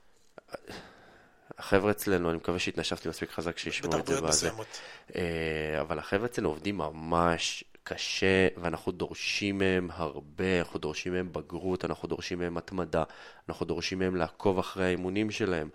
החבר'ה 1.58 1.90
אצלנו, 1.90 2.30
אני 2.30 2.36
מקווה 2.36 2.58
שהתנשפתי 2.58 3.08
מספיק 3.08 3.30
חזק 3.30 3.58
שישמעו 3.58 3.90
את 3.90 4.06
זה 4.06 4.12
בתרבויות. 4.12 4.34
מסוימות. 4.34 4.80
אה, 5.16 5.80
אבל 5.80 5.98
החבר'ה 5.98 6.26
אצלנו 6.26 6.48
עובדים 6.48 6.78
ממש 6.78 7.64
קשה, 7.82 8.48
ואנחנו 8.56 8.92
דורשים 8.92 9.58
מהם 9.58 9.88
הרבה, 9.92 10.58
אנחנו 10.58 10.78
דורשים 10.78 11.12
מהם 11.12 11.32
בגרות, 11.32 11.84
אנחנו 11.84 12.08
דורשים 12.08 12.38
מהם 12.38 12.56
התמדה, 12.56 13.04
אנחנו 13.48 13.66
דורשים 13.66 13.98
מהם 13.98 14.16
לעקוב 14.16 14.58
אחרי 14.58 14.84
האימונים 14.84 15.30
שלהם, 15.30 15.68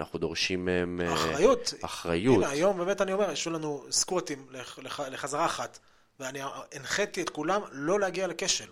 אנחנו 0.00 0.18
דורשים 0.18 0.64
מהם... 0.64 1.00
אה, 1.04 1.14
אחריות. 1.14 1.74
אחריות. 1.82 2.36
הנה, 2.36 2.48
היום 2.48 2.78
באמת 2.78 3.00
אני 3.00 3.12
אומר, 3.12 3.30
יש 3.32 3.46
לנו 3.46 3.84
סקווטים 3.90 4.46
לח- 4.50 4.78
לח- 4.78 5.00
לחזרה 5.00 5.46
אחת. 5.46 5.78
ואני 6.20 6.40
הנחיתי 6.74 7.22
את 7.22 7.30
כולם 7.30 7.60
לא 7.72 8.00
להגיע 8.00 8.26
לכשל. 8.26 8.68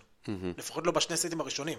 לפחות 0.58 0.86
לא 0.86 0.92
בשני 0.92 1.16
סטים 1.16 1.40
הראשונים. 1.40 1.78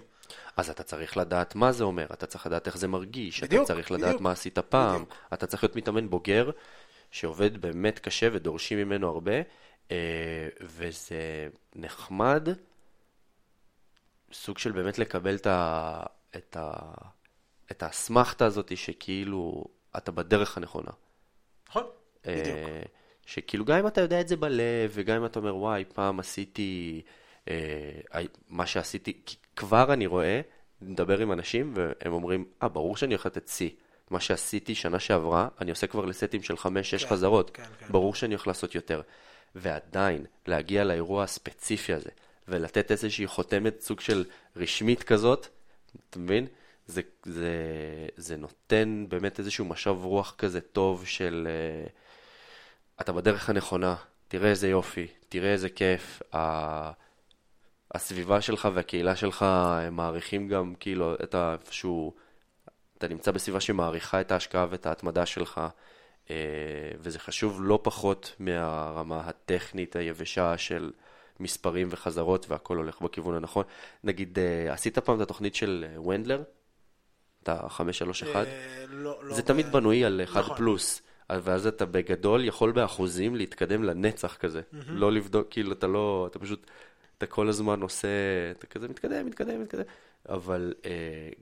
אז 0.56 0.70
אתה 0.70 0.82
צריך 0.82 1.16
לדעת 1.16 1.54
מה 1.54 1.72
זה 1.72 1.84
אומר, 1.84 2.06
אתה 2.12 2.26
צריך 2.26 2.46
לדעת 2.46 2.66
איך 2.66 2.76
זה 2.78 2.88
מרגיש, 2.88 3.42
בדיוק, 3.42 3.64
אתה 3.64 3.74
צריך 3.74 3.90
לדעת 3.90 4.04
בדיוק. 4.08 4.20
מה 4.20 4.30
עשית 4.32 4.58
פעם, 4.58 4.94
בדיוק. 4.94 5.14
אתה 5.34 5.46
צריך 5.46 5.62
להיות 5.64 5.76
מתאמן 5.76 6.10
בוגר, 6.10 6.50
שעובד 7.10 7.60
באמת 7.60 7.98
קשה 7.98 8.28
ודורשים 8.32 8.78
ממנו 8.78 9.08
הרבה, 9.08 9.32
אה, 9.90 9.96
וזה 10.60 11.48
נחמד, 11.76 12.48
סוג 14.32 14.58
של 14.58 14.72
באמת 14.72 14.98
לקבל 14.98 15.34
את 15.34 15.46
ה... 15.46 16.00
את 16.36 16.56
ה... 16.60 16.72
את 17.70 17.82
האסמכתה 17.82 18.46
הזאת 18.46 18.76
שכאילו 18.76 19.64
אתה 19.96 20.12
בדרך 20.12 20.56
הנכונה. 20.56 20.90
נכון? 21.68 21.84
בדיוק. 22.26 22.46
אה, 22.46 22.82
שכאילו 23.26 23.64
גם 23.64 23.78
אם 23.78 23.86
אתה 23.86 24.00
יודע 24.00 24.20
את 24.20 24.28
זה 24.28 24.36
בלב, 24.36 24.90
וגם 24.90 25.16
אם 25.16 25.26
אתה 25.26 25.38
אומר, 25.38 25.56
וואי, 25.56 25.84
פעם 25.94 26.20
עשיתי 26.20 27.02
אה, 27.48 28.22
מה 28.48 28.66
שעשיתי, 28.66 29.22
כבר 29.56 29.92
אני 29.92 30.06
רואה, 30.06 30.40
מדבר 30.82 31.18
עם 31.18 31.32
אנשים, 31.32 31.74
והם 31.76 32.12
אומרים, 32.12 32.44
אה, 32.62 32.68
ברור 32.68 32.96
שאני 32.96 33.14
הולך 33.14 33.26
לתת 33.26 33.48
שיא. 33.48 33.70
מה 34.10 34.20
שעשיתי 34.20 34.74
שנה 34.74 34.98
שעברה, 34.98 35.48
אני 35.60 35.70
עושה 35.70 35.86
כבר 35.86 36.04
לסטים 36.04 36.42
של 36.42 36.56
חמש-שש 36.56 37.04
כן, 37.04 37.10
חזרות. 37.10 37.50
כן, 37.50 37.62
כן. 37.78 37.86
ברור 37.90 38.14
שאני 38.14 38.34
הולך 38.34 38.46
לעשות 38.46 38.74
יותר. 38.74 39.00
ועדיין, 39.54 40.24
להגיע 40.46 40.84
לאירוע 40.84 41.24
הספציפי 41.24 41.92
הזה, 41.92 42.10
ולתת 42.48 42.90
איזושהי 42.90 43.26
חותמת 43.26 43.80
סוג 43.80 44.00
של 44.00 44.24
רשמית 44.56 45.02
כזאת, 45.02 45.46
אתה 46.10 46.18
מבין? 46.18 46.46
זה, 46.90 47.02
זה, 47.24 47.54
זה 48.16 48.36
נותן 48.36 49.06
באמת 49.08 49.38
איזשהו 49.38 49.64
משב 49.64 49.96
רוח 50.02 50.34
כזה 50.38 50.60
טוב 50.60 51.06
של 51.06 51.48
אה, 51.50 51.86
אתה 53.00 53.12
בדרך 53.12 53.50
הנכונה, 53.50 53.96
תראה 54.28 54.50
איזה 54.50 54.68
יופי, 54.68 55.06
תראה 55.28 55.52
איזה 55.52 55.68
כיף. 55.68 56.22
ה... 56.34 57.00
הסביבה 57.94 58.40
שלך 58.40 58.68
והקהילה 58.74 59.16
שלך 59.16 59.42
הם 59.42 59.96
מעריכים 59.96 60.48
גם 60.48 60.74
כאילו 60.80 61.14
את. 61.14 61.34
איפשהו, 61.34 62.14
אתה 62.98 63.08
נמצא 63.08 63.30
בסביבה 63.30 63.60
שמעריכה 63.60 64.20
את 64.20 64.32
ההשקעה 64.32 64.66
ואת 64.70 64.86
ההתמדה 64.86 65.26
שלך, 65.26 65.60
אה, 66.30 66.36
וזה 66.98 67.18
חשוב 67.18 67.58
לא 67.62 67.80
פחות 67.82 68.34
מהרמה 68.38 69.20
הטכנית 69.20 69.96
היבשה 69.96 70.58
של 70.58 70.92
מספרים 71.40 71.88
וחזרות 71.90 72.46
והכל 72.48 72.76
הולך 72.76 73.00
בכיוון 73.00 73.34
הנכון. 73.34 73.64
נגיד, 74.04 74.38
אה, 74.38 74.72
עשית 74.72 74.98
פעם 74.98 75.16
את 75.16 75.20
התוכנית 75.20 75.54
של 75.54 75.86
ונדלר? 76.06 76.42
את 77.42 77.48
ה-531? 77.48 78.36
אה, 78.36 78.44
לא, 78.88 79.18
לא 79.22 79.34
זה 79.34 79.42
תמיד 79.42 79.72
בנוי 79.72 80.04
על 80.04 80.20
1 80.24 80.36
נכון. 80.40 80.56
פלוס, 80.56 81.02
ואז 81.30 81.66
אתה 81.66 81.86
בגדול 81.86 82.44
יכול 82.44 82.72
באחוזים 82.72 83.36
להתקדם 83.36 83.84
לנצח 83.84 84.36
כזה. 84.36 84.60
לא 84.88 85.12
לבדוק, 85.12 85.46
כאילו 85.50 85.72
אתה 85.72 85.86
לא, 85.86 86.26
אתה 86.30 86.38
פשוט, 86.38 86.66
אתה 87.18 87.26
כל 87.26 87.48
הזמן 87.48 87.82
עושה, 87.82 88.08
אתה 88.50 88.66
כזה 88.66 88.88
מתקדם, 88.88 89.26
מתקדם, 89.26 89.62
מתקדם. 89.62 89.84
אבל 90.28 90.74
אה, 90.84 90.90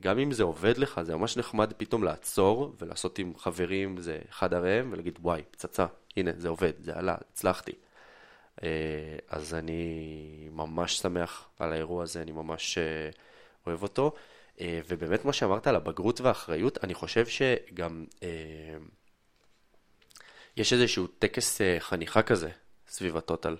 גם 0.00 0.18
אם 0.18 0.32
זה 0.32 0.42
עובד 0.42 0.78
לך, 0.78 1.00
זה 1.02 1.16
ממש 1.16 1.36
נחמד 1.36 1.72
פתאום 1.76 2.04
לעצור 2.04 2.74
ולעשות 2.80 3.18
עם 3.18 3.32
חברים, 3.38 3.98
זה 4.00 4.18
אחד 4.30 4.54
הראם, 4.54 4.92
ולהגיד 4.92 5.18
וואי, 5.22 5.42
פצצה, 5.50 5.86
הנה, 6.16 6.30
זה 6.36 6.48
עובד, 6.48 6.72
זה 6.80 6.96
עלה, 6.96 7.16
הצלחתי. 7.32 7.72
אה, 8.62 8.68
אז 9.28 9.54
אני 9.54 10.48
ממש 10.52 10.98
שמח 10.98 11.48
על 11.58 11.72
האירוע 11.72 12.02
הזה, 12.02 12.22
אני 12.22 12.32
ממש 12.32 12.78
אה, 12.78 13.10
אוהב 13.66 13.82
אותו. 13.82 14.12
אה, 14.60 14.80
ובאמת, 14.88 15.24
מה 15.24 15.32
שאמרת 15.32 15.66
על 15.66 15.76
הבגרות 15.76 16.20
והאחריות, 16.20 16.84
אני 16.84 16.94
חושב 16.94 17.26
שגם 17.26 18.04
אה, 18.22 18.28
יש 20.56 20.72
איזשהו 20.72 21.06
טקס 21.06 21.60
אה, 21.60 21.76
חניכה 21.80 22.22
כזה 22.22 22.50
סביב 22.88 23.16
הטוטל. 23.16 23.56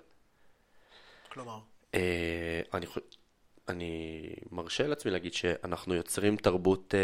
כלומר, 1.29 1.59
אני, 2.75 2.87
אני 3.69 4.23
מרשה 4.51 4.87
לעצמי 4.87 5.11
להגיד 5.11 5.35
שאנחנו 5.35 5.95
יוצרים 5.95 6.37
תרבות 6.37 6.95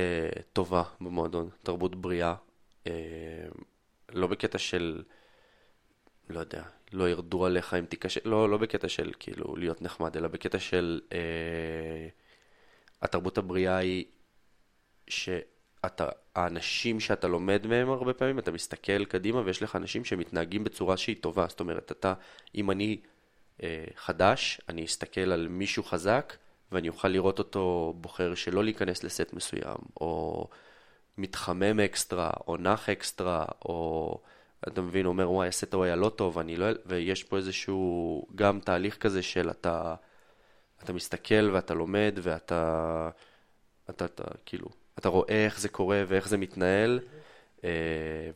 טובה 0.53 0.83
במועדון, 1.01 1.49
תרבות 1.63 1.95
בריאה, 1.95 2.35
אה, 2.87 2.93
לא 4.09 4.27
בקטע 4.27 4.59
של, 4.59 5.03
לא 6.29 6.41
יודע, 6.41 6.63
לא 6.93 7.09
ירדו 7.09 7.47
עליך 7.47 7.75
אם 7.75 7.85
תיכשל, 7.85 8.21
לא, 8.25 8.51
לא 8.51 8.59
בקטע 8.59 8.89
של 8.89 9.13
כאילו 9.19 9.57
להיות 9.57 9.83
נחמד, 9.83 10.17
אלא 10.17 10.29
בקטע 10.29 10.59
של 10.59 11.01
אה, 11.13 12.09
התרבות 13.05 13.39
הבריאה 13.39 13.77
היא 13.77 14.05
שאתה, 15.09 16.09
האנשים 16.35 17.01
שאתה 17.01 17.29
לומד 17.29 17.67
מהם 17.67 17.91
הרבה 17.91 18.15
פעמים, 18.15 18.39
אתה 18.39 18.53
מסתכל 18.53 19.05
קדימה 19.05 19.43
ויש 19.45 19.63
לך 19.63 19.77
אנשים 19.77 20.05
שמתנהגים 20.05 20.65
בצורה 20.65 20.97
שהיא 20.97 21.17
טובה. 21.21 21.47
זאת 21.49 21.61
אומרת, 21.61 21.93
אתה, 21.93 22.15
אם 22.55 22.71
אני 22.71 23.01
אה, 23.63 23.85
חדש, 23.97 24.61
אני 24.69 24.85
אסתכל 24.85 25.33
על 25.33 25.49
מישהו 25.49 25.83
חזק 25.83 26.37
ואני 26.73 26.89
אוכל 26.89 27.09
לראות 27.09 27.39
אותו 27.39 27.95
בוחר 27.97 28.35
שלא 28.35 28.65
להיכנס 28.65 29.05
לסט 29.05 29.33
מסוים, 29.33 29.77
או 30.01 30.49
מתחמם 31.19 31.81
אקסטרה, 31.81 32.31
או 32.47 32.57
נח 32.57 32.89
אקסטרה, 32.89 33.45
או 33.65 34.19
אתה 34.69 34.81
מבין, 34.81 35.07
אומר 35.07 35.31
וואי, 35.31 35.49
הסט 35.49 35.75
ההוא 35.75 35.85
היה 35.85 35.97
לא 35.97 36.09
טוב, 36.09 36.39
אני 36.39 36.57
לא... 36.57 36.67
ויש 36.87 37.23
פה 37.25 37.37
איזשהו 37.37 38.27
גם 38.35 38.61
תהליך 38.61 38.97
כזה 38.97 39.23
של 39.23 39.51
אתה, 39.51 39.95
אתה 40.85 40.93
מסתכל 40.93 41.51
ואתה 41.53 41.75
לומד 41.75 42.19
ואתה, 42.23 43.11
אתה, 43.91 44.05
אתה 44.05 44.25
כאילו, 44.47 44.69
אתה 44.99 45.09
רואה 45.09 45.45
איך 45.45 45.61
זה 45.61 45.69
קורה 45.69 46.03
ואיך 46.09 46.29
זה 46.29 46.37
מתנהל, 46.37 47.01
אה, 47.65 47.71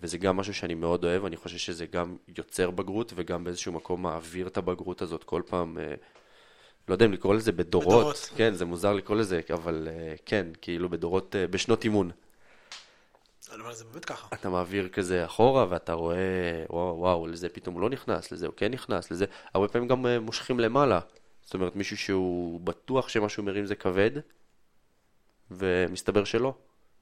וזה 0.00 0.18
גם 0.18 0.36
משהו 0.36 0.54
שאני 0.54 0.74
מאוד 0.74 1.04
אוהב, 1.04 1.24
אני 1.24 1.36
חושב 1.36 1.58
שזה 1.58 1.86
גם 1.86 2.16
יוצר 2.38 2.70
בגרות 2.70 3.12
וגם 3.16 3.44
באיזשהו 3.44 3.72
מקום 3.72 4.02
מעביר 4.02 4.46
את 4.46 4.56
הבגרות 4.56 5.02
הזאת 5.02 5.24
כל 5.24 5.42
פעם, 5.46 5.78
אה, 5.78 5.94
לא 6.88 6.94
יודע 6.94 7.06
אם 7.06 7.12
לקרוא 7.12 7.34
לזה 7.34 7.52
בדורות, 7.52 7.86
בדורות. 7.86 8.30
כן, 8.36 8.54
זה 8.54 8.64
מוזר 8.64 8.92
לקרוא 8.92 9.16
לזה, 9.16 9.40
אבל 9.54 9.88
אה, 9.90 10.14
כן, 10.26 10.46
כאילו 10.62 10.88
בדורות, 10.88 11.34
בשנות 11.50 11.84
אימון. 11.84 12.10
אבל 13.54 13.74
זה 13.74 13.84
באמת 13.84 14.04
ככה. 14.04 14.28
אתה 14.34 14.48
מעביר 14.48 14.88
כזה 14.88 15.24
אחורה 15.24 15.66
ואתה 15.68 15.92
רואה, 15.92 16.64
וואו, 16.70 16.98
וואו, 16.98 17.26
לזה 17.26 17.48
פתאום 17.48 17.74
הוא 17.74 17.82
לא 17.82 17.90
נכנס, 17.90 18.32
לזה 18.32 18.46
הוא 18.46 18.54
כן 18.56 18.72
נכנס, 18.72 19.10
לזה, 19.10 19.24
הרבה 19.54 19.68
פעמים 19.68 19.88
גם 19.88 20.06
מושכים 20.06 20.60
למעלה. 20.60 21.00
זאת 21.48 21.54
אומרת, 21.54 21.76
מישהו 21.76 21.96
שהוא 21.96 22.60
בטוח 22.60 23.08
שמה 23.08 23.28
שהוא 23.28 23.44
מרים 23.44 23.66
זה 23.66 23.74
כבד, 23.74 24.10
ומסתבר 25.50 26.24
שלא. 26.24 26.54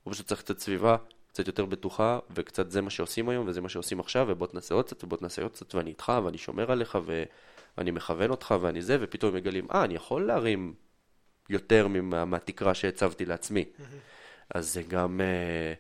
הוא 0.03 0.13
פשוט 0.13 0.27
צריך 0.27 0.41
קצת 0.41 0.59
סביבה, 0.59 0.97
קצת 1.29 1.47
יותר 1.47 1.65
בטוחה, 1.65 2.19
וקצת 2.31 2.71
זה 2.71 2.83
מה 2.83 2.91
שעושים 2.91 3.29
היום, 3.29 3.49
וזה 3.49 3.61
מה 3.61 3.69
שעושים 3.69 4.01
עכשיו, 4.01 4.27
ובוא 4.29 4.47
תנסה 4.47 4.75
עוד 4.75 4.87
קצת, 4.87 5.05
ובוא 5.05 5.17
תנסה 5.19 5.43
עוד 5.43 5.53
קצת, 5.53 5.75
ואני 5.75 5.91
איתך, 5.91 6.13
ואני 6.25 6.39
שומר 6.39 6.73
עליך, 6.73 6.99
ואני 7.77 7.91
מכוון 7.91 8.31
אותך, 8.31 8.55
ואני 8.61 8.83
זה, 8.83 8.99
ופתאום 9.01 9.35
מגלים, 9.35 9.67
אה, 9.75 9.85
אני 9.85 9.95
יכול 9.95 10.27
להרים 10.27 10.75
יותר 11.49 11.89
ממה, 11.89 12.25
מהתקרה 12.25 12.75
שהצבתי 12.75 13.25
לעצמי. 13.25 13.65
אז 14.55 14.73
זה 14.73 14.83
גם 14.83 15.21
אה, 15.21 15.75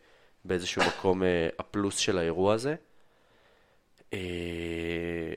באיזשהו 0.45 0.83
מקום 0.87 1.23
אה, 1.23 1.49
הפלוס 1.59 1.97
של 1.97 2.19
האירוע 2.19 2.55
הזה. 2.55 2.75
אה, 4.13 5.33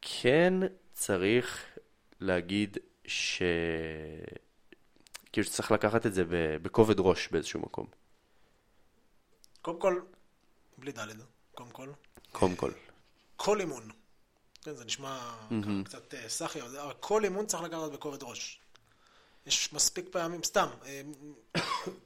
כן 0.00 0.54
צריך 0.92 1.77
להגיד 2.20 2.78
ש... 3.06 3.42
כאילו 5.32 5.46
שצריך 5.46 5.70
לקחת 5.72 6.06
את 6.06 6.14
זה 6.14 6.24
בכובד 6.62 7.00
ראש 7.00 7.28
באיזשהו 7.28 7.60
מקום. 7.60 7.86
קודם 9.62 9.80
כל, 9.80 10.00
בלי 10.78 10.92
ד', 10.92 11.06
קודם 11.54 11.70
כל, 11.70 11.88
קודם 12.32 12.56
כל. 12.56 12.70
כל 13.36 13.60
אימון. 13.60 13.90
כן, 14.62 14.74
זה 14.74 14.84
נשמע 14.84 15.18
קצת 15.84 16.14
אה, 16.14 16.28
סאחי, 16.28 16.62
אבל 16.62 16.92
כל 17.00 17.24
אימון 17.24 17.46
צריך 17.46 17.62
לקחת 17.62 17.90
בכובד 17.92 18.22
ראש. 18.22 18.60
יש 19.46 19.72
מספיק 19.72 20.08
פעמים, 20.10 20.44
סתם, 20.44 20.66
אה, 20.86 21.00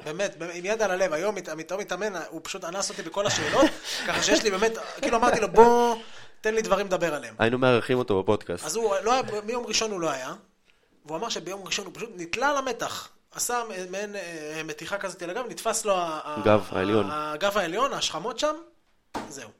באמת, 0.05 0.37
עם 0.55 0.65
יד 0.65 0.83
על 0.83 0.91
הלב, 0.91 1.13
היום 1.13 1.37
אותו 1.39 1.79
מתאמן, 1.79 2.17
הוא 2.31 2.41
פשוט 2.45 2.65
אנס 2.65 2.91
אותי 2.91 3.03
בכל 3.03 3.27
השאלות, 3.27 3.71
ככה 4.07 4.23
שיש 4.23 4.43
לי 4.43 4.51
באמת, 4.51 4.73
כאילו 5.01 5.17
אמרתי 5.17 5.41
לו, 5.41 5.53
בוא, 5.53 5.97
תן 6.43 6.55
לי 6.55 6.63
דברים 6.63 6.87
לדבר 6.87 7.15
עליהם. 7.15 7.35
היינו 7.39 7.59
מארחים 7.59 7.99
אותו 7.99 8.23
בפודקאסט. 8.23 8.65
אז 8.65 8.77
הוא 8.77 8.95
לא 9.03 9.13
היה, 9.13 9.23
מיום 9.45 9.67
ראשון 9.67 9.91
הוא 9.91 10.01
לא 10.01 10.11
היה, 10.11 10.35
והוא 11.07 11.17
אמר 11.19 11.29
שביום 11.29 11.67
ראשון 11.67 11.87
הוא 11.87 11.95
פשוט 11.95 12.11
נתלה 12.17 12.51
על 12.51 12.57
המתח. 12.57 13.09
עשה 13.31 13.63
מעין 13.91 14.17
אה, 14.17 14.63
מתיחה 14.65 14.99
כזאת 14.99 15.23
על 15.23 15.31
הגב, 15.31 15.45
נתפס 15.49 15.85
לו 15.85 15.97
ה- 15.97 16.21
ה- 16.25 16.43
גב 16.45 16.69
העליון. 16.71 17.07
הגב 17.11 17.59
העליון, 17.59 17.93
השכמות 17.93 18.39
שם, 18.39 18.55
זהו. 19.29 19.51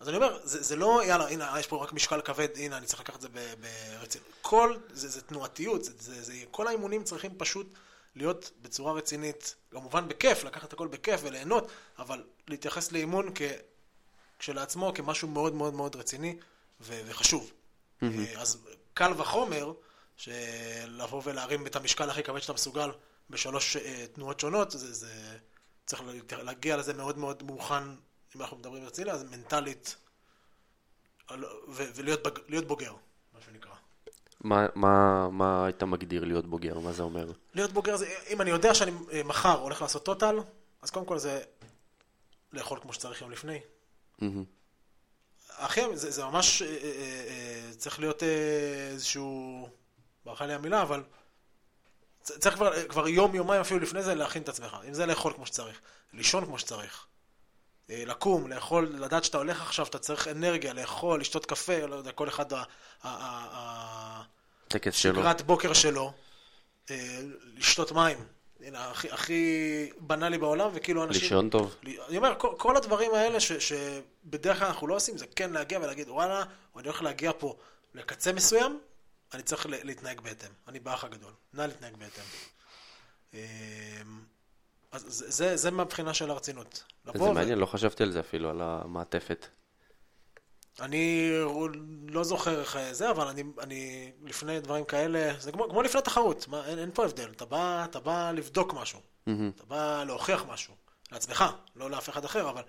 אז 0.00 0.08
אני 0.08 0.16
אומר, 0.16 0.38
זה, 0.44 0.62
זה 0.62 0.76
לא, 0.76 1.00
יאללה, 1.04 1.28
הנה, 1.28 1.54
יש 1.58 1.66
פה 1.66 1.82
רק 1.82 1.92
משקל 1.92 2.20
כבד, 2.20 2.48
הנה, 2.56 2.76
אני 2.76 2.86
צריך 2.86 3.00
לקחת 3.00 3.16
את 3.16 3.20
זה 3.20 3.28
ברצינות. 4.00 4.28
כל, 4.42 4.76
זה, 4.92 5.08
זה 5.08 5.20
תנועתיות, 5.20 5.84
זה, 5.84 5.92
זה, 5.98 6.22
זה, 6.22 6.32
כל 6.50 6.66
האימונים 6.66 7.04
צריכים 7.04 7.30
פשוט 7.36 7.66
להיות 8.16 8.50
בצורה 8.62 8.92
רצינית, 8.92 9.54
כמובן 9.70 10.08
בכיף, 10.08 10.44
לקחת 10.44 10.72
הכל 10.72 10.86
בכיף 10.88 11.20
וליהנות, 11.24 11.68
אבל 11.98 12.22
להתייחס 12.48 12.92
לאימון 12.92 13.30
כ, 13.34 13.42
כשלעצמו 14.40 14.92
כמשהו 14.94 15.28
מאוד 15.28 15.54
מאוד 15.54 15.74
מאוד 15.74 15.96
רציני 15.96 16.36
ו, 16.80 17.00
וחשוב. 17.06 17.52
אה, 18.02 18.08
אז 18.40 18.58
קל 18.94 19.12
וחומר, 19.16 19.72
שלבוא 20.16 21.22
ולהרים 21.24 21.66
את 21.66 21.76
המשקל 21.76 22.10
הכי 22.10 22.22
כבד 22.22 22.40
שאתה 22.40 22.52
מסוגל 22.52 22.90
בשלוש 23.30 23.76
אה, 23.76 24.06
תנועות 24.12 24.40
שונות, 24.40 24.70
זה, 24.70 24.92
זה 24.92 25.38
צריך 25.86 26.02
להגיע 26.42 26.76
לזה 26.76 26.94
מאוד 26.94 27.18
מאוד 27.18 27.42
מוכן, 27.42 27.82
אם 28.36 28.40
אנחנו 28.40 28.56
מדברים 28.56 28.84
ברצינות, 28.84 29.14
אז 29.14 29.24
מנטלית, 29.24 29.96
ו- 31.30 31.90
ולהיות 31.94 32.22
בג- 32.22 32.66
בוגר, 32.66 32.92
מה 32.92 32.98
מה 33.34 33.40
שנקרא. 33.46 33.72
מה, 34.40 34.66
מה, 34.74 35.28
מה 35.30 35.64
היית 35.64 35.82
מגדיר 35.82 36.24
להיות 36.24 36.46
בוגר? 36.46 36.78
מה 36.78 36.92
זה 36.92 37.02
אומר? 37.02 37.32
להיות 37.54 37.72
בוגר 37.72 37.96
זה, 37.96 38.14
אם 38.30 38.40
אני 38.40 38.50
יודע 38.50 38.74
שאני 38.74 38.92
אה, 39.12 39.22
מחר 39.22 39.58
הולך 39.58 39.82
לעשות 39.82 40.04
טוטל, 40.04 40.38
אז 40.82 40.90
קודם 40.90 41.06
כל 41.06 41.18
זה 41.18 41.42
לאכול 42.52 42.80
כמו 42.80 42.92
שצריך 42.92 43.20
יום 43.20 43.30
לפני. 43.30 43.60
מהמם. 44.20 44.44
אחי, 45.56 45.80
זה, 45.94 46.10
זה 46.10 46.24
ממש 46.24 46.62
אה, 46.62 46.68
אה, 46.68 46.74
אה, 47.28 47.74
צריך 47.76 48.00
להיות 48.00 48.22
אה, 48.22 48.88
איזשהו, 48.90 49.68
ברכה 50.24 50.46
לי 50.46 50.54
המילה, 50.54 50.82
אבל 50.82 51.02
צריך 52.22 52.54
כבר, 52.54 52.74
אה, 52.74 52.84
כבר 52.88 53.08
יום, 53.08 53.34
יומיים 53.34 53.60
אפילו 53.60 53.80
לפני 53.80 54.02
זה 54.02 54.14
להכין 54.14 54.42
את 54.42 54.48
עצמך. 54.48 54.76
אם 54.88 54.94
זה 54.94 55.06
לאכול 55.06 55.32
כמו 55.32 55.46
שצריך, 55.46 55.80
לישון 56.12 56.46
כמו 56.46 56.58
שצריך, 56.58 57.06
לקום, 57.88 58.48
לאכול, 58.48 58.84
לדעת 58.98 59.24
שאתה 59.24 59.38
הולך 59.38 59.62
עכשיו, 59.62 59.86
אתה 59.86 59.98
צריך 59.98 60.28
אנרגיה, 60.28 60.72
לאכול, 60.72 61.20
לשתות 61.20 61.46
קפה, 61.46 61.86
לא 61.86 61.96
יודע, 61.96 62.12
כל 62.12 62.28
אחד 62.28 62.52
ה- 62.52 62.56
ה- 62.56 62.64
ה- 63.02 63.48
ה- 63.52 64.22
טקס 64.68 64.94
שלו. 64.94 65.14
שגרת 65.22 65.42
בוקר 65.42 65.72
שלו, 65.72 66.12
לשתות 67.54 67.92
מים. 67.92 68.18
הנה, 68.66 68.90
הכי, 68.90 69.10
הכי 69.10 69.44
בנאלי 70.00 70.38
בעולם, 70.38 70.70
וכאילו 70.74 71.04
אנשים... 71.04 71.22
לישון 71.22 71.50
טוב. 71.50 71.76
אני 72.08 72.16
אומר, 72.16 72.34
כל, 72.38 72.54
כל 72.58 72.76
הדברים 72.76 73.14
האלה 73.14 73.40
ש, 73.40 73.52
שבדרך 73.52 74.58
כלל 74.58 74.66
אנחנו 74.68 74.86
לא 74.86 74.96
עושים, 74.96 75.18
זה 75.18 75.26
כן 75.36 75.52
להגיע 75.52 75.78
ולהגיד, 75.78 76.08
וואלה, 76.08 76.42
אני 76.76 76.88
הולך 76.88 77.02
להגיע 77.02 77.32
פה 77.38 77.56
לקצה 77.94 78.32
מסוים, 78.32 78.78
אני 79.34 79.42
צריך 79.42 79.66
לה- 79.66 79.76
להתנהג 79.84 80.20
בהתאם. 80.20 80.50
אני 80.68 80.80
באח 80.80 81.04
הגדול, 81.04 81.32
נא 81.54 81.62
להתנהג 81.62 81.96
בהתאם. 81.96 82.24
אמ, 83.34 83.38
אז 84.92 85.02
זה, 85.08 85.30
זה, 85.30 85.56
זה 85.56 85.70
מהבחינה 85.70 86.14
של 86.14 86.30
הרצינות. 86.30 86.84
זה 87.04 87.10
לבוא 87.14 87.28
ו- 87.28 87.32
מעניין, 87.34 87.58
לא 87.58 87.66
חשבתי 87.66 88.02
על 88.02 88.10
זה 88.10 88.20
אפילו, 88.20 88.50
על 88.50 88.60
המעטפת. 88.62 89.46
אני 90.80 91.30
לא 92.08 92.24
זוכר 92.24 92.60
איך 92.60 92.78
זה, 92.92 93.10
אבל 93.10 93.26
אני, 93.26 93.42
אני 93.60 94.12
לפני 94.24 94.60
דברים 94.60 94.84
כאלה, 94.84 95.32
זה 95.38 95.52
כמו, 95.52 95.68
כמו 95.70 95.82
לפני 95.82 96.02
תחרות, 96.02 96.48
מה, 96.48 96.66
אין, 96.66 96.78
אין 96.78 96.90
פה 96.94 97.04
הבדל. 97.04 97.30
אתה 97.30 97.44
בא, 97.44 97.84
אתה 97.84 98.00
בא 98.00 98.30
לבדוק 98.30 98.74
משהו, 98.74 99.00
מהמם. 99.26 99.50
אתה 99.56 99.64
בא 99.64 100.04
להוכיח 100.04 100.44
משהו, 100.48 100.74
לעצמך, 101.12 101.44
לא 101.76 101.90
לאף 101.90 102.08
אחד 102.08 102.24
אחר, 102.24 102.50
אבל 102.50 102.62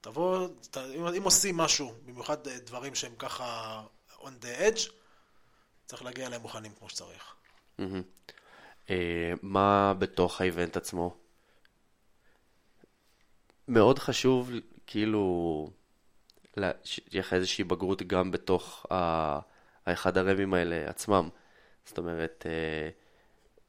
תבוא, 0.00 0.48
ת, 0.70 0.76
אם, 0.76 1.06
אם 1.06 1.22
עושים 1.22 1.56
משהו, 1.56 1.94
במיוחד 2.04 2.46
אה, 2.46 2.58
דברים 2.58 2.94
שהם 2.94 3.12
ככה 3.18 3.82
on 4.20 4.30
the 4.42 4.60
edge, 4.60 4.90
צריך 5.86 6.04
להגיע 6.04 6.26
אליהם 6.26 6.42
מוכנים 6.42 6.72
כמו 6.78 6.88
שצריך. 6.88 7.34
מהמם. 7.78 8.02
אה, 8.90 9.32
מה 9.42 9.94
בתוך 9.98 10.40
האיבנט 10.40 10.76
עצמו? 10.76 11.16
מאוד 13.68 13.98
חשוב, 13.98 14.50
כאילו, 14.86 15.70
שיהיה 16.84 17.20
לך 17.20 17.32
איזושהי 17.32 17.64
בגרות 17.64 18.02
גם 18.02 18.30
בתוך 18.30 18.86
ה- 18.90 19.38
האחד 19.86 20.18
הרמים 20.18 20.54
האלה 20.54 20.88
עצמם. 20.90 21.28
זאת 21.86 21.98
אומרת, 21.98 22.46
אה, 22.48 22.88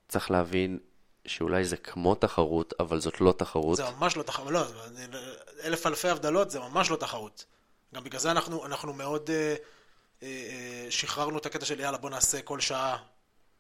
צריך 0.08 0.32
להבין 0.32 0.80
שאולי 1.26 1.65
זה 1.65 1.78
כמו 1.78 2.15
תחרות, 2.15 2.73
אבל 2.80 3.00
זאת 3.00 3.21
לא 3.21 3.32
תחרות. 3.38 3.78
זה 3.78 3.84
ממש 4.00 4.17
לא 4.17 4.23
תחרות, 4.23 4.52
לא, 4.52 4.62
אלף 5.63 5.88
אלפי 5.88 6.10
הבדלות 6.10 6.52
זה 6.52 6.60
ממש 6.60 6.89
לא 6.89 6.95
תחרות. 6.95 7.45
גם 7.95 8.04
בגלל 8.04 8.19
זה 8.19 8.32
אנחנו, 8.32 8.65
אנחנו 8.65 8.93
מאוד 8.93 9.30
אה, 9.30 9.56
אה, 10.23 10.28
אה, 10.28 10.91
שחררנו 10.91 11.38
את 11.38 11.45
הקטע 11.45 11.65
של 11.65 11.80
יאללה 11.80 11.97
בוא 11.97 12.10
נעשה 12.10 12.41
כל 12.41 12.60
שעה. 12.60 12.97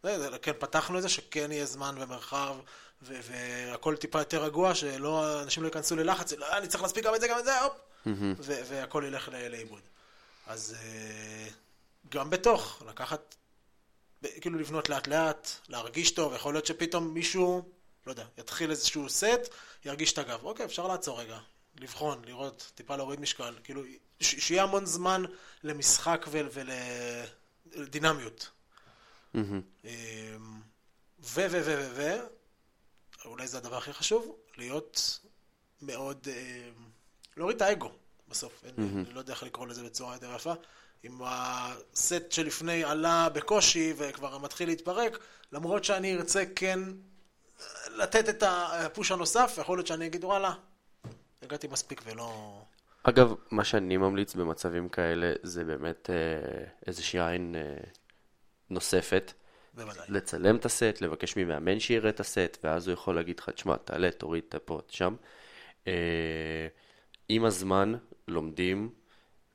זה, 0.03 0.29
כן, 0.41 0.51
פתחנו 0.59 0.97
את 0.97 1.01
זה 1.01 1.09
שכן 1.09 1.51
יהיה 1.51 1.65
זמן 1.65 1.95
ומרחב 1.99 2.55
והכל 3.01 3.95
טיפה 3.95 4.19
יותר 4.19 4.43
רגוע, 4.43 4.75
שלא, 4.75 5.43
אנשים 5.43 5.63
לא 5.63 5.67
ייכנסו 5.67 5.95
ללחץ, 5.95 6.33
לא, 6.33 6.57
אני 6.57 6.67
צריך 6.67 6.83
להספיק 6.83 7.05
גם 7.05 7.15
את 7.15 7.21
זה, 7.21 7.27
גם 7.27 7.39
את 7.39 7.45
זה, 7.45 7.61
הופ, 7.61 7.73
והכל 8.39 9.03
ילך 9.07 9.29
לאיבוד. 9.29 9.81
אז 10.47 10.75
אה, 10.79 11.47
גם 12.09 12.29
בתוך, 12.29 12.83
לקחת, 12.87 13.35
כאילו 14.41 14.59
לבנות 14.59 14.89
לאט 14.89 15.07
לאט, 15.07 15.49
להרגיש 15.69 16.11
טוב, 16.11 16.33
יכול 16.33 16.53
להיות 16.53 16.65
שפתאום 16.65 17.13
מישהו, 17.13 17.69
לא 18.05 18.11
יודע, 18.11 18.25
יתחיל 18.37 18.71
איזשהו 18.71 19.09
סט, 19.09 19.49
ירגיש 19.85 20.13
את 20.13 20.17
הגב. 20.17 20.43
אוקיי, 20.43 20.65
אפשר 20.65 20.87
לעצור 20.87 21.19
רגע, 21.19 21.37
לבחון, 21.79 22.21
לראות, 22.25 22.71
טיפה 22.75 22.95
להוריד 22.95 23.19
משקל, 23.19 23.53
כאילו, 23.63 23.81
שיהיה 24.19 24.63
המון 24.63 24.85
זמן 24.85 25.23
למשחק 25.63 26.25
ולדינמיות. 27.73 28.49
אמ, 29.35 29.61
ו, 31.19 31.45
ו, 31.51 31.51
ו, 31.51 31.61
ו, 31.65 31.91
ו, 31.95 32.17
אולי 33.27 33.47
זה 33.47 33.57
הדבר 33.57 33.77
הכי 33.77 33.93
חשוב, 33.93 34.35
להיות 34.57 35.19
מאוד, 35.81 36.27
אמ, 36.27 36.89
להוריד 37.37 37.55
את 37.55 37.61
האגו 37.61 37.91
בסוף. 38.27 38.63
אני 38.77 39.13
לא 39.13 39.19
יודע 39.19 39.33
איך 39.33 39.43
לקרוא 39.43 39.67
לזה 39.67 39.83
בצורה 39.83 40.13
יותר 40.13 40.35
יפה. 40.35 40.53
אם 41.05 41.21
הסט 41.23 42.31
שלפני 42.31 42.83
עלה 42.83 43.29
בקושי 43.33 43.93
וכבר 43.97 44.37
מתחיל 44.37 44.69
להתפרק, 44.69 45.17
למרות 45.51 45.83
שאני 45.83 46.15
ארצה 46.15 46.43
כן 46.55 46.79
לתת 47.95 48.29
את 48.29 48.43
הפוש 48.47 49.11
הנוסף, 49.11 49.57
יכול 49.61 49.77
להיות 49.77 49.87
שאני 49.87 50.05
אגיד 50.05 50.23
וואלה, 50.23 50.53
הגעתי 51.41 51.67
מספיק 51.67 52.01
ולא... 52.05 52.61
אגב, 53.03 53.33
מה 53.51 53.63
שאני 53.63 53.97
ממליץ 53.97 54.35
במצבים 54.35 54.89
כאלה 54.89 55.33
זה 55.43 55.63
באמת 55.63 56.09
אה, 56.09 56.65
איזושהי 56.87 57.19
עין 57.19 57.55
אה, 57.55 57.83
נוספת. 58.69 59.33
בוודאי. 59.77 60.05
לצלם 60.09 60.55
את 60.55 60.65
הסט, 60.65 61.01
לבקש 61.01 61.37
ממאמן 61.37 61.79
שיראה 61.79 62.09
את 62.09 62.19
הסט, 62.19 62.57
ואז 62.63 62.87
הוא 62.87 62.93
יכול 62.93 63.15
להגיד 63.15 63.39
לך, 63.39 63.49
תשמע, 63.49 63.77
תעלה, 63.77 64.11
תוריד 64.11 64.43
את 64.49 64.55
פה, 64.65 64.79
שם. 64.89 65.15
אה, 65.87 66.67
עם 67.29 67.45
הזמן 67.45 67.93
לומדים 68.27 68.89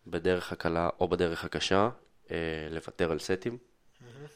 בדרך 0.06 0.52
הקלה 0.52 0.88
או 1.00 1.08
בדרך 1.08 1.44
הקשה 1.44 1.90
אה, 2.30 2.36
לוותר 2.70 3.12
על 3.12 3.18
סטים. 3.18 3.58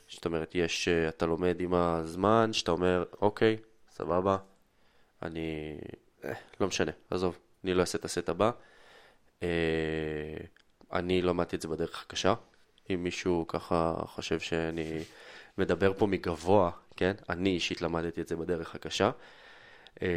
זאת 0.09 0.25
אומרת, 0.25 0.55
יש, 0.55 0.88
אה, 0.88 1.09
אתה 1.09 1.27
לומד 1.27 1.61
עם 1.61 1.75
הזמן, 1.75 2.53
שאתה 2.53 2.70
אומר, 2.70 3.05
אוקיי, 3.20 3.57
סבבה, 3.90 4.37
אני, 5.22 5.79
אה, 6.25 6.33
לא 6.61 6.66
משנה, 6.66 6.92
עזוב, 7.11 7.38
אני 7.64 7.75
לא 7.75 7.81
אעשה 7.81 7.99
את 7.99 8.05
הסט 8.05 8.29
הבא. 8.29 8.51
אה, 9.42 9.49
אני 10.92 11.22
למדתי 11.22 11.57
את 11.57 11.62
זה 11.62 11.68
בדרך 11.68 12.03
הקשה. 12.03 12.35
אם 12.90 13.03
מישהו 13.03 13.44
ככה 13.49 13.94
חושב 14.07 14.40
שאני 14.40 15.03
מדבר 15.59 15.92
פה 15.99 16.07
מגבוה, 16.07 16.71
כן? 16.97 17.12
אני 17.29 17.51
אישית 17.51 17.83
למדתי 17.83 18.21
את 18.21 18.29
זה 18.29 18.37
בדרך 18.37 18.75
הקשה. 18.75 19.11
אה, 20.03 20.09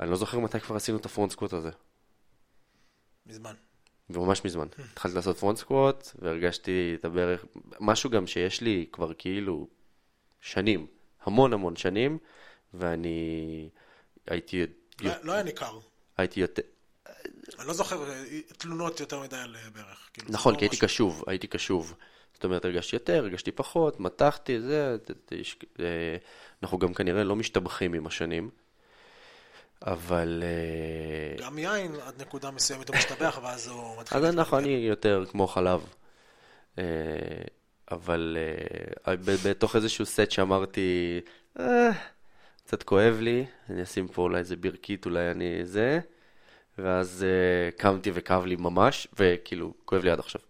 אני 0.00 0.10
לא 0.10 0.16
זוכר 0.16 0.38
מתי 0.38 0.60
כבר 0.60 0.76
עשינו 0.76 0.98
את 0.98 1.06
ה 1.06 1.10
front 1.10 1.32
squat 1.32 1.52
הזה. 1.52 1.70
מזמן. 3.26 3.54
וממש 4.10 4.44
מזמן. 4.44 4.66
התחלתי 4.92 5.14
לעשות 5.16 5.36
front 5.38 5.58
squat, 5.58 6.08
והרגשתי 6.18 6.96
את 6.98 7.04
הברך, 7.04 7.44
משהו 7.80 8.10
גם 8.10 8.26
שיש 8.26 8.60
לי 8.60 8.86
כבר 8.92 9.12
כאילו 9.18 9.68
שנים, 10.40 10.86
המון 11.22 11.52
המון 11.52 11.76
שנים, 11.76 12.18
ואני 12.74 13.68
הייתי, 14.26 14.66
לא, 15.00 15.12
לא 15.22 15.32
היה 15.32 15.42
ניכר. 15.42 15.78
הייתי 16.16 16.40
יותר, 16.40 16.62
אני 17.58 17.68
לא 17.68 17.72
זוכר 17.72 18.10
אה, 18.10 18.24
תלונות 18.58 19.00
יותר 19.00 19.20
מדי 19.20 19.36
על 19.36 19.56
אה, 19.56 19.70
ברך. 19.70 20.10
כאילו, 20.12 20.28
נכון, 20.30 20.54
לא 20.54 20.58
כי 20.58 20.64
הייתי 20.64 20.76
משהו- 20.76 20.86
קשוב, 20.88 21.24
הייתי 21.26 21.46
קשוב. 21.46 21.94
זאת 22.40 22.44
אומרת, 22.44 22.64
הרגשתי 22.64 22.96
יותר, 22.96 23.14
הרגשתי 23.14 23.52
פחות, 23.52 24.00
מתחתי, 24.00 24.60
זה, 24.60 24.96
אה, 25.80 25.84
אנחנו 26.62 26.78
גם 26.78 26.94
כנראה 26.94 27.24
לא 27.24 27.36
משתבחים 27.36 27.94
עם 27.94 28.06
השנים, 28.06 28.50
אבל... 29.86 30.42
אה, 30.42 31.44
גם 31.46 31.58
יין 31.58 31.94
עד 32.06 32.22
נקודה 32.22 32.50
מסוימת 32.50 32.88
הוא 32.88 32.96
משתבח, 32.96 33.38
ואז 33.42 33.68
הוא 33.68 34.00
מתחיל... 34.00 34.18
אז. 34.18 34.34
אנחנו, 34.34 34.58
אני 34.58 34.68
יותר 34.68 35.24
כמו 35.30 35.46
חלב. 35.46 35.80
אה, 36.78 36.84
אבל 37.90 38.36
בתוך 39.44 39.76
איזשהו 39.76 40.06
סט 40.06 40.30
שאמרתי, 40.30 41.20
"אה, 41.58 41.90
קצת 42.64 42.82
כואב 42.82 43.16
לי, 43.20 43.44
אני 43.70 43.82
אשים 43.82 44.08
פה 44.08 44.22
אולי 44.22 44.38
איזה 44.38 44.56
בירקית, 44.56 45.06
אולי 45.06 45.30
אני 45.30 45.60
זה, 45.64 46.00
ואז 46.78 47.26
קמתי 47.76 48.10
וכאב 48.14 48.46
לי 48.46 48.56
ממש, 48.56 49.08
וכאילו, 49.18 49.74
כואב 49.84 50.04
לי 50.04 50.10
עד 50.10 50.18
עכשיו. 50.18 50.49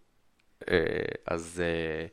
אה, 0.69 0.77
אז, 1.25 1.61
אה, 1.63 2.05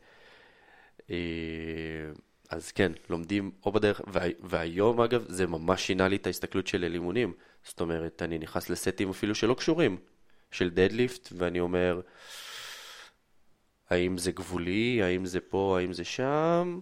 אה, 1.11 2.13
אז 2.51 2.73
כן, 2.73 2.93
לומדים 3.09 3.51
או 3.67 3.73
בדרך, 3.73 4.01
וה, 4.07 4.23
והיום 4.41 5.01
אגב, 5.01 5.25
זה 5.29 5.47
ממש 5.47 5.87
שינה 5.87 6.09
לי 6.09 6.17
את 6.17 6.27
ההסתכלות 6.27 6.67
שלי 6.67 6.87
על 6.87 6.95
אימונים. 6.95 7.33
זאת 7.65 7.81
אומרת, 7.81 8.23
אני 8.23 8.39
נכנס 8.39 8.71
לסטים 8.71 9.11
אפילו 9.11 9.35
שלא 9.35 9.55
קשורים, 9.55 9.99
של 10.51 10.71
דדליפט, 10.71 11.29
ואני 11.33 11.61
אומר, 11.61 12.01
האם 13.91 14.19
זה 14.19 14.33
גבולי, 14.33 15.03
האם 15.03 15.27
זה 15.27 15.41
פה, 15.41 15.79
האם 15.81 15.93
זה 15.93 16.05
שם, 16.05 16.81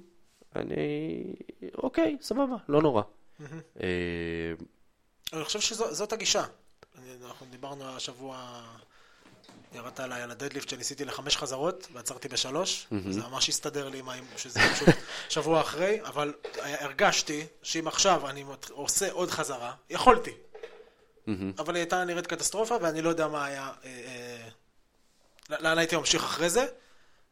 אני, 0.56 1.34
אוקיי, 1.74 2.16
סבבה, 2.20 2.56
לא 2.68 2.82
נורא. 2.82 3.02
אני 5.32 5.44
חושב 5.44 5.60
שזאת 5.60 6.12
הגישה. 6.12 6.44
אנחנו 7.24 7.46
דיברנו 7.50 7.84
השבוע, 7.84 8.62
ירדת 9.72 10.00
עליי 10.00 10.22
על 10.22 10.30
הדדליפט 10.30 10.68
שניסיתי 10.68 11.04
לחמש 11.04 11.36
חזרות, 11.36 11.88
ועצרתי 11.92 12.28
בשלוש, 12.28 12.86
זה 13.10 13.20
ממש 13.20 13.48
הסתדר 13.48 13.88
לי 13.88 13.98
עם 13.98 14.08
ה- 14.08 14.14
שזה 14.36 14.60
פשוט 14.74 14.88
שבוע 15.28 15.60
אחרי, 15.60 16.00
אבל 16.02 16.34
הרגשתי 16.62 17.46
שאם 17.62 17.88
עכשיו 17.88 18.30
אני 18.30 18.44
עושה 18.70 19.12
עוד 19.12 19.30
חזרה, 19.30 19.74
יכולתי, 19.90 20.34
אבל 21.58 21.74
היא 21.74 21.80
הייתה 21.82 22.04
נראית 22.04 22.26
קטסטרופה, 22.26 22.76
ואני 22.82 23.02
לא 23.02 23.08
יודע 23.08 23.28
מה 23.28 23.44
היה, 23.44 23.72
אה, 23.84 24.48
אה, 25.50 25.58
לאן 25.60 25.78
הייתי 25.78 25.96
ממשיך 25.96 26.24
אחרי 26.24 26.50
זה, 26.50 26.66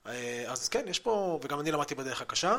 אה, 0.07 0.45
אז 0.49 0.69
כן, 0.69 0.85
יש 0.89 0.99
פה, 0.99 1.41
וגם 1.43 1.61
אני 1.61 1.71
למדתי 1.71 1.95
בדרך 1.95 2.23
הקשה, 2.23 2.57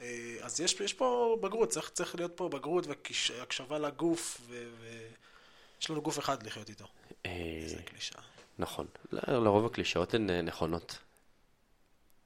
אה, 0.00 0.06
אז 0.42 0.60
יש, 0.60 0.80
יש 0.80 0.92
פה 0.94 1.36
בגרות, 1.42 1.68
צריך, 1.68 1.90
צריך 1.90 2.14
להיות 2.14 2.32
פה 2.34 2.48
בגרות 2.48 2.86
והקשבה 2.86 3.78
לגוף, 3.78 4.40
ויש 4.48 5.90
לנו 5.90 6.02
גוף 6.02 6.18
אחד 6.18 6.42
לחיות 6.42 6.68
איתו. 6.68 6.84
אה, 7.26 7.30
איזה 7.62 7.82
קלישאה. 7.82 8.20
נכון, 8.58 8.86
לרוב 9.12 9.66
הקלישאות 9.66 10.14
הן 10.14 10.30
אה, 10.30 10.42
נכונות. 10.42 10.98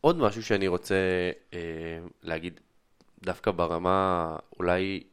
עוד 0.00 0.16
משהו 0.16 0.42
שאני 0.42 0.68
רוצה 0.68 0.94
אה, 1.52 1.98
להגיד, 2.22 2.60
דווקא 3.22 3.50
ברמה, 3.50 4.36
אולי, 4.58 5.04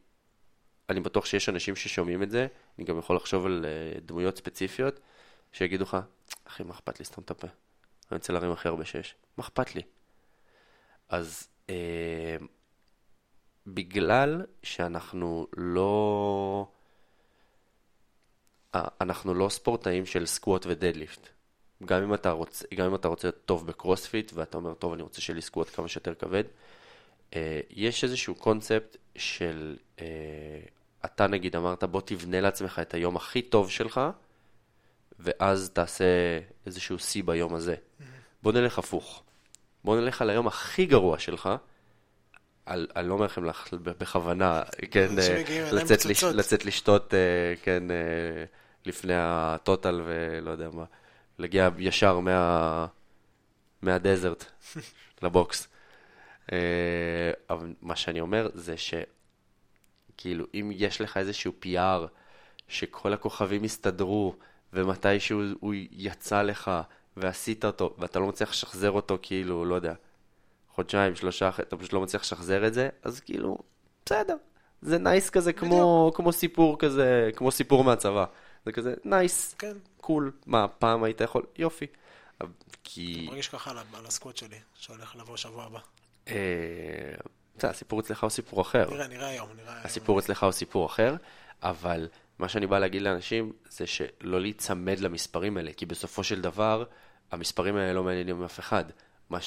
אני 0.88 1.00
בטוח 1.00 1.24
שיש 1.26 1.48
אנשים 1.48 1.76
ששומעים 1.76 2.22
את 2.22 2.30
זה, 2.30 2.46
אני 2.78 2.86
גם 2.86 2.98
יכול 2.98 3.16
לחשוב 3.16 3.46
על 3.46 3.64
אה, 3.68 4.00
דמויות 4.00 4.36
ספציפיות, 4.36 5.00
שיגידו 5.52 5.84
לך, 5.84 5.96
אחי, 6.44 6.62
מה 6.62 6.74
אכפת 6.74 6.98
לי 6.98 7.04
סתום 7.04 7.24
את 7.24 7.30
הפה? 7.30 7.46
אני 7.46 8.18
רוצה 8.18 8.32
להרים 8.32 8.52
הכי 8.52 8.68
הרבה 8.68 8.84
שיש. 8.84 9.14
מה 9.36 9.44
אכפת 9.44 9.74
לי? 9.74 9.82
אז 11.08 11.48
אה, 11.70 12.36
בגלל 13.66 14.42
שאנחנו 14.62 15.46
לא... 15.56 16.68
אה, 18.74 18.88
אנחנו 19.00 19.34
לא 19.34 19.48
ספורטאים 19.48 20.06
של 20.06 20.26
squat 20.26 20.66
ו 20.66 20.72
deadlift. 20.72 21.28
גם 21.84 22.02
אם 22.02 22.14
אתה 22.14 22.30
רוצה, 22.30 22.64
גם 22.74 22.86
אם 22.86 22.94
אתה 22.94 23.08
רוצה 23.08 23.28
להיות 23.28 23.44
טוב 23.44 23.66
בקרוספיט, 23.66 24.32
ואתה 24.34 24.58
אומר, 24.58 24.74
טוב, 24.74 24.92
אני 24.92 25.02
רוצה 25.02 25.20
שיהיה 25.20 25.34
לי 25.34 25.42
squat 25.42 25.70
כמה 25.74 25.88
שיותר 25.88 26.14
כבד, 26.14 26.44
אה, 27.34 27.60
יש 27.70 28.04
איזשהו 28.04 28.34
קונספט 28.34 28.96
של, 29.16 29.76
אה, 30.00 30.06
אתה 31.04 31.26
נגיד 31.26 31.56
אמרת, 31.56 31.84
בוא 31.84 32.00
תבנה 32.04 32.40
לעצמך 32.40 32.78
את 32.82 32.94
היום 32.94 33.16
הכי 33.16 33.42
טוב 33.42 33.70
שלך, 33.70 34.00
ואז 35.18 35.70
תעשה 35.70 36.04
איזשהו 36.66 36.98
שיא 36.98 37.22
ביום 37.24 37.54
הזה. 37.54 37.74
בוא 38.42 38.52
נלך 38.52 38.78
הפוך. 38.78 39.22
בוא 39.84 40.00
נלך 40.00 40.22
על 40.22 40.30
היום 40.30 40.46
הכי 40.46 40.86
גרוע 40.86 41.18
שלך, 41.18 41.48
אני 42.68 43.08
לא 43.08 43.14
אומר 43.14 43.24
לכם 43.24 43.42
בכוונה, 43.82 44.62
כן, 44.90 45.18
אה, 45.18 45.42
לצאת, 45.72 46.04
לש. 46.04 46.24
לצאת 46.24 46.64
לשתות, 46.64 47.14
אה, 47.14 47.54
כן, 47.62 47.90
אה, 47.90 48.44
לפני 48.86 49.14
הטוטל 49.16 50.02
ולא 50.04 50.50
יודע 50.50 50.68
מה, 50.72 50.84
להגיע 51.38 51.68
ישר 51.78 52.18
מה, 52.20 52.86
מהדזרט 53.82 54.44
לבוקס. 55.22 55.68
אבל 57.50 57.74
מה 57.82 57.96
שאני 57.96 58.20
אומר 58.20 58.48
זה 58.54 58.74
שכאילו 58.76 60.46
אם 60.54 60.70
יש 60.74 61.00
לך 61.00 61.16
איזשהו 61.16 61.52
PR 61.64 62.06
שכל 62.68 63.12
הכוכבים 63.12 63.64
הסתדרו 63.64 64.34
ומתישהו 64.72 65.42
הוא 65.60 65.74
יצא 65.90 66.42
לך 66.42 66.70
ועשית 67.16 67.64
אותו 67.64 67.94
ואתה 67.98 68.18
לא 68.18 68.26
מצליח 68.26 68.50
לשחזר 68.50 68.90
אותו 68.90 69.18
כאילו, 69.22 69.64
לא 69.64 69.74
יודע, 69.74 69.94
חודשיים, 70.78 71.14
שלושה, 71.16 71.50
אתה 71.62 71.76
פשוט 71.76 71.92
לא 71.92 72.00
מצליח 72.00 72.22
לשחזר 72.22 72.66
את 72.66 72.74
זה, 72.74 72.88
אז 73.02 73.20
כאילו, 73.20 73.58
בסדר. 74.06 74.36
זה 74.82 74.98
nice 74.98 75.30
כזה 75.30 75.52
כמו, 75.52 76.12
כמו 76.14 76.32
סיפור 76.32 76.78
כזה, 76.78 77.30
כמו 77.36 77.50
סיפור 77.50 77.84
מהצבא. 77.84 78.24
זה 78.66 78.72
כזה 78.72 78.94
nice, 79.04 79.54
כן, 79.54 79.72
cool. 80.00 80.32
מה, 80.46 80.68
פעם 80.68 81.04
היית 81.04 81.20
יכול? 81.20 81.42
יופי. 81.56 81.86
כי... 82.84 83.26
מרגיש 83.28 83.48
ככה 83.48 83.70
על, 83.70 83.78
ה- 83.78 83.98
על 83.98 84.06
הסקווט 84.06 84.36
שלי, 84.36 84.56
שהולך 84.74 85.16
לבוא 85.16 85.36
שבוע 85.36 85.64
הבא. 85.64 85.78
אה, 86.28 86.34
בסדר, 87.56 87.70
הסיפור 87.70 88.00
אצלך 88.00 88.22
הוא 88.22 88.30
סיפור 88.30 88.60
אחר. 88.62 88.90
נראה, 88.90 89.06
נראה 89.08 89.28
היום, 89.28 89.48
נראה 89.56 89.72
היום. 89.72 89.84
הסיפור 89.84 90.18
אצלך 90.18 90.42
הוא 90.42 90.52
סיפור 90.52 90.86
אחר, 90.86 91.14
אבל 91.62 92.08
מה 92.38 92.48
שאני 92.48 92.66
בא 92.66 92.78
להגיד 92.78 93.02
לאנשים 93.02 93.52
זה 93.68 93.86
שלא 93.86 94.40
להיצמד 94.40 95.00
למספרים 95.00 95.56
האלה, 95.56 95.72
כי 95.72 95.86
בסופו 95.86 96.24
של 96.24 96.40
דבר 96.40 96.84
המספרים 97.30 97.76
האלה 97.76 97.92
לא 97.92 98.04
מעניינים 98.04 98.44
אף 98.44 98.60
אחד. 98.60 98.84
מה 99.30 99.38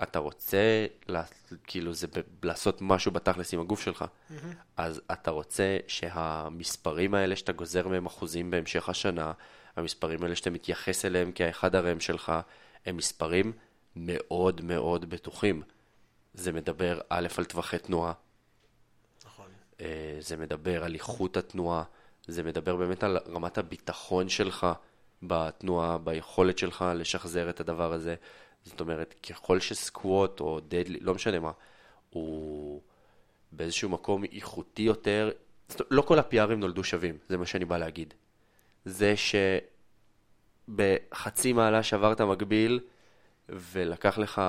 שאתה 0.00 0.18
רוצה, 0.18 0.86
לה- 1.08 1.22
כאילו 1.66 1.92
זה 1.94 2.06
ב- 2.06 2.44
לעשות 2.46 2.78
משהו 2.80 3.12
בתכלס 3.12 3.54
עם 3.54 3.60
הגוף 3.60 3.80
שלך. 3.80 4.04
אז 4.76 5.00
אתה 5.12 5.30
רוצה 5.30 5.78
שהמספרים 5.88 7.14
האלה 7.14 7.36
שאתה 7.36 7.52
גוזר 7.52 7.88
מהם 7.88 8.06
אחוזים 8.06 8.50
בהמשך 8.50 8.88
השנה, 8.88 9.32
המספרים 9.76 10.22
האלה 10.22 10.36
שאתה 10.36 10.50
מתייחס 10.50 11.04
אליהם 11.04 11.32
כאחד 11.32 11.74
הרם 11.74 12.00
שלך, 12.00 12.32
הם 12.86 12.96
מספרים 12.96 13.52
מאוד 13.96 14.60
מאוד 14.64 15.10
בטוחים. 15.10 15.62
זה 16.34 16.52
מדבר 16.52 17.00
א' 17.08 17.26
על 17.38 17.44
טווחי 17.44 17.78
תנועה, 17.78 18.12
נכון. 19.26 19.46
אה, 19.80 20.16
זה 20.20 20.36
מדבר 20.36 20.84
על 20.84 20.94
איכות 20.94 21.36
התנועה, 21.36 21.82
זה 22.28 22.42
מדבר 22.42 22.76
באמת 22.76 23.04
על 23.04 23.18
רמת 23.28 23.58
הביטחון 23.58 24.28
שלך 24.28 24.66
בתנועה, 25.22 25.98
ביכולת 25.98 26.58
שלך 26.58 26.84
לשחזר 26.94 27.50
את 27.50 27.60
הדבר 27.60 27.92
הזה. 27.92 28.14
זאת 28.66 28.80
אומרת, 28.80 29.14
ככל 29.30 29.60
שסקווט 29.60 30.40
או 30.40 30.60
דדלי, 30.60 31.00
לא 31.00 31.14
משנה 31.14 31.40
מה, 31.40 31.52
הוא 32.10 32.80
באיזשהו 33.52 33.88
מקום 33.88 34.24
איכותי 34.24 34.82
יותר, 34.82 35.30
זאת 35.68 35.82
לא 35.90 36.02
כל 36.02 36.18
הפיארים 36.18 36.60
נולדו 36.60 36.84
שווים, 36.84 37.18
זה 37.28 37.36
מה 37.36 37.46
שאני 37.46 37.64
בא 37.64 37.78
להגיד. 37.78 38.14
זה 38.84 39.14
שבחצי 40.68 41.52
מעלה 41.52 41.82
שברת 41.82 42.20
מגביל, 42.20 42.80
ולקח 43.48 44.18
לך 44.18 44.42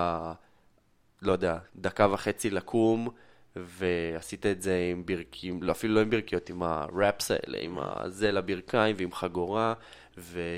לא 1.21 1.31
יודע, 1.31 1.57
דקה 1.75 2.07
וחצי 2.11 2.49
לקום, 2.49 3.09
ועשית 3.55 4.45
את 4.45 4.61
זה 4.61 4.89
עם 4.91 5.05
ברכיים, 5.05 5.63
לא, 5.63 5.71
אפילו 5.71 5.95
לא 5.95 5.99
עם 5.99 6.09
ברכיות, 6.09 6.49
עם 6.49 6.63
הראפס 6.63 7.31
האלה, 7.31 7.57
עם 7.61 7.77
הזה 7.79 8.31
לברכיים 8.31 8.95
ועם 8.99 9.13
חגורה, 9.13 9.73
ו... 10.17 10.57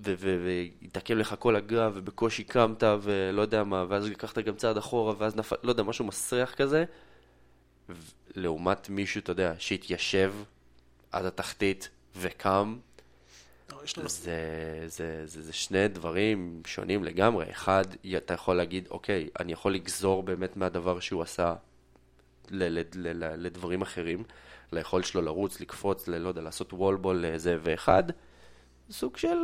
והתעכב 0.00 1.14
לך 1.14 1.34
כל 1.38 1.56
הגב, 1.56 1.92
ובקושי 1.94 2.44
קמת, 2.44 2.82
ולא 3.02 3.42
יודע 3.42 3.64
מה, 3.64 3.84
ואז 3.88 4.08
לקחת 4.08 4.38
גם 4.38 4.56
צעד 4.56 4.76
אחורה, 4.76 5.14
ואז 5.18 5.36
נפל, 5.36 5.56
לא 5.62 5.70
יודע, 5.70 5.82
משהו 5.82 6.04
מסריח 6.04 6.54
כזה, 6.54 6.84
לעומת 8.34 8.88
מישהו, 8.88 9.20
אתה 9.20 9.32
יודע, 9.32 9.54
שהתיישב 9.58 10.34
עד 11.12 11.24
התחתית 11.24 11.88
וקם, 12.16 12.76
לא. 13.96 14.08
זה, 14.08 14.84
זה, 14.86 15.22
זה, 15.26 15.42
זה 15.42 15.52
שני 15.52 15.88
דברים 15.88 16.62
שונים 16.66 17.04
לגמרי. 17.04 17.50
אחד, 17.50 17.84
אתה 18.16 18.34
יכול 18.34 18.56
להגיד, 18.56 18.88
אוקיי, 18.90 19.28
אני 19.40 19.52
יכול 19.52 19.74
לגזור 19.74 20.22
באמת 20.22 20.56
מהדבר 20.56 21.00
שהוא 21.00 21.22
עשה 21.22 21.54
ל, 22.50 22.64
ל, 22.64 22.82
ל, 22.94 23.24
ל, 23.24 23.34
לדברים 23.36 23.82
אחרים, 23.82 24.24
ליכולת 24.72 25.04
שלו 25.04 25.22
לרוץ, 25.22 25.60
לקפוץ, 25.60 26.08
ל, 26.08 26.18
לא 26.18 26.28
יודע, 26.28 26.40
לעשות 26.40 26.72
וולבול 26.72 27.26
לזה, 27.26 27.56
ואחד, 27.62 28.02
סוג 28.92 29.16
של 29.16 29.38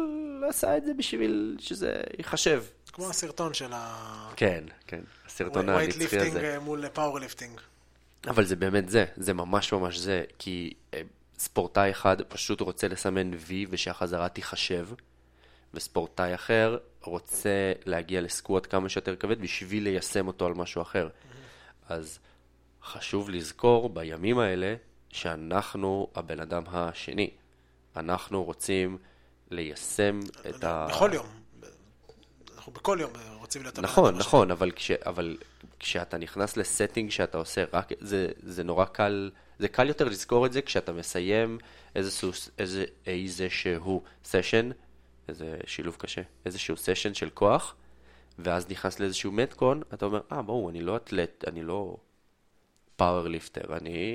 עשה 0.49 0.77
את 0.77 0.85
זה 0.85 0.95
בשביל 0.95 1.57
שזה 1.61 2.01
ייחשב. 2.19 2.65
כמו 2.93 3.11
הסרטון 3.11 3.55
של 3.55 3.73
ה... 3.73 4.31
כן, 4.37 4.65
כן, 4.87 5.01
הסרטון 5.27 5.69
weight 5.69 5.95
הנצחי 5.95 6.17
lifting 6.17 6.37
הזה. 6.37 6.55
אה, 6.55 6.61
מול 6.61 6.89
powerlifting. 6.89 7.61
אבל 8.27 8.45
זה 8.45 8.57
באמת 8.57 8.89
זה, 8.89 9.05
זה 9.17 9.35
ממש 9.35 9.73
ממש 9.73 9.99
זה, 9.99 10.25
כי 10.39 10.75
אה, 10.95 11.01
ספורטאי 11.39 11.91
אחד 11.91 12.23
פשוט 12.23 12.61
רוצה 12.61 12.89
לסמן 12.89 13.31
וי 13.35 13.67
ושהחזרה 13.71 14.29
תיחשב, 14.29 14.89
וספורטאי 15.75 16.35
אחר 16.35 16.79
רוצה 17.03 17.73
להגיע 17.87 18.21
ל 18.21 18.29
squat 18.29 18.67
כמה 18.71 18.89
שיותר 18.89 19.17
כבד 19.17 19.41
בשביל 19.41 19.83
ליישם 19.83 20.27
אותו 20.27 20.47
על 20.47 20.55
משהו 20.55 20.83
אחר. 20.83 21.09
אז 21.89 22.19
חשוב 22.83 23.31
לזכור 23.31 23.89
בימים 23.89 24.39
האלה 24.39 24.75
שאנחנו 25.13 26.09
הבן 26.15 26.41
אדם 26.41 26.63
השני. 26.67 27.31
אנחנו 27.97 28.45
רוצים 28.45 28.99
ליישם 29.51 30.21
את 30.49 30.65
ה... 30.65 30.87
בכל 30.91 31.11
יום. 31.15 31.27
אנחנו 32.57 32.73
בכל 32.73 32.99
יום 33.01 33.13
רוצים 33.49 33.63
להיות... 33.63 33.79
נכון. 33.79 34.19
נכון, 34.19 34.51
אבל, 34.51 34.71
כש, 34.71 34.91
אבל 34.91 35.37
כשאתה 35.79 36.19
נכנס 36.19 36.57
לסטינג 36.57 37.11
שאתה 37.11 37.39
עושה 37.39 37.65
רק, 37.73 37.93
זה, 38.01 38.29
זה 38.43 38.65
נורא 38.65 38.85
קל, 38.85 39.31
זה 39.59 39.69
קל 39.69 39.89
יותר 39.89 40.05
לזכור 40.05 40.47
את 40.47 40.53
זה 40.53 40.63
כשאתה 40.63 40.93
מסיים 40.93 41.59
איזשהו, 41.95 42.31
איזה, 42.59 42.85
איזה 43.07 43.51
שהוא 43.51 44.03
סשן, 44.25 44.71
איזה 45.29 45.57
שילוב 45.67 45.97
קשה, 45.99 46.23
איזשהו 46.47 46.77
סשן 46.77 47.15
של 47.15 47.31
כוח, 47.31 47.75
ואז 48.39 48.71
נכנס 48.71 49.01
לאיזשהו 49.01 49.33
מטקון, 49.33 49.83
אתה 49.95 50.07
אומר, 50.07 50.21
אה, 50.33 50.43
ברור, 50.43 50.71
אני 50.71 50.81
לא 50.81 50.97
אתלט, 50.97 51.45
אני 51.47 51.63
לא 51.63 51.97
פאוור 52.97 53.29
ליפטר, 53.29 53.77
אני 53.77 54.07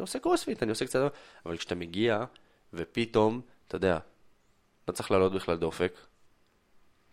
עושה 0.00 0.18
קרוספיט, 0.18 0.62
אני 0.62 0.70
עושה 0.70 0.86
קצת, 0.86 1.12
אבל 1.46 1.56
כשאתה 1.56 1.74
מגיע, 1.74 2.24
ופתאום, 2.74 3.40
אתה 3.68 3.76
יודע, 3.76 3.98
לא 4.88 4.92
צריך 4.92 5.10
לעלות 5.10 5.32
בכלל 5.32 5.56
דופק, 5.56 5.92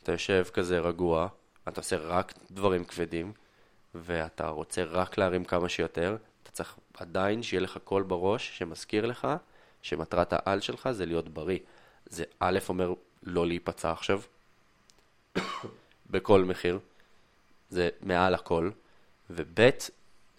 אתה 0.04 0.12
יושב 0.12 0.46
כזה 0.54 0.80
רגוע, 0.80 1.28
אתה 1.68 1.82
עושה 1.82 1.98
רק 1.98 2.34
דברים 2.52 2.86
כבדים, 2.86 3.34
ואתה 3.96 4.48
רוצה 4.48 4.84
רק 4.84 5.18
להרים 5.18 5.46
כמה 5.46 5.70
שיותר, 5.70 6.18
אתה 6.44 6.52
צריך 6.52 6.76
עדיין 6.94 7.44
שיהיה 7.44 7.62
לך 7.62 7.78
קול 7.84 8.04
בראש 8.04 8.58
שמזכיר 8.58 9.06
לך 9.06 9.28
שמטרת 9.82 10.34
העל 10.34 10.60
שלך 10.60 10.92
זה 10.92 11.06
להיות 11.06 11.30
בריא. 11.30 11.60
זה 12.06 12.24
א' 12.40 12.60
אומר 12.70 12.94
לא 13.24 13.48
להיפצע 13.48 13.92
עכשיו, 13.92 14.22
בכל 16.12 16.44
מחיר, 16.44 16.80
זה 17.70 17.90
מעל 18.02 18.34
הכל, 18.34 18.70
וב' 19.30 19.70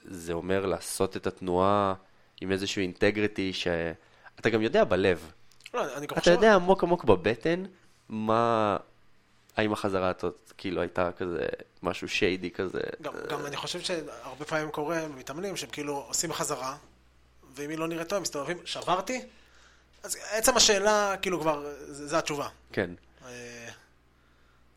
זה 0.05 0.33
אומר 0.33 0.67
לעשות 0.67 1.17
את 1.17 1.27
התנועה 1.27 1.95
עם 2.41 2.53
איזשהו 2.53 2.81
אינטגריטי 2.83 3.53
שאתה 3.53 4.51
גם 4.51 4.63
יודע 4.63 4.85
בלב, 4.85 5.33
לא, 5.77 5.97
אני 5.97 6.07
גם 6.07 6.17
אתה. 6.19 6.31
יודע 6.31 6.55
עמוק 6.55 6.83
עמוק 6.83 7.05
בבטן 7.05 7.65
מה, 8.09 8.77
האם 9.57 9.73
החזרה 9.73 10.13
הזאת 10.19 10.53
כאילו 10.59 10.81
הייתה 10.81 11.11
כזה 11.13 11.47
משהו 11.83 12.09
שיידי 12.09 12.51
כזה? 12.51 12.81
גם, 13.03 13.13
גם 13.29 13.47
אני 13.47 13.57
חושב 13.57 13.81
שהרבה 13.81 14.45
פעמים 14.45 14.71
קורה 14.71 15.09
מתאמנים 15.09 15.57
שהם 15.57 15.71
כאילו 15.71 16.05
עושים 16.09 16.33
חזרה, 16.33 16.77
ואם 17.55 17.71
היא 17.71 17.79
לא 17.79 17.89
נראית 17.89 18.09
טוב, 18.09 18.17
הם 18.17 18.23
מסתובבים, 18.23 18.59
שברתי? 18.65 19.23
אז 20.03 20.17
עצם 20.31 20.57
השאלה, 20.57 21.15
כאילו 21.23 21.41
כבר, 21.41 21.65
זה, 21.87 22.07
זה 22.07 22.19
התשובה. 22.19 22.49
כן. 22.73 22.91
אה, 23.27 23.69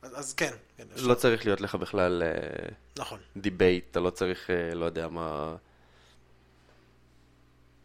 אז, 0.02 0.20
אז 0.20 0.34
כן. 0.34 0.54
כן. 0.78 0.84
לא 0.96 1.14
צריך 1.14 1.46
להיות 1.46 1.62
לך 1.62 1.76
בכלל 1.76 2.24
אה, 2.24 2.70
נכון. 2.98 3.20
debate, 3.38 3.86
אתה 3.92 4.00
לא 4.00 4.10
צריך, 4.10 4.50
אה, 4.50 4.76
לא 4.76 4.86
יודע 4.86 5.08
מה, 5.08 5.56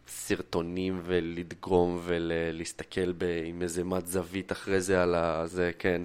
סרטונים 0.07 1.01
ולדגום 1.05 1.99
ולהסתכל 2.03 3.11
ב- 3.11 3.41
עם 3.45 3.61
איזה 3.61 3.83
מד 3.83 4.05
זווית 4.05 4.51
אחרי 4.51 4.81
זה 4.81 5.03
על 5.03 5.15
הזה, 5.15 5.71
כן. 5.79 6.01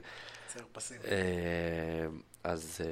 צייר 0.48 0.64
פסים. 0.72 0.96
אה, 1.04 2.06
אז 2.44 2.80
אה, 2.80 2.86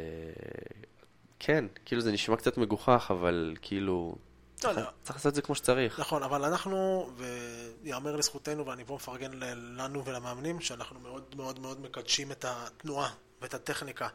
כן, 1.38 1.64
כאילו 1.84 2.00
זה 2.00 2.12
נשמע 2.12 2.36
קצת 2.36 2.58
מגוחך, 2.58 3.06
אבל 3.10 3.56
כאילו, 3.62 4.16
לא, 4.64 4.72
לא. 4.72 4.82
צריך 5.02 5.16
לעשות 5.16 5.30
את 5.30 5.34
זה 5.34 5.42
כמו 5.42 5.54
שצריך. 5.54 6.00
נכון, 6.00 6.22
אבל 6.22 6.44
אנחנו, 6.44 7.10
ויאמר 7.82 8.16
לזכותנו, 8.16 8.66
ואני 8.66 8.84
פה 8.84 8.94
מפרגן 8.94 9.32
ל- 9.32 9.80
לנו 9.80 10.04
ולמאמנים, 10.04 10.60
שאנחנו 10.60 11.00
מאוד 11.00 11.34
מאוד 11.36 11.58
מאוד 11.58 11.80
מקדשים 11.80 12.32
את 12.32 12.44
התנועה 12.48 13.10
ואת 13.42 13.54
הטכניקה, 13.54 14.08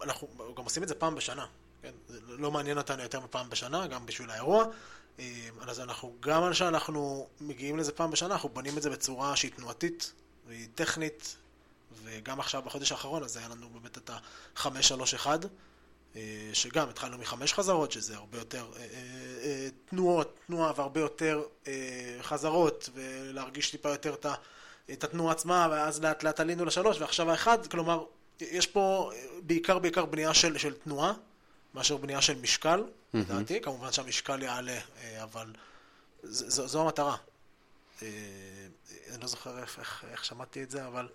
ואנחנו 0.00 0.28
גם 0.56 0.64
עושים 0.64 0.82
את 0.82 0.88
זה 0.88 0.94
פעם 0.94 1.14
בשנה, 1.14 1.46
כן? 1.86 1.92
זה 2.06 2.20
לא 2.28 2.50
מעניין 2.50 2.78
אותנו 2.78 3.02
יותר 3.02 3.20
מפעם 3.20 3.50
בשנה, 3.50 3.86
גם 3.86 4.06
בשביל 4.06 4.30
האירוע. 4.30 4.64
אה, 5.18 5.48
אז 5.68 5.80
אנחנו, 5.80 6.16
גם 6.20 6.42
על 6.42 6.54
שאנחנו 6.54 7.26
מגיעים 7.40 7.76
לזה 7.76 7.92
פעם 7.92 8.10
בשנה, 8.10 8.34
אנחנו 8.34 8.48
בונים 8.48 8.76
את 8.78 8.82
זה 8.82 8.90
בצורה 8.90 9.36
שהיא 9.36 9.50
תנועתית 9.56 10.12
והיא 10.46 10.68
טכנית, 10.74 11.36
וגם 12.04 12.40
עכשיו 12.40 12.62
בחודש 12.62 12.92
האחרון, 12.92 13.22
אז 13.22 13.36
היה 13.36 13.48
לנו 13.48 13.68
באמת 13.68 13.98
את 13.98 14.10
ה-531, 14.10 15.26
אה, 16.16 16.20
שגם 16.52 16.88
התחלנו 16.88 17.18
מחמש 17.18 17.52
חזרות, 17.52 17.92
שזה 17.92 18.16
הרבה 18.16 18.38
יותר 18.38 18.66
אה, 18.76 19.68
תנועות, 19.86 20.38
תנועה 20.46 20.72
והרבה 20.76 21.00
יותר 21.00 21.42
חזרות, 22.22 22.88
ולהרגיש 22.94 23.70
טיפה 23.70 23.88
יותר 23.88 24.14
את, 24.14 24.26
ה, 24.26 24.34
את 24.92 25.04
התנועה 25.04 25.32
עצמה, 25.32 25.68
ואז 25.70 26.02
לאט 26.02 26.22
לאט 26.22 26.40
עלינו 26.40 26.64
לשלוש, 26.64 27.00
ועכשיו 27.00 27.30
האחד, 27.30 27.66
כלומר, 27.66 28.04
יש 28.40 28.66
פה 28.66 29.10
בעיקר 29.42 29.78
בעיקר 29.78 30.04
בנייה 30.04 30.34
של, 30.34 30.58
של 30.58 30.74
תנועה, 30.74 31.12
מאשר 31.76 31.96
בנייה 31.96 32.20
של 32.20 32.38
משקל, 32.38 32.84
לדעתי, 33.14 33.60
כמובן 33.60 33.92
שהמשקל 33.92 34.42
יעלה, 34.42 34.78
אה, 35.02 35.22
אבל 35.22 35.52
ז, 36.22 36.44
ז, 36.48 36.66
זו 36.66 36.82
המטרה. 36.82 37.16
אה, 38.02 38.08
אני 39.12 39.20
לא 39.20 39.26
זוכר 39.26 39.58
איך, 39.58 39.78
איך, 39.78 40.04
איך 40.10 40.24
שמעתי 40.24 40.62
את 40.62 40.70
זה, 40.70 40.86
אבל 40.86 41.08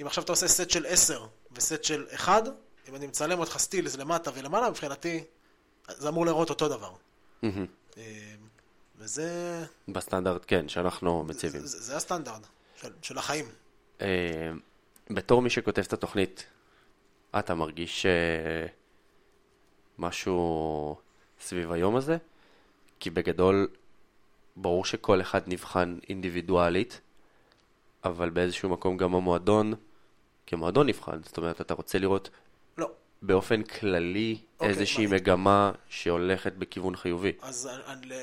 אם 0.00 0.06
עכשיו 0.06 0.24
אתה 0.24 0.32
עושה 0.32 0.48
סט 0.48 0.70
של 0.70 0.86
10 0.86 1.26
וסט 1.52 1.84
של 1.84 2.06
1, 2.14 2.44
אם 2.88 2.94
אני 2.94 3.06
מצלם 3.06 3.38
אותך 3.38 3.58
סטילס 3.58 3.96
למטה 3.96 4.30
ולמעלה, 4.34 4.70
מבחינתי 4.70 5.24
זה 5.88 6.08
אמור 6.08 6.26
לראות 6.26 6.50
אותו 6.50 6.68
דבר. 6.68 6.92
אה, 7.96 8.00
וזה 8.98 9.64
בסטנדרט, 9.88 10.44
כן, 10.46 10.68
שאנחנו 10.68 11.24
מציבים. 11.24 11.60
זה, 11.60 11.82
זה 11.82 11.96
הסטנדרט 11.96 12.46
של, 12.80 12.92
של 13.02 13.18
החיים. 13.18 13.48
בתור 15.10 15.42
מי 15.42 15.50
שכותב 15.50 15.82
את 15.82 15.92
התוכנית, 15.92 16.46
אתה 17.38 17.54
מרגיש 17.54 18.06
משהו 19.98 20.96
סביב 21.40 21.72
היום 21.72 21.96
הזה? 21.96 22.16
כי 23.00 23.10
בגדול, 23.10 23.68
ברור 24.56 24.84
שכל 24.84 25.20
אחד 25.20 25.40
נבחן 25.46 25.98
אינדיבידואלית, 26.08 27.00
אבל 28.04 28.30
באיזשהו 28.30 28.68
מקום 28.68 28.96
גם 28.96 29.14
המועדון, 29.14 29.74
כמועדון 30.46 30.86
נבחן. 30.86 31.20
זאת 31.24 31.36
אומרת, 31.36 31.60
אתה 31.60 31.74
רוצה 31.74 31.98
לראות 31.98 32.30
לא. 32.78 32.90
באופן 33.22 33.62
כללי 33.62 34.38
אוקיי, 34.54 34.68
איזושהי 34.68 35.06
מה- 35.06 35.14
מגמה 35.16 35.72
שהולכת 35.88 36.52
בכיוון 36.52 36.96
חיובי. 36.96 37.32
אז 37.42 37.68
אני- 37.86 38.14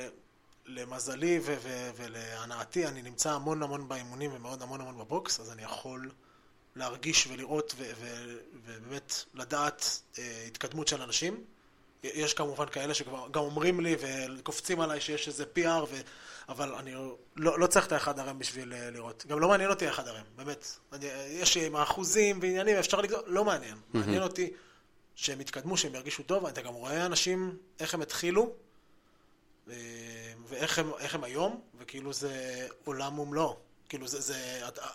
למזלי 0.66 1.40
ו- 1.44 1.56
ו- 1.62 1.90
ולהנאתי, 1.98 2.88
אני 2.88 3.02
נמצא 3.02 3.32
המון 3.32 3.64
המון 3.64 3.88
באימונים 3.88 4.32
ומאוד 4.34 4.62
המון 4.62 4.82
המון 4.82 4.98
בבוקס, 4.98 5.40
אז 5.40 5.52
אני 5.52 5.64
יכול 5.64 6.12
להרגיש 6.76 7.28
ולראות 7.28 7.74
ו- 7.78 7.92
ו- 8.00 8.38
ובאמת 8.54 9.14
לדעת 9.34 10.02
אה, 10.20 10.44
התקדמות 10.48 10.88
של 10.88 11.02
אנשים. 11.02 11.44
יש 12.04 12.34
כמובן 12.34 12.66
כאלה 12.66 12.94
שכבר 12.94 13.28
גם 13.32 13.42
אומרים 13.42 13.80
לי 13.80 13.96
וקופצים 14.00 14.82
עליי 14.82 15.02
שיש 15.02 15.28
איזה 15.28 15.44
PR, 15.56 15.84
ו... 15.90 16.02
אבל 16.50 16.76
אני 16.76 16.94
לא, 17.36 17.60
לא 17.60 17.68
צריך 17.68 17.88
את 17.88 17.92
האחד 17.92 18.20
הרם 18.20 18.40
בשביל 18.40 18.74
אה, 18.74 18.90
לראות. 18.92 19.26
גם 19.28 19.40
לא 19.40 19.48
מעניין 19.48 19.70
אותי 19.70 19.88
האחד 19.88 20.08
הרם, 20.08 20.24
באמת. 20.36 20.78
אני, 20.94 21.06
יש 21.30 21.58
עם 21.58 21.76
האחוזים 21.76 22.40
ועניינים, 22.42 22.78
אפשר 22.78 23.02
לגזור, 23.02 23.20
לא 23.26 23.46
מעניין. 23.46 23.78
מעניין 23.94 24.24
אותי 24.24 24.50
שהם 25.16 25.42
יתקדמו, 25.42 25.78
שהם 25.78 25.96
ירגישו 25.96 26.24
טוב. 26.24 26.46
אתה 26.46 26.62
גם 26.62 26.74
רואה 26.74 27.06
אנשים, 27.06 27.58
איך 27.80 27.94
הם 27.94 28.02
התחילו, 28.02 28.54
אה, 29.70 29.76
ואיך 30.48 30.80
הם, 30.80 30.92
הם 31.00 31.24
היום, 31.24 31.62
וכאילו 31.80 32.14
זה 32.14 32.68
עולם 32.84 33.20
ומלואו. 33.20 33.58
כאילו 33.92 34.08
זה, 34.08 34.22
זה, 34.22 34.36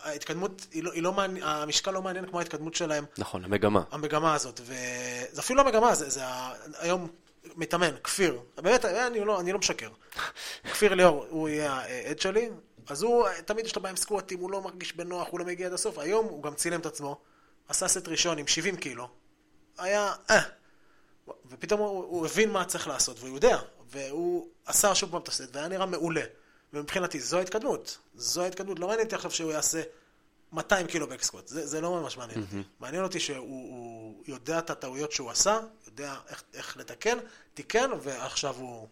ההתקדמות, 0.03 0.67
היא 0.71 0.83
לא, 0.83 0.91
היא 0.91 1.03
לא 1.03 1.13
מעניין, 1.13 1.43
המשקל 1.43 1.91
לא 1.91 2.01
מעניין 2.01 2.25
כמו 2.25 2.39
ההתקדמות 2.39 2.75
שלהם 2.75 3.05
נכון, 3.17 3.43
המגמה. 3.43 3.83
המגמה 3.91 4.33
הזאת, 4.33 4.61
וזה 4.63 5.41
אפילו 5.41 5.63
לא 5.63 5.69
המגמה, 5.69 5.95
זה, 5.95 6.09
זה. 6.09 6.21
היום 6.79 7.07
מתאמן, 7.55 7.95
כפיר, 8.03 8.39
באמת, 8.55 8.85
אני 8.85 9.19
לא, 9.19 9.39
אני 9.39 9.51
לא 9.51 9.59
משקר. 9.59 9.89
כפיר 10.71 10.93
ליאור, 10.93 11.25
הוא 11.29 11.49
יהיה 11.49 11.73
העד 11.73 12.19
שלי, 12.19 12.49
אז 12.87 13.03
הוא, 13.03 13.27
תמיד 13.45 13.65
יש 13.65 13.75
לו 13.75 13.81
בעיה 13.81 13.91
עם 13.91 13.97
סקווטים, 13.97 14.39
הוא 14.39 14.51
לא 14.51 14.61
מרגיש 14.61 14.95
בנוח, 14.95 15.27
הוא 15.31 15.39
לא 15.39 15.45
מגיע 15.45 15.67
עד 15.67 15.73
הסוף, 15.73 15.97
היום 15.97 16.25
הוא 16.25 16.43
גם 16.43 16.55
צילם 16.55 16.79
את 16.79 16.85
עצמו, 16.85 17.17
עשה 17.67 17.87
סט 17.87 18.07
ראשון 18.07 18.37
עם 18.37 18.47
70 18.47 18.75
קילו, 18.75 19.07
היה, 19.77 20.13
אה, 20.29 20.41
ופתאום 21.45 21.79
הוא, 21.79 21.89
הוא 21.89 22.25
הבין 22.25 22.51
מה 22.51 22.65
צריך 22.65 22.87
לעשות, 22.87 23.19
והוא 23.19 23.35
יודע, 23.35 23.59
והוא 23.91 24.47
עשה 24.65 24.95
שוב 24.95 25.11
פעם 25.11 25.21
את 25.21 25.27
הסט, 25.27 25.55
והיה 25.55 25.67
נראה 25.67 25.85
מעולה. 25.85 26.23
ומבחינתי, 26.73 27.19
זו 27.19 27.37
ההתקדמות. 27.37 27.97
זו 28.15 28.41
ההתקדמות. 28.41 28.79
לא 28.79 28.87
מעניין 28.87 29.05
אותי 29.05 29.15
עכשיו 29.15 29.31
שהוא 29.31 29.51
יעשה 29.51 29.81
200 30.53 30.87
קילו 30.87 31.07
בקסקוט. 31.07 31.47
זה, 31.47 31.67
זה 31.67 31.81
לא 31.81 32.01
ממש 32.01 32.17
מעניין 32.17 32.41
אותי. 32.41 32.55
מעניין 32.79 33.03
אותי 33.03 33.19
שהוא 33.19 33.39
הוא 33.47 34.23
יודע 34.27 34.59
את 34.59 34.69
הטעויות 34.69 35.11
שהוא 35.11 35.31
עשה, 35.31 35.59
יודע 35.87 36.15
איך, 36.29 36.43
איך 36.53 36.77
לתקן, 36.77 37.17
תיקן, 37.53 37.89
ועכשיו 38.01 38.55
הוא 38.55 38.87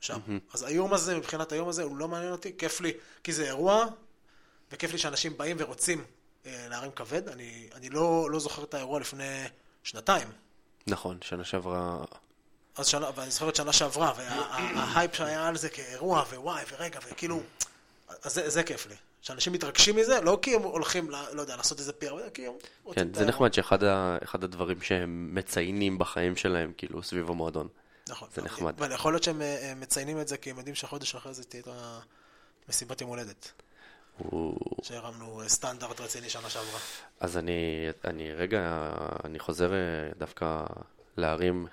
שם. 0.00 0.18
אז 0.52 0.62
היום 0.62 0.94
הזה, 0.94 1.16
מבחינת 1.16 1.52
היום 1.52 1.68
הזה, 1.68 1.82
הוא 1.82 1.96
לא 1.96 2.08
מעניין 2.08 2.32
אותי. 2.32 2.56
כיף 2.58 2.80
לי, 2.80 2.92
כי 3.24 3.32
זה 3.32 3.44
אירוע, 3.44 3.86
וכיף 4.72 4.92
לי 4.92 4.98
שאנשים 4.98 5.36
באים 5.36 5.56
ורוצים 5.60 6.04
אה, 6.46 6.66
להרים 6.70 6.90
כבד. 6.90 7.28
אני, 7.28 7.68
אני 7.74 7.90
לא, 7.90 8.30
לא 8.30 8.40
זוכר 8.40 8.64
את 8.64 8.74
האירוע 8.74 9.00
לפני 9.00 9.44
שנתיים. 9.82 10.28
נכון, 10.86 11.18
שנה 11.22 11.44
שעברה... 11.44 12.04
אז 12.76 12.86
שנה, 12.86 13.10
ואני 13.14 13.30
זוכר 13.30 13.48
את 13.48 13.56
שנה 13.56 13.72
שעברה, 13.72 14.12
וההייפ 14.16 15.14
שהיה 15.14 15.48
על 15.48 15.56
זה 15.56 15.68
כאירוע, 15.68 16.20
ווואי, 16.20 16.62
ורגע, 16.72 16.98
וכאילו, 17.10 17.40
אז 18.22 18.34
זה, 18.34 18.50
זה 18.50 18.62
כיף 18.62 18.86
לי. 18.86 18.94
שאנשים 19.24 19.52
מתרגשים 19.52 19.96
מזה, 19.96 20.20
לא 20.20 20.38
כי 20.42 20.54
הם 20.54 20.62
הולכים, 20.62 21.10
לא, 21.10 21.18
יודע, 21.40 21.56
לעשות 21.56 21.78
איזה 21.78 21.92
פיר, 21.92 22.30
כי 22.34 22.46
הם 22.46 22.52
רוצים 22.84 23.04
כן, 23.04 23.14
זה. 23.14 23.24
נחמד 23.24 23.54
שאחד 23.54 24.44
הדברים 24.44 24.80
שהם 24.80 25.30
מציינים 25.32 25.98
בחיים 25.98 26.36
שלהם, 26.36 26.72
כאילו, 26.76 27.02
סביב 27.02 27.30
המועדון. 27.30 27.68
נכון. 28.08 28.28
זה 28.34 28.42
נחמד. 28.42 28.74
אבל 28.78 28.92
יכול 28.92 29.12
להיות 29.12 29.22
שהם 29.22 29.42
אה, 29.42 29.72
מציינים 29.76 30.20
את 30.20 30.28
זה 30.28 30.36
כי 30.36 30.50
הם 30.50 30.56
יודעים 30.56 30.74
שהחודש 30.74 31.14
אחרי 31.14 31.34
זה 31.34 31.44
תהיה 31.44 31.62
את 31.62 31.68
המסיבת 32.68 33.00
יום 33.00 33.10
הולדת. 33.10 33.52
שהרמנו 34.82 35.40
אה, 35.42 35.48
סטנדרט 35.48 36.00
רציני 36.00 36.28
שנה 36.28 36.50
שעברה. 36.50 36.80
אז 37.20 37.36
אני, 37.36 37.86
אני 38.04 38.32
רגע, 38.32 38.90
אני 39.24 39.38
חוזר 39.38 39.72
אה, 39.72 39.78
דווקא 40.18 40.64
להרים 41.16 41.66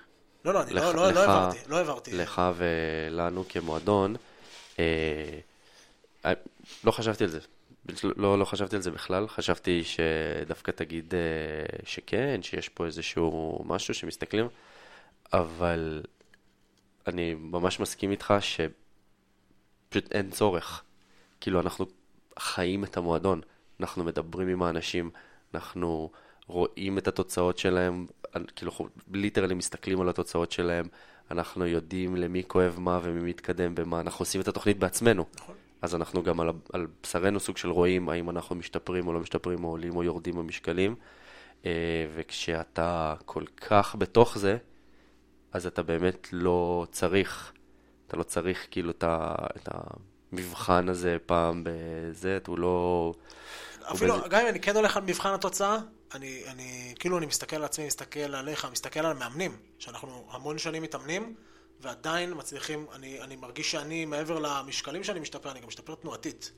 לא, 0.44 0.54
לא, 0.54 0.62
אני 0.62 0.72
לך- 0.72 0.82
לא, 0.82 0.94
לא, 0.94 1.02
לא 1.02 1.10
לך- 1.10 1.28
העברתי, 1.28 1.58
לא 1.68 1.76
העברתי. 1.76 2.12
לך 2.16 2.42
ולנו 2.56 3.44
כמועדון. 3.48 4.16
אה, 4.78 4.84
אה, 6.26 6.32
לא 6.84 6.90
חשבתי 6.90 7.24
על 7.24 7.30
זה. 7.30 7.38
לא, 8.16 8.38
לא 8.38 8.44
חשבתי 8.44 8.76
על 8.76 8.82
זה 8.82 8.90
בכלל, 8.90 9.28
חשבתי 9.28 9.82
שדווקא 9.84 10.70
תגיד 10.70 11.14
אה, 11.14 11.20
שכן, 11.84 12.40
שיש 12.42 12.68
פה 12.68 12.86
איזשהו 12.86 13.62
משהו 13.66 13.94
שמסתכלים, 13.94 14.48
אבל 15.32 16.02
אני 17.06 17.34
ממש 17.34 17.80
מסכים 17.80 18.10
איתך 18.10 18.34
שפשוט 18.40 20.12
אין 20.12 20.30
צורך. 20.30 20.82
כאילו, 21.40 21.60
אנחנו 21.60 21.86
חיים 22.38 22.84
את 22.84 22.96
המועדון, 22.96 23.40
אנחנו 23.80 24.04
מדברים 24.04 24.48
עם 24.48 24.62
האנשים, 24.62 25.10
אנחנו 25.54 26.10
רואים 26.46 26.98
את 26.98 27.08
התוצאות 27.08 27.58
שלהם, 27.58 28.06
כאילו, 28.56 28.72
ליטרלי 29.12 29.54
מסתכלים 29.54 30.00
על 30.00 30.08
התוצאות 30.08 30.52
שלהם, 30.52 30.86
אנחנו 31.30 31.66
יודעים 31.66 32.16
למי 32.16 32.42
כואב 32.46 32.76
מה 32.78 33.00
ומי 33.02 33.30
מתקדם 33.30 33.74
במה, 33.74 34.00
אנחנו 34.00 34.22
עושים 34.22 34.40
את 34.40 34.48
התוכנית 34.48 34.78
בעצמנו. 34.78 35.24
נכון. 35.36 35.54
אז 35.82 35.94
אנחנו 35.94 36.22
גם 36.22 36.40
על, 36.40 36.48
על 36.72 36.86
בשרנו 37.02 37.40
סוג 37.40 37.56
של 37.56 37.70
רואים 37.70 38.08
האם 38.08 38.30
אנחנו 38.30 38.56
משתפרים 38.56 39.06
או 39.06 39.12
לא 39.12 39.20
משתפרים, 39.20 39.64
או 39.64 39.68
עולים 39.68 39.96
או 39.96 40.02
יורדים 40.02 40.34
במשקלים. 40.34 40.94
אה, 41.66 41.70
וכשאתה 42.14 43.14
כל 43.24 43.44
כך 43.56 43.96
בתוך 43.98 44.38
זה, 44.38 44.56
אז 45.52 45.66
אתה 45.66 45.82
באמת 45.82 46.28
לא 46.32 46.86
צריך, 46.92 47.52
אתה 48.06 48.16
לא 48.16 48.22
צריך 48.22 48.66
כאילו 48.70 48.90
את, 48.90 49.04
ה, 49.04 49.34
את 49.56 49.68
המבחן 50.32 50.88
הזה 50.88 51.16
פעם 51.26 51.64
בזה, 51.64 52.38
הוא 52.46 52.58
לא, 52.58 53.12
אפילו, 53.92 54.18
בזה- 54.18 54.28
גם 54.28 54.40
אם 54.40 54.48
אני 54.48 54.60
כן 54.60 54.76
הולך 54.76 54.96
על 54.96 55.02
מבחן 55.02 55.34
התוצאה, 55.34 55.78
אני, 56.14 56.42
אני, 56.46 56.94
כאילו, 56.98 57.18
אני 57.18 57.26
מסתכל 57.26 57.56
על 57.56 57.64
עצמי, 57.64 57.86
מסתכל 57.86 58.20
עליך, 58.20 58.66
מסתכל 58.72 59.00
על 59.00 59.06
המאמנים, 59.06 59.56
שאנחנו 59.78 60.26
המון 60.30 60.58
שנים 60.58 60.82
מתאמנים, 60.82 61.34
ועדיין 61.80 62.32
מצליחים, 62.36 62.86
אני, 62.94 63.20
אני 63.20 63.36
מרגיש 63.36 63.70
שאני, 63.70 64.04
מעבר 64.04 64.38
למשקלים 64.38 65.04
שאני 65.04 65.20
משתפר, 65.20 65.50
אני 65.50 65.60
גם 65.60 65.68
משתפר 65.68 65.94
תנועתית. 65.94 66.52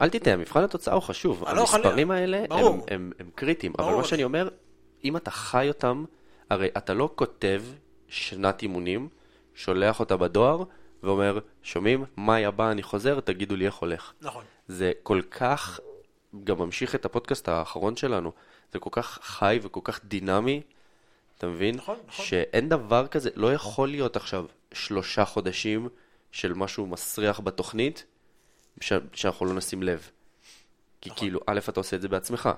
אל 0.00 0.08
תטעה, 0.08 0.36
מבחן 0.36 0.64
התוצאה 0.64 0.94
הוא 0.94 1.02
חשוב. 1.02 1.44
אה, 1.44 1.54
לא. 1.54 1.60
המספרים 1.60 2.10
האלה 2.10 2.38
הם, 2.38 2.48
ברור. 2.48 2.86
הם, 2.88 3.12
הם 3.18 3.30
קריטיים. 3.34 3.72
אבל 3.78 3.86
ברור. 3.86 4.00
מה 4.00 4.04
שאני 4.04 4.24
אומר, 4.24 4.48
אם 5.04 5.16
אתה 5.16 5.30
חי 5.30 5.68
אותם, 5.68 6.04
הרי 6.50 6.68
אתה 6.76 6.94
לא 6.94 7.10
כותב 7.14 7.62
שנת 8.08 8.62
אימונים, 8.62 9.08
שולח 9.54 10.00
אותה 10.00 10.16
בדואר, 10.16 10.62
ואומר, 11.02 11.38
שומעים, 11.62 12.04
מאי 12.16 12.44
הבא 12.44 12.70
אני 12.70 12.82
חוזר, 12.82 13.20
תגידו 13.20 13.56
לי 13.56 13.66
איך 13.66 13.74
הולך. 13.74 14.12
נכון. 14.20 14.44
זה 14.68 14.92
כל 15.02 15.20
כך, 15.30 15.80
גם 16.44 16.58
ממשיך 16.58 16.94
את 16.94 17.04
הפודקאסט 17.04 17.48
האחרון 17.48 17.96
שלנו, 17.96 18.32
זה 18.72 18.78
כל 18.78 18.90
כך 18.92 19.18
חי 19.22 19.58
וכל 19.62 19.80
כך 19.84 20.04
דינמי, 20.04 20.62
אתה 21.38 21.46
מבין? 21.46 21.74
נכון, 21.74 21.98
נכון. 22.08 22.26
שאין 22.26 22.68
דבר 22.68 23.06
כזה, 23.06 23.30
לא 23.34 23.54
יכול 23.54 23.88
להיות 23.88 24.16
עכשיו 24.16 24.46
שלושה 24.72 25.24
חודשים 25.24 25.88
של 26.32 26.52
משהו 26.52 26.86
מסריח 26.86 27.40
בתוכנית, 27.40 28.06
ש... 28.80 28.92
שאנחנו 29.12 29.46
לא 29.46 29.54
נשים 29.54 29.82
לב. 29.82 30.10
כי 31.00 31.10
נכון. 31.10 31.18
כאילו, 31.18 31.40
א', 31.46 31.60
אתה 31.68 31.80
עושה 31.80 31.96
את 31.96 32.02
זה 32.02 32.08
בעצמך, 32.08 32.48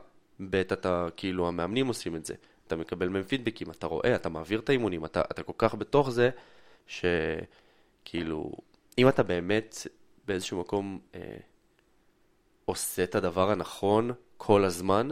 ב', 0.41 0.55
אתה, 0.55 1.07
כאילו, 1.17 1.49
המאמנים 1.49 1.87
עושים 1.87 2.17
את 2.17 2.27
זה. 2.27 2.35
אתה 2.67 2.77
מקבל 2.77 3.09
מהם 3.09 3.23
פידבקים, 3.23 3.71
אתה 3.71 3.87
רואה, 3.87 4.15
אתה 4.15 4.29
מעביר 4.29 4.61
את 4.61 4.69
האימונים, 4.69 5.05
אתה, 5.05 5.21
אתה 5.21 5.43
כל 5.43 5.53
כך 5.59 5.75
בתוך 5.75 6.11
זה, 6.11 6.31
שכאילו, 6.87 8.53
אם 8.99 9.09
אתה 9.09 9.23
באמת 9.23 9.77
באיזשהו 10.27 10.61
מקום 10.61 10.99
אה, 11.15 11.37
עושה 12.65 13.05
את 13.05 13.15
הדבר 13.15 13.51
הנכון 13.51 14.11
כל 14.37 14.65
הזמן, 14.65 15.09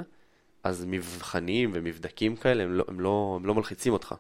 אז 0.65 0.85
מבחנים 0.89 1.71
ומבדקים 1.73 2.37
כאלה, 2.37 2.63
הם 2.63 2.73
לא, 2.73 2.85
הם 2.89 3.01
לא, 3.01 3.33
הם 3.41 3.47
לא 3.47 3.55
מלחיצים 3.55 3.93
אותך. 3.93 4.15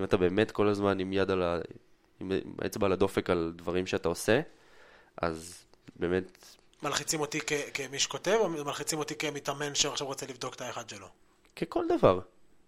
אם 0.00 0.04
אתה 0.04 0.16
באמת 0.16 0.50
כל 0.50 0.68
הזמן 0.68 1.00
עם 1.00 1.12
יד 1.12 1.30
על 1.30 1.42
ה... 1.42 1.58
עם 2.20 2.32
אצבע 2.66 2.86
על 2.86 2.92
הדופק 2.92 3.30
על 3.30 3.52
דברים 3.56 3.86
שאתה 3.86 4.08
עושה, 4.08 4.40
אז 5.16 5.64
באמת, 5.96 6.56
מלחיצים 6.82 7.20
אותי 7.20 7.40
כ, 7.46 7.52
כמי 7.74 7.98
שכותב, 7.98 8.36
או 8.40 8.48
מלחיצים 8.48 8.98
אותי 8.98 9.14
כמתאמן 9.14 9.74
שעכשיו 9.74 10.06
רוצה 10.06 10.26
לבדוק 10.26 10.54
את 10.54 10.60
האחד 10.60 10.88
שלו? 10.88 11.06
ככל 11.56 11.84
דבר. 11.98 12.20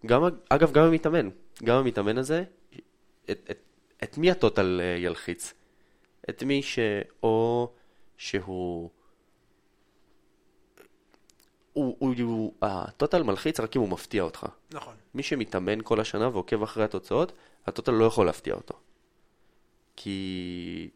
גם, 0.05 0.23
אגב, 0.49 0.71
גם 0.71 0.83
המתאמן. 0.83 1.29
גם 1.63 1.77
המתאמן 1.77 2.17
הזה, 2.17 2.43
את, 3.31 3.49
את, 3.51 3.59
את 4.03 4.17
מי 4.17 4.31
הטוטל 4.31 4.81
אה, 4.83 4.97
ילחיץ? 4.99 5.53
את 6.29 6.43
מי 6.43 6.61
שאו 6.61 7.69
שהוא... 8.17 8.89
הוא, 11.79 11.95
הוא, 11.99 12.15
הוא, 12.21 12.53
הטוטל 12.61 13.23
מלחיץ 13.23 13.59
רק 13.59 13.75
אם 13.75 13.81
הוא 13.81 13.89
מפתיע 13.89 14.23
אותך. 14.23 14.45
נכון. 14.73 14.93
מי 15.13 15.23
שמתאמן 15.23 15.79
כל 15.83 15.99
השנה 15.99 16.29
ועוקב 16.29 16.63
אחרי 16.63 16.83
התוצאות, 16.83 17.31
הטוטל 17.67 17.91
לא 17.91 18.05
יכול 18.05 18.25
להפתיע 18.25 18.53
אותו. 18.53 18.73
כי 19.95 20.89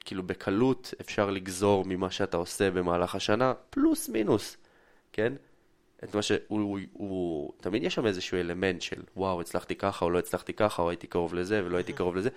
כאילו 0.00 0.22
בקלות 0.22 0.94
אפשר 1.00 1.30
לגזור 1.30 1.84
ממה 1.86 2.10
שאתה 2.10 2.36
עושה 2.36 2.70
במהלך 2.70 3.14
השנה, 3.14 3.52
פלוס 3.70 4.08
מינוס, 4.08 4.56
כן? 5.12 5.32
את 6.04 6.14
מה 6.14 6.22
שהוא, 6.22 6.38
הוא, 6.48 6.78
הוא, 6.92 7.52
תמיד 7.60 7.82
יש 7.82 7.94
שם 7.94 8.06
איזשהו 8.06 8.38
אלמנט 8.38 8.80
של 8.82 9.02
וואו, 9.16 9.40
הצלחתי 9.40 9.74
ככה 9.74 10.04
או 10.04 10.10
לא 10.10 10.18
הצלחתי 10.18 10.52
ככה, 10.52 10.82
או 10.82 10.90
הייתי 10.90 11.06
קרוב 11.06 11.34
לזה 11.34 11.64
ולא 11.64 11.76
הייתי 11.76 11.92
קרוב 11.92 12.16
לזה, 12.16 12.28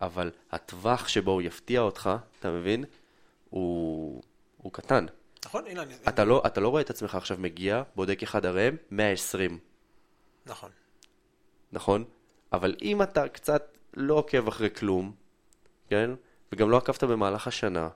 אבל 0.00 0.30
הטווח 0.52 1.08
שבו 1.08 1.30
הוא 1.30 1.42
יפתיע 1.42 1.80
אותך, 1.80 2.10
אתה 2.40 2.50
מבין? 2.50 2.84
הוא, 3.50 4.22
הוא 4.56 4.72
קטן. 4.72 5.06
נכון? 5.44 5.66
הנה, 5.66 5.82
אני... 5.82 5.94
אתה 6.08 6.24
לא, 6.24 6.42
אתה 6.46 6.60
לא 6.60 6.68
רואה 6.68 6.82
את 6.82 6.90
עצמך 6.90 7.14
עכשיו 7.14 7.36
מגיע, 7.40 7.82
בודק 7.94 8.22
אחד 8.22 8.46
הראם, 8.46 8.76
120. 8.90 9.58
נכון. 10.46 10.70
נכון? 11.72 12.04
אבל 12.52 12.76
אם 12.82 13.02
אתה 13.02 13.28
קצת 13.28 13.78
לא 13.94 14.14
עוקב 14.14 14.48
אחרי 14.48 14.70
כלום, 14.70 15.12
כן? 15.88 16.10
וגם 16.52 16.70
לא 16.70 16.76
עקבת 16.76 17.04
במהלך 17.04 17.46
השנה, 17.46 17.88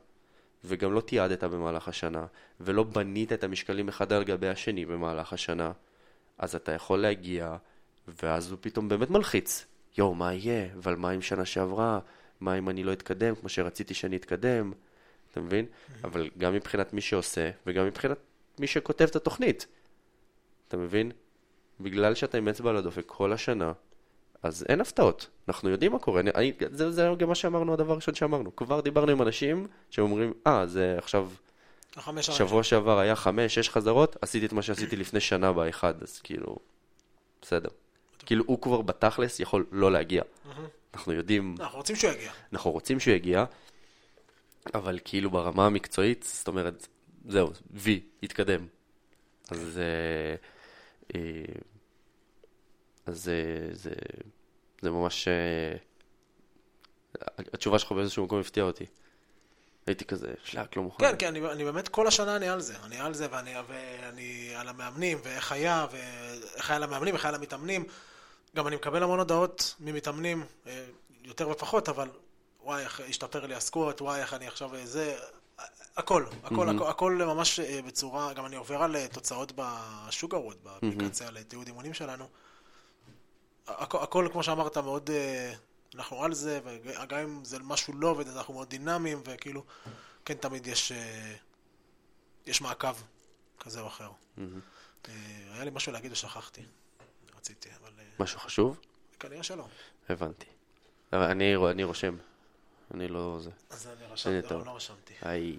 וגם 0.64 0.92
לא 0.92 1.00
תיעדת 1.00 1.44
במהלך 1.44 1.88
השנה, 1.88 2.26
ולא 2.60 2.82
בנית 2.82 3.32
את 3.32 3.44
המשקלים 3.44 3.88
אחד 3.88 4.12
על 4.12 4.24
גבי 4.24 4.48
השני 4.48 4.84
במהלך 4.84 5.32
השנה, 5.32 5.72
אז 6.38 6.54
אתה 6.54 6.72
יכול 6.72 6.98
להגיע, 6.98 7.56
ואז 8.22 8.50
הוא 8.50 8.58
פתאום 8.60 8.88
באמת 8.88 9.10
מלחיץ. 9.10 9.66
יואו, 9.98 10.14
מה 10.14 10.34
יהיה? 10.34 10.68
אבל 10.78 10.96
מה 10.96 11.10
עם 11.10 11.22
שנה 11.22 11.44
שעברה? 11.44 11.98
מה 12.40 12.58
אם 12.58 12.68
אני 12.68 12.84
לא 12.84 12.92
אתקדם 12.92 13.34
כמו 13.34 13.48
שרציתי 13.48 13.94
שאני 13.94 14.16
אתקדם? 14.16 14.72
אתה 15.36 15.44
מבין? 15.44 15.66
אבל 16.04 16.30
גם 16.38 16.54
מבחינת 16.54 16.92
מי 16.92 17.00
שעושה, 17.00 17.50
וגם 17.66 17.86
מבחינת 17.86 18.18
מי 18.58 18.66
שכותב 18.66 19.04
את 19.04 19.16
התוכנית. 19.16 19.66
אתה 20.68 20.76
מבין? 20.76 21.12
בגלל 21.80 22.14
שאתה 22.14 22.38
עם 22.38 22.48
אצבע 22.48 22.70
על 22.70 22.76
הדופק 22.76 23.02
כל 23.06 23.32
השנה, 23.32 23.72
אז 24.42 24.64
אין 24.68 24.80
הפתעות. 24.80 25.28
אנחנו 25.48 25.70
יודעים 25.70 25.92
מה 25.92 25.98
קורה. 25.98 26.20
אני, 26.20 26.30
אני, 26.30 26.52
זה, 26.70 26.90
זה 26.90 27.08
גם 27.18 27.28
מה 27.28 27.34
שאמרנו, 27.34 27.72
הדבר 27.72 27.92
הראשון 27.92 28.14
שאמרנו. 28.14 28.56
כבר 28.56 28.80
דיברנו 28.80 29.12
עם 29.12 29.22
אנשים 29.22 29.66
שאומרים, 29.90 30.32
אה, 30.46 30.66
זה 30.66 30.94
עכשיו. 30.98 31.30
שבוע 32.20 32.62
שעבר 32.62 32.98
היה 32.98 33.16
חמש, 33.16 33.54
שש 33.54 33.68
חזרות, 33.68 34.16
עשיתי 34.20 34.46
את 34.46 34.52
מה 34.52 34.62
שעשיתי 34.62 34.96
לפני 34.96 35.20
שנה 35.20 35.52
באחד, 35.52 36.02
אז 36.02 36.18
כאילו, 36.18 36.56
בסדר. 37.42 37.68
כאילו, 38.26 38.44
הוא 38.46 38.60
כבר 38.60 38.82
בתכלס 38.82 39.40
יכול 39.40 39.66
לא 39.72 39.92
להגיע. 39.92 40.22
אנחנו 40.94 41.12
יודעים, 41.12 41.54
אנחנו 41.60 41.78
רוצים 41.78 41.96
שהוא 41.96 42.10
יגיע. 42.10 42.30
אנחנו 42.52 42.70
רוצים 42.70 43.00
שהוא 43.00 43.14
יגיע, 43.14 43.44
אבל 44.74 44.98
כאילו 45.04 45.30
ברמה 45.30 45.66
המקצועית, 45.66 46.22
זאת 46.28 46.48
אומרת, 46.48 46.86
זהו, 47.28 47.50
וי, 47.70 48.00
התקדם. 48.22 48.66
אז, 49.50 49.78
אה, 49.78 50.34
אה, 51.14 51.44
אז 53.06 53.28
אה, 53.28 53.74
זה, 53.74 53.90
זה 54.82 54.90
ממש, 54.90 55.28
התשובה 57.38 57.78
שלך 57.78 57.92
באיזשהו 57.92 58.24
מקום 58.24 58.40
הפתיעה 58.40 58.66
אותי. 58.66 58.86
הייתי 59.86 60.04
כזה, 60.04 60.34
שלק, 60.44 60.76
לא 60.76 60.82
מוכן. 60.82 61.04
כן, 61.04 61.14
כן, 61.18 61.26
אני, 61.26 61.52
אני 61.52 61.64
באמת 61.64 61.88
כל 61.88 62.06
השנה 62.06 62.36
אני 62.36 62.48
על 62.48 62.60
זה. 62.60 62.74
אני 62.84 63.00
על 63.00 63.14
זה 63.14 63.26
ואני, 63.30 63.54
ואני 63.68 64.54
על 64.56 64.68
המאמנים, 64.68 65.18
ואיך 65.24 65.52
היה, 65.52 65.86
ואיך 65.90 66.70
היה 66.70 66.78
למאמנים, 66.78 67.14
איך 67.14 67.24
היה 67.24 67.32
למתאמנים. 67.32 67.84
גם 68.56 68.66
אני 68.66 68.76
מקבל 68.76 69.02
המון 69.02 69.18
הודעות 69.18 69.74
ממתאמנים, 69.80 70.44
יותר 71.24 71.48
ופחות, 71.48 71.88
אבל 71.88 72.08
וואי, 72.66 72.82
איך 72.82 73.00
השתפר 73.08 73.46
לי 73.46 73.54
הסקוט, 73.54 74.00
וואי, 74.00 74.20
איך 74.20 74.34
אני 74.34 74.46
עכשיו 74.48 74.74
אה, 74.74 74.86
זה... 74.86 75.18
הכל, 75.96 76.24
הכל, 76.44 76.68
הכל, 76.68 76.86
הכל 76.86 77.12
ממש 77.12 77.60
אה, 77.60 77.80
בצורה, 77.86 78.32
גם 78.32 78.46
אני 78.46 78.56
עובר 78.56 78.82
על 78.82 78.96
אה, 78.96 79.08
תוצאות 79.08 79.52
בשוגרווד, 79.56 80.56
באפליקציה 80.62 81.30
לתיעוד 81.30 81.66
אימונים 81.66 81.94
שלנו. 81.94 82.28
הכל, 83.66 83.98
הכל, 84.02 84.28
כמו 84.32 84.42
שאמרת, 84.42 84.76
מאוד, 84.76 85.10
אנחנו 85.94 86.24
על 86.24 86.34
זה, 86.34 86.60
וגם 86.64 87.18
אם 87.18 87.44
זה 87.44 87.58
משהו 87.58 87.94
לא 87.94 88.08
עובד, 88.08 88.28
אז 88.28 88.36
אנחנו 88.36 88.54
מאוד 88.54 88.70
דינמיים, 88.70 89.22
וכאילו, 89.24 89.64
כן 90.24 90.34
תמיד 90.34 90.66
יש, 90.66 90.92
יש 92.46 92.60
מעקב 92.60 92.94
כזה 93.60 93.80
או 93.80 93.86
אחר. 93.86 94.10
אה, 94.38 94.44
היה 95.52 95.64
לי 95.64 95.70
משהו 95.74 95.92
להגיד 95.92 96.12
ושכחתי, 96.12 96.62
רציתי, 97.36 97.68
אבל 97.82 97.90
משהו 98.20 98.38
חשוב? 98.38 98.80
כנראה 99.20 99.42
שלא. 99.42 99.68
הבנתי. 100.08 100.46
אני, 101.12 101.56
אני 101.70 101.84
רושם. 101.84 102.16
אני 102.96 103.08
לא 103.08 103.36
זה. 103.40 103.50
אז 103.70 103.86
אני 103.86 104.12
רשמתי. 104.12 104.54
אבל 104.54 104.66
לא 104.66 104.76
רשמתי. 104.76 105.14
היי, 105.22 105.56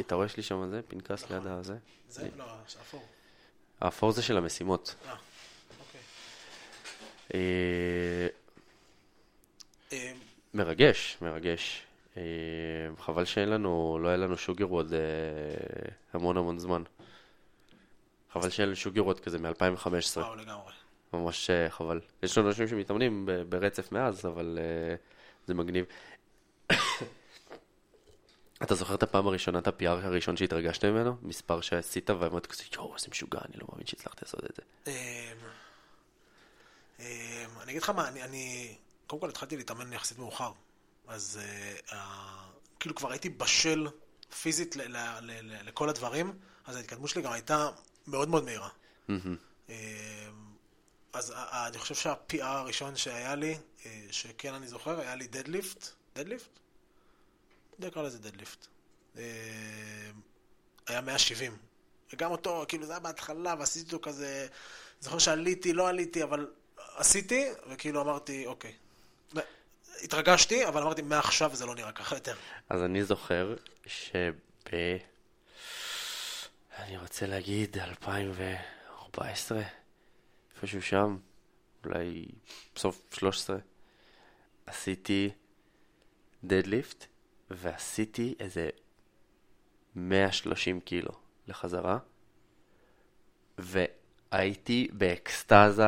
אתה 0.00 0.14
רואה 0.14 0.28
שיש 0.28 0.36
לי 0.36 0.42
שם 0.42 0.68
זה? 0.70 0.80
פנקס 0.88 1.30
ליד 1.30 1.46
הזה? 1.46 1.76
זה, 2.08 2.28
לא, 2.36 2.44
אפור. 2.82 3.02
האפור 3.80 4.12
זה 4.12 4.22
של 4.22 4.36
המשימות. 4.36 4.94
אה, 5.06 5.14
אוקיי. 5.80 6.00
אה, 7.34 8.26
אה, 9.92 10.12
מרגש, 10.54 11.16
מרגש. 11.22 11.82
אה, 12.16 12.22
חבל 12.98 13.24
שאין 13.24 13.48
לנו, 13.48 13.98
לא 14.02 14.08
היה 14.08 14.16
לנו 14.16 14.36
שוגר 14.36 14.66
אה, 14.92 14.98
המון 16.12 16.36
המון 16.36 16.58
זמן. 16.58 16.82
חבל 18.32 18.50
שאין 18.50 18.68
לנו 18.68 18.76
שוגר 18.76 19.06
ווד 19.06 19.20
כזה 19.20 19.38
מ-2015. 19.38 19.88
וואו, 20.16 20.34
לגמרי. 20.34 20.72
ממש 21.12 21.50
חבל. 21.68 22.00
יש 22.22 22.38
לנו 22.38 22.48
אנשים 22.48 22.68
שמתאמנים 22.68 23.28
ברצף 23.48 23.92
מאז, 23.92 24.26
אבל 24.26 24.58
זה 25.46 25.54
מגניב. 25.54 25.84
אתה 28.62 28.74
זוכר 28.74 28.94
את 28.94 29.02
הפעם 29.02 29.26
הראשונה, 29.26 29.58
את 29.58 29.66
ה-PR 29.66 29.88
הראשון 29.88 30.36
שהתרגשת 30.36 30.84
ממנו? 30.84 31.16
מספר 31.22 31.60
שעשית 31.60 32.10
ואמרת 32.10 32.46
כזה, 32.46 32.62
יואו, 32.74 32.94
איזה 32.94 33.06
משוגע, 33.10 33.38
אני 33.48 33.56
לא 33.60 33.66
מאמין 33.72 33.86
שהצלחתי 33.86 34.20
לעשות 34.22 34.44
את 34.44 34.56
זה. 34.56 34.62
אמ, 34.86 34.92
אמ, 37.00 37.04
אני 37.62 37.70
אגיד 37.70 37.82
לך 37.82 37.90
מה, 37.90 38.08
אני, 38.08 38.76
קודם 39.06 39.20
כל 39.20 39.28
התחלתי 39.28 39.56
להתאמן 39.56 39.92
יחסית 39.92 40.18
מאוחר, 40.18 40.52
אז 41.06 41.40
אה, 41.92 41.98
כאילו 42.80 42.94
כבר 42.94 43.10
הייתי 43.10 43.28
בשל 43.28 43.88
פיזית 44.42 44.76
לכל 45.64 45.88
הדברים, 45.88 46.32
אז 46.66 46.76
ההתקדמות 46.76 47.10
שלי 47.10 47.22
גם 47.22 47.32
הייתה 47.32 47.68
מאוד 48.06 48.28
מאוד 48.28 48.44
מהירה. 48.44 48.68
אז 51.14 51.30
ה- 51.30 51.34
ה- 51.36 51.66
אני 51.68 51.78
חושב 51.78 51.94
שה-PR 51.94 52.42
הראשון 52.44 52.96
שהיה 52.96 53.34
לי, 53.34 53.58
אה, 53.86 54.00
שכן 54.10 54.54
אני 54.54 54.66
זוכר, 54.68 55.00
היה 55.00 55.14
לי 55.14 55.26
deadlift, 55.26 55.86
deadlift? 56.16 56.48
אני 57.78 57.86
לקרוא 57.86 58.04
לזה 58.04 58.18
deadlift. 58.18 58.66
היה 60.86 61.00
170. 61.02 61.56
וגם 62.12 62.30
אותו, 62.30 62.64
כאילו, 62.68 62.86
זה 62.86 62.92
היה 62.92 63.00
בהתחלה, 63.00 63.54
ועשיתי 63.58 63.86
אותו 63.94 64.10
כזה, 64.10 64.46
זוכר 65.00 65.18
שעליתי, 65.18 65.72
לא 65.72 65.88
עליתי, 65.88 66.22
אבל 66.22 66.50
עשיתי, 66.96 67.44
וכאילו 67.70 68.00
אמרתי, 68.00 68.46
אוקיי. 68.46 68.72
התרגשתי, 70.02 70.68
אבל 70.68 70.82
אמרתי, 70.82 71.02
מעכשיו 71.02 71.54
זה 71.56 71.66
לא 71.66 71.74
נראה 71.74 71.92
ככה 71.92 72.16
יותר. 72.16 72.34
אז 72.68 72.82
אני 72.82 73.04
זוכר 73.04 73.56
שב... 73.86 74.32
אני 76.78 76.96
רוצה 76.98 77.26
להגיד 77.26 77.78
2014, 77.78 79.62
איפשהו 80.64 80.82
שם, 80.82 81.16
אולי 81.84 82.26
בסוף 82.74 83.02
13, 83.14 83.56
עשיתי 84.66 85.30
דדליפט, 86.44 87.06
ועשיתי 87.50 88.34
איזה 88.40 88.68
130 89.94 90.80
קילו 90.80 91.10
לחזרה, 91.48 91.98
והייתי 93.58 94.88
באקסטזה, 94.92 95.84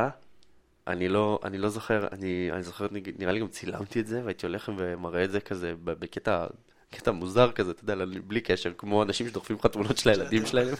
אני 0.86 1.08
לא, 1.08 1.40
אני 1.44 1.58
לא 1.58 1.68
זוכר, 1.68 2.08
אני, 2.12 2.50
אני 2.52 2.62
זוכר, 2.62 2.86
נראה 3.18 3.32
לי 3.32 3.40
גם 3.40 3.48
צילמתי 3.48 4.00
את 4.00 4.06
זה, 4.06 4.24
והייתי 4.24 4.46
הולך 4.46 4.70
ומראה 4.76 5.24
את 5.24 5.30
זה 5.30 5.40
כזה 5.40 5.74
בקטע, 5.84 6.46
קטע 6.90 7.10
מוזר 7.10 7.52
כזה, 7.52 7.70
אתה 7.70 7.84
יודע, 7.84 8.04
בלי 8.24 8.40
קשר, 8.40 8.72
כמו 8.78 9.02
אנשים 9.02 9.28
שדוחפים 9.28 9.56
לך 9.56 9.66
תמונות 9.66 9.98
של 9.98 10.10
הילדים 10.10 10.46
שלהם. 10.50 10.74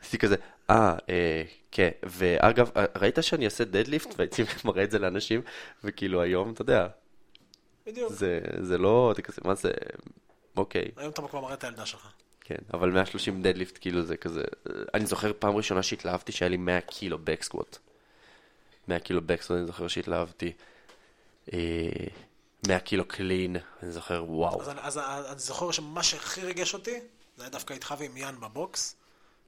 עשיתי 0.00 0.18
כזה, 0.18 0.36
אה, 0.70 0.96
אה, 1.08 1.42
כן, 1.70 1.90
ואגב, 2.02 2.70
ראית 2.96 3.18
שאני 3.20 3.44
אעשה 3.44 3.64
דדליפט, 3.64 4.14
והייתי 4.18 4.42
מראה 4.64 4.84
את 4.84 4.90
זה 4.90 4.98
לאנשים, 4.98 5.40
וכאילו 5.84 6.22
היום, 6.22 6.52
אתה 6.52 6.62
יודע, 6.62 6.88
בדיוק. 7.86 8.12
זה, 8.12 8.40
זה 8.60 8.78
לא, 8.78 9.12
אתה 9.12 9.22
כזה, 9.22 9.40
מה 9.44 9.54
זה, 9.54 9.70
אוקיי. 10.56 10.90
היום 10.96 11.10
אתה 11.10 11.22
כבר 11.28 11.40
מראה 11.40 11.54
את 11.54 11.64
הילדה 11.64 11.86
שלך. 11.86 12.12
כן, 12.40 12.58
אבל 12.74 12.90
130 12.90 13.42
deadlift, 13.42 13.78
כאילו 13.80 14.02
זה 14.02 14.16
כזה... 14.16 14.42
אני 14.94 15.06
זוכר 15.06 15.32
פעם 15.38 15.56
ראשונה 15.56 15.82
שהתלהבתי 15.82 16.32
שהיה 16.32 16.48
לי 16.48 16.56
100 16.56 16.80
קילו 16.80 17.18
back 17.18 17.42
squat. 17.42 17.78
100 18.88 18.98
קילו 18.98 19.20
back 19.26 19.39
squat, 19.39 19.58
אני 19.58 19.66
זוכר 19.66 19.88
שהתלהבתי. 19.88 20.52
אה, 22.64 22.68
100 22.68 22.80
קילו 22.80 23.08
clean, 23.08 23.56
אני 23.82 23.92
זוכר, 23.92 24.24
וואו. 24.28 24.62
אז, 24.62 24.68
אני- 24.68 24.80
אז 24.80 24.98
אני 24.98 25.38
זוכר 25.38 25.70
שמה 25.70 26.02
שהכי 26.02 26.40
ריגש 26.40 26.74
אותי, 26.74 27.00
זה 27.36 27.42
היה 27.42 27.50
דווקא 27.50 27.74
איתך 27.74 27.94
ועם 27.98 28.16
יאן 28.16 28.40
בבוקס, 28.40 28.94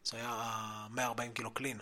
זה 0.05 0.17
היה 0.17 0.29
ה- 0.31 0.87
140 0.91 1.33
קילו 1.33 1.51
clean. 1.51 1.81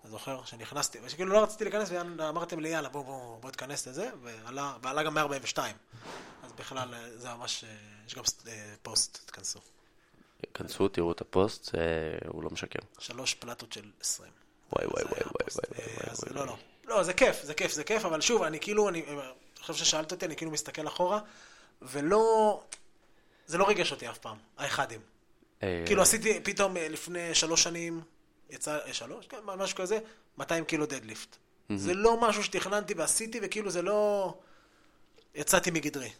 אתה 0.00 0.08
זוכר? 0.08 0.44
שנכנסתי, 0.44 0.98
ושכאילו 1.02 1.32
לא 1.32 1.42
רציתי 1.42 1.64
להיכנס, 1.64 1.88
ואמרתם 1.92 2.60
לי 2.60 2.68
יאללה 2.68 2.88
בוא 2.88 3.02
בוא 3.04 3.40
בוא 3.40 3.50
תיכנס 3.50 3.86
לזה, 3.88 4.10
ועלה, 4.22 4.76
ועלה 4.82 5.02
גם 5.02 5.14
142. 5.14 5.76
אז 6.42 6.52
בכלל 6.52 6.94
אה, 6.94 7.18
זה 7.18 7.28
ממש, 7.34 7.64
אה, 7.64 7.68
יש 8.06 8.14
גם 8.14 8.22
אה, 8.48 8.74
פוסט, 8.82 9.18
תכנסו. 9.26 9.60
כנסו, 10.54 10.88
תראו 10.88 11.12
את 11.12 11.20
הפוסט, 11.20 11.74
אה, 11.74 11.80
הוא 12.28 12.42
לא 12.42 12.50
משקר. 12.50 12.78
שלוש 12.98 13.34
פלטות 13.34 13.72
של 13.72 13.90
20. 14.00 14.30
וואי 14.72 14.86
וואי 14.86 15.02
זה 15.02 15.08
וואי 15.08 15.18
היה 15.20 15.26
וואי 15.26 15.42
הפוסט. 15.42 15.58
וואי 15.58 15.80
אה, 15.80 15.94
וואי 15.96 16.10
אז 16.10 16.20
וואי 16.24 16.34
לא, 16.34 16.40
וואי. 16.40 16.48
לא. 16.84 16.96
לא, 16.96 17.02
זה 17.02 17.12
כיף, 17.14 17.42
זה 17.42 17.54
כיף, 17.54 17.72
זה 17.72 17.84
כיף, 17.84 18.04
אבל 18.04 18.20
שוב, 18.20 18.42
אני 18.42 18.60
כאילו, 18.60 18.88
אני 18.88 19.04
חושב 19.60 19.84
ששאלת 19.84 20.12
אותי, 20.12 20.26
אני 20.26 20.36
כאילו 20.36 20.50
מסתכל 20.50 20.86
אחורה, 20.86 21.20
ולא, 21.82 22.62
זה 23.46 23.58
לא 23.58 23.64
ריגש 23.64 23.92
אותי 23.92 24.10
אף 24.10 24.18
פעם, 24.18 24.36
האחדים. 24.58 25.00
אה, 25.62 25.82
כאילו 25.86 26.02
עשיתי 26.02 26.40
פתאום 26.42 26.76
אה, 26.76 26.88
לפני 26.88 27.34
שלוש 27.34 27.62
שנים, 27.62 28.00
יצא, 28.50 28.78
אה, 28.86 28.94
שלוש? 28.94 29.26
כן, 29.26 29.36
משהו 29.44 29.76
כזה, 29.76 29.98
200 30.38 30.64
קילו 30.64 30.86
deadlift. 30.86 31.36
זה 31.76 31.94
לא 31.94 32.20
משהו 32.20 32.44
שתכננתי 32.44 32.94
ועשיתי, 32.94 33.40
וכאילו 33.42 33.70
זה 33.70 33.82
לא... 33.82 34.34
יצאתי 35.34 35.70
מגדרי. 35.70 36.10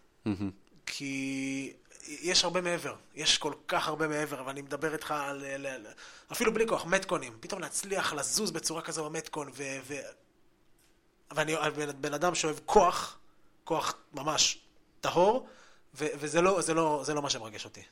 כי 0.86 1.72
יש 2.06 2.44
הרבה 2.44 2.60
מעבר, 2.60 2.94
יש 3.14 3.38
כל 3.38 3.52
כך 3.68 3.88
הרבה 3.88 4.08
מעבר, 4.08 4.42
ואני 4.46 4.62
מדבר 4.62 4.92
איתך 4.92 5.10
על... 5.10 5.44
אפילו 6.32 6.54
בלי 6.54 6.66
כוח, 6.66 6.84
מתקונים. 6.84 7.32
פתאום 7.40 7.60
להצליח 7.60 8.12
לזוז 8.12 8.50
בצורה 8.50 8.82
כזו 8.82 9.04
במתקון, 9.04 9.50
ו... 9.54 9.62
ואני 11.34 11.56
בן 12.00 12.14
אדם 12.14 12.34
שאוהב 12.34 12.56
כוח, 12.66 13.18
כוח 13.70 13.94
ממש 14.12 14.58
טהור, 15.00 15.48
ו... 15.94 16.06
וזה 16.14 16.40
לא, 16.40 16.60
זה 16.62 16.74
לא, 16.74 17.02
זה 17.04 17.14
לא 17.14 17.22
מה 17.22 17.30
שמרגש 17.30 17.64
אותי. 17.64 17.82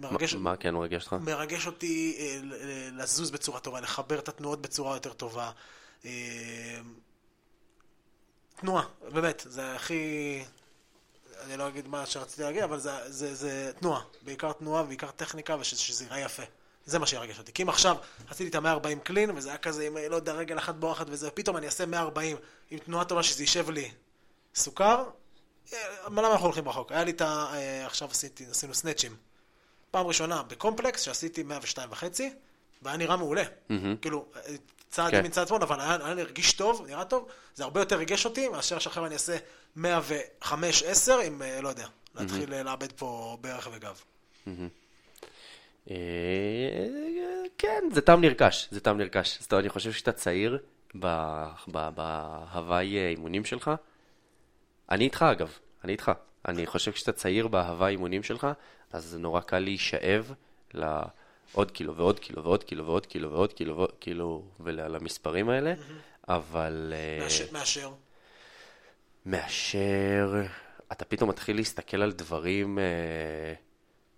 מרגש, 0.00 0.34
מה 0.34 0.56
כן 0.56 0.74
מרגש 0.74 1.04
אותך? 1.04 1.12
מרגש 1.12 1.66
אותי 1.66 2.16
אה, 2.18 2.38
לזוז 2.92 3.30
בצורה 3.30 3.60
טובה, 3.60 3.80
לחבר 3.80 4.18
את 4.18 4.28
התנועות 4.28 4.62
בצורה 4.62 4.96
יותר 4.96 5.12
טובה. 5.12 5.50
אה, 6.04 6.10
תנועה, 8.56 8.84
באמת, 9.12 9.46
זה 9.48 9.74
הכי... 9.74 10.44
אני 11.44 11.56
לא 11.56 11.68
אגיד 11.68 11.88
מה 11.88 12.06
שרציתי 12.06 12.42
להגיד, 12.42 12.62
אבל 12.62 12.78
זה, 12.78 13.12
זה, 13.12 13.34
זה 13.34 13.72
תנועה. 13.80 14.02
בעיקר 14.22 14.52
תנועה 14.52 14.82
ובעיקר 14.82 15.10
טכניקה, 15.10 15.56
ושזה 15.60 16.04
ייראה 16.04 16.20
יפה. 16.20 16.42
זה 16.86 16.98
מה 16.98 17.06
שירגש 17.06 17.38
אותי. 17.38 17.52
כי 17.52 17.62
אם 17.62 17.68
עכשיו 17.68 17.96
עשיתי 18.28 18.58
את 18.58 18.64
ה-140 18.64 18.98
קלין, 19.02 19.30
וזה 19.36 19.48
היה 19.48 19.58
כזה 19.58 19.86
עם, 19.86 19.96
לא 20.10 20.16
יודע, 20.16 20.32
רגל 20.32 20.58
אחת 20.58 20.74
בורחת 20.74 21.06
וזה, 21.08 21.30
פתאום 21.30 21.56
אני 21.56 21.66
אעשה 21.66 21.86
140 21.86 22.36
עם 22.70 22.78
תנועה 22.78 23.04
טובה 23.04 23.22
שזה 23.22 23.42
יישב 23.42 23.70
לי 23.70 23.90
סוכר, 24.54 25.04
אה, 25.72 25.78
למה 26.06 26.32
אנחנו 26.32 26.46
הולכים 26.46 26.68
רחוק? 26.68 26.92
היה 26.92 27.04
לי 27.04 27.10
את 27.10 27.20
ה... 27.20 27.46
אה, 27.52 27.86
עכשיו 27.86 28.08
עשיתי, 28.10 28.44
עשינו 28.50 28.74
סנאצ'ים. 28.74 29.16
פעם 29.90 30.06
ראשונה 30.06 30.42
בקומפלקס, 30.42 31.00
שעשיתי 31.00 31.42
102 31.42 31.88
וחצי, 31.92 32.32
והיה 32.82 32.96
נראה 32.96 33.16
מעולה. 33.16 33.42
מהמם. 33.68 33.96
כאילו, 33.96 34.26
צעד 34.90 35.10
כן. 35.10 35.18
ימין 35.18 35.30
צעד 35.30 35.48
שמאל, 35.48 35.62
אבל 35.62 35.80
היה, 35.80 35.98
היה 36.04 36.20
הרגיש 36.20 36.52
טוב, 36.52 36.86
נראה 36.86 37.04
טוב, 37.04 37.28
זה 37.54 37.64
הרבה 37.64 37.80
יותר 37.80 37.96
ריגש 37.96 38.24
אותי, 38.24 38.48
מאשר 38.48 38.78
שעכשיו 38.78 39.06
אני 39.06 39.14
אעשה 39.14 39.36
105-10 39.76 39.82
עם, 41.24 41.42
אה, 41.42 41.60
לא 41.60 41.68
יודע, 41.68 41.86
להתחיל 42.14 42.54
אה, 42.54 42.62
לאבד 42.62 42.92
פה 42.92 43.38
ברך 43.40 43.68
וגב. 43.72 44.00
אה, 45.90 45.96
כן, 47.58 47.84
זה 47.92 48.00
טעם 48.00 48.20
נרכש, 48.20 48.68
זה 48.70 48.80
טעם 48.80 48.98
נרכש. 48.98 49.38
זאת 49.40 49.52
אומרת, 49.52 49.64
אני 49.64 49.70
חושב 49.70 49.92
שאתה 49.92 50.12
צעיר 50.12 50.58
בהוואי 51.66 52.96
אה, 52.96 53.08
אימונים 53.08 53.44
שלך. 53.44 53.70
אני 54.90 55.04
איתך 55.04 55.22
אגב, 55.22 55.58
אני 55.84 55.92
איתך. 55.92 56.12
אני 56.48 56.66
חושב 56.66 56.92
שכשאתה 56.92 57.12
צעיר 57.12 57.48
בהוואי 57.48 57.90
אימונים 57.90 58.22
שלך, 58.22 58.46
אז 58.92 59.04
זה 59.04 59.18
נורא 59.18 59.40
קל 59.40 59.58
להישאב 59.58 60.32
לעוד 60.74 61.70
קילו 61.70 61.96
ועוד 61.96 62.18
קילו 62.18 62.44
ועוד 62.44 62.64
קילו 62.64 62.86
ועוד 62.86 63.06
קילו 63.06 63.30
ועוד 63.32 63.52
קילו 63.52 63.76
ועוד 63.76 63.92
קילו 63.98 64.44
ולמספרים 64.60 65.48
האלה, 65.48 65.74
אבל... 66.28 66.92
אה, 66.96 67.22
מאשר, 67.52 67.90
מאשר. 69.26 70.42
אתה 70.92 71.04
פתאום 71.04 71.30
מתחיל 71.30 71.56
להסתכל 71.56 72.02
על 72.02 72.12
דברים, 72.12 72.78
אה, 72.78 73.54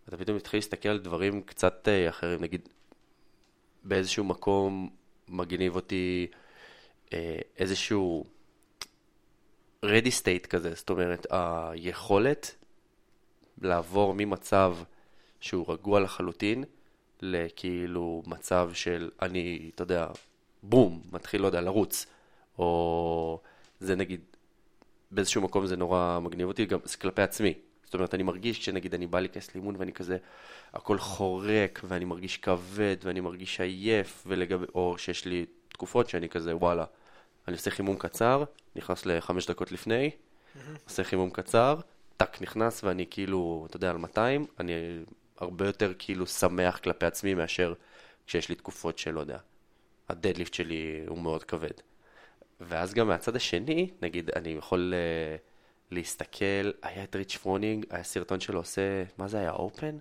אתה 0.09 0.17
פתאום 0.17 0.37
מתחיל 0.37 0.59
להסתכל 0.59 0.89
על 0.89 0.99
דברים 0.99 1.43
קצת 1.43 1.89
אה, 1.89 2.09
אחרים, 2.09 2.43
נגיד 2.43 2.69
באיזשהו 3.85 4.25
מקום 4.25 4.91
מגניב 5.29 5.75
אותי 5.75 6.27
איזשהו 7.59 8.27
ready 9.85 10.11
state 10.23 10.47
כזה, 10.47 10.75
זאת 10.75 10.91
אומרת 10.91 11.27
היכולת 11.31 12.55
לעבור 13.61 14.15
ממצב 14.17 14.77
שהוא 15.41 15.73
רגוע 15.73 16.01
לחלוטין 16.01 16.65
לכאילו 17.23 18.23
מצב 18.27 18.71
של 18.75 19.11
אני, 19.23 19.71
אתה 19.75 19.83
יודע, 19.83 20.07
בום, 20.63 21.03
מתחיל, 21.13 21.43
לא 21.43 21.47
יודע, 21.47 21.61
לרוץ, 21.61 22.07
או 22.59 23.41
זה 23.81 23.97
נגיד 23.97 24.21
באיזשהו 25.11 25.43
מקום 25.43 25.67
זה 25.67 25.77
נורא 25.77 26.19
מגניב 26.23 26.49
אותי, 26.49 26.67
גם 26.67 26.79
זה 26.85 26.97
כלפי 26.97 27.23
עצמי. 27.23 27.55
זאת 27.85 27.95
אומרת, 27.95 28.15
אני 28.15 28.23
מרגיש 28.23 28.59
כשנגיד 28.59 28.95
אני 28.95 29.07
בא 29.07 29.21
להיכנס 29.21 29.55
לאימון 29.55 29.75
ואני 29.79 29.93
כזה, 29.93 30.17
הכל 30.73 30.99
חורק, 30.99 31.81
ואני 31.85 32.05
מרגיש 32.05 32.37
כבד, 32.37 32.97
ואני 33.03 33.21
מרגיש 33.21 33.61
עייף, 33.61 34.25
ולגב... 34.27 34.65
או 34.75 34.99
שיש 34.99 35.25
לי 35.25 35.47
תקופות 35.69 36.09
שאני 36.09 36.29
כזה, 36.29 36.57
וואלה, 36.57 36.85
אני 37.49 37.57
עושה 37.57 37.71
חימום 37.71 37.97
קצר, 37.97 38.45
נכנס 38.77 39.07
לחמש 39.07 39.47
דקות 39.47 39.73
לפני, 39.73 40.11
עושה 40.85 41.05
חימום 41.05 41.31
קצר, 41.31 41.81
טאק 42.17 42.43
נכנס 42.43 42.85
ואני 42.85 43.07
כאילו, 43.11 43.67
אתה 43.69 43.77
יודע, 43.77 43.91
על 43.91 43.97
200, 43.97 44.47
אני 44.61 44.73
הרבה 45.39 45.67
יותר 45.67 45.93
כאילו 45.99 46.27
שמח 46.27 46.79
כלפי 46.79 47.07
עצמי 47.07 47.35
מאשר 47.35 47.75
כשיש 48.27 48.49
לי 48.49 48.55
תקופות 48.55 48.99
שלא 48.99 49.21
יודע, 49.21 49.39
ה 50.09 50.14
deadlift 50.14 50.55
שלי 50.55 51.05
הוא 51.09 51.19
מאוד 51.19 51.45
כבד. 51.45 51.71
ואז 52.61 52.95
גם 52.95 53.09
מהצד 53.09 53.37
השני, 53.37 53.91
נגיד, 54.03 54.31
אני 54.31 54.51
יכול 54.51 54.95
אה, 54.95 55.95
להסתכל, 55.95 56.71
היה 56.83 57.05
את 57.05 57.17
ריץ' 57.17 57.37
פרונינג, 57.37 57.87
היה 57.91 58.05
סרטון 58.05 58.41
שלו 58.41 58.61
עושה, 58.61 59.05
מה 59.19 59.29
זה 59.29 59.39
היה, 59.39 59.51
Open? 59.51 59.99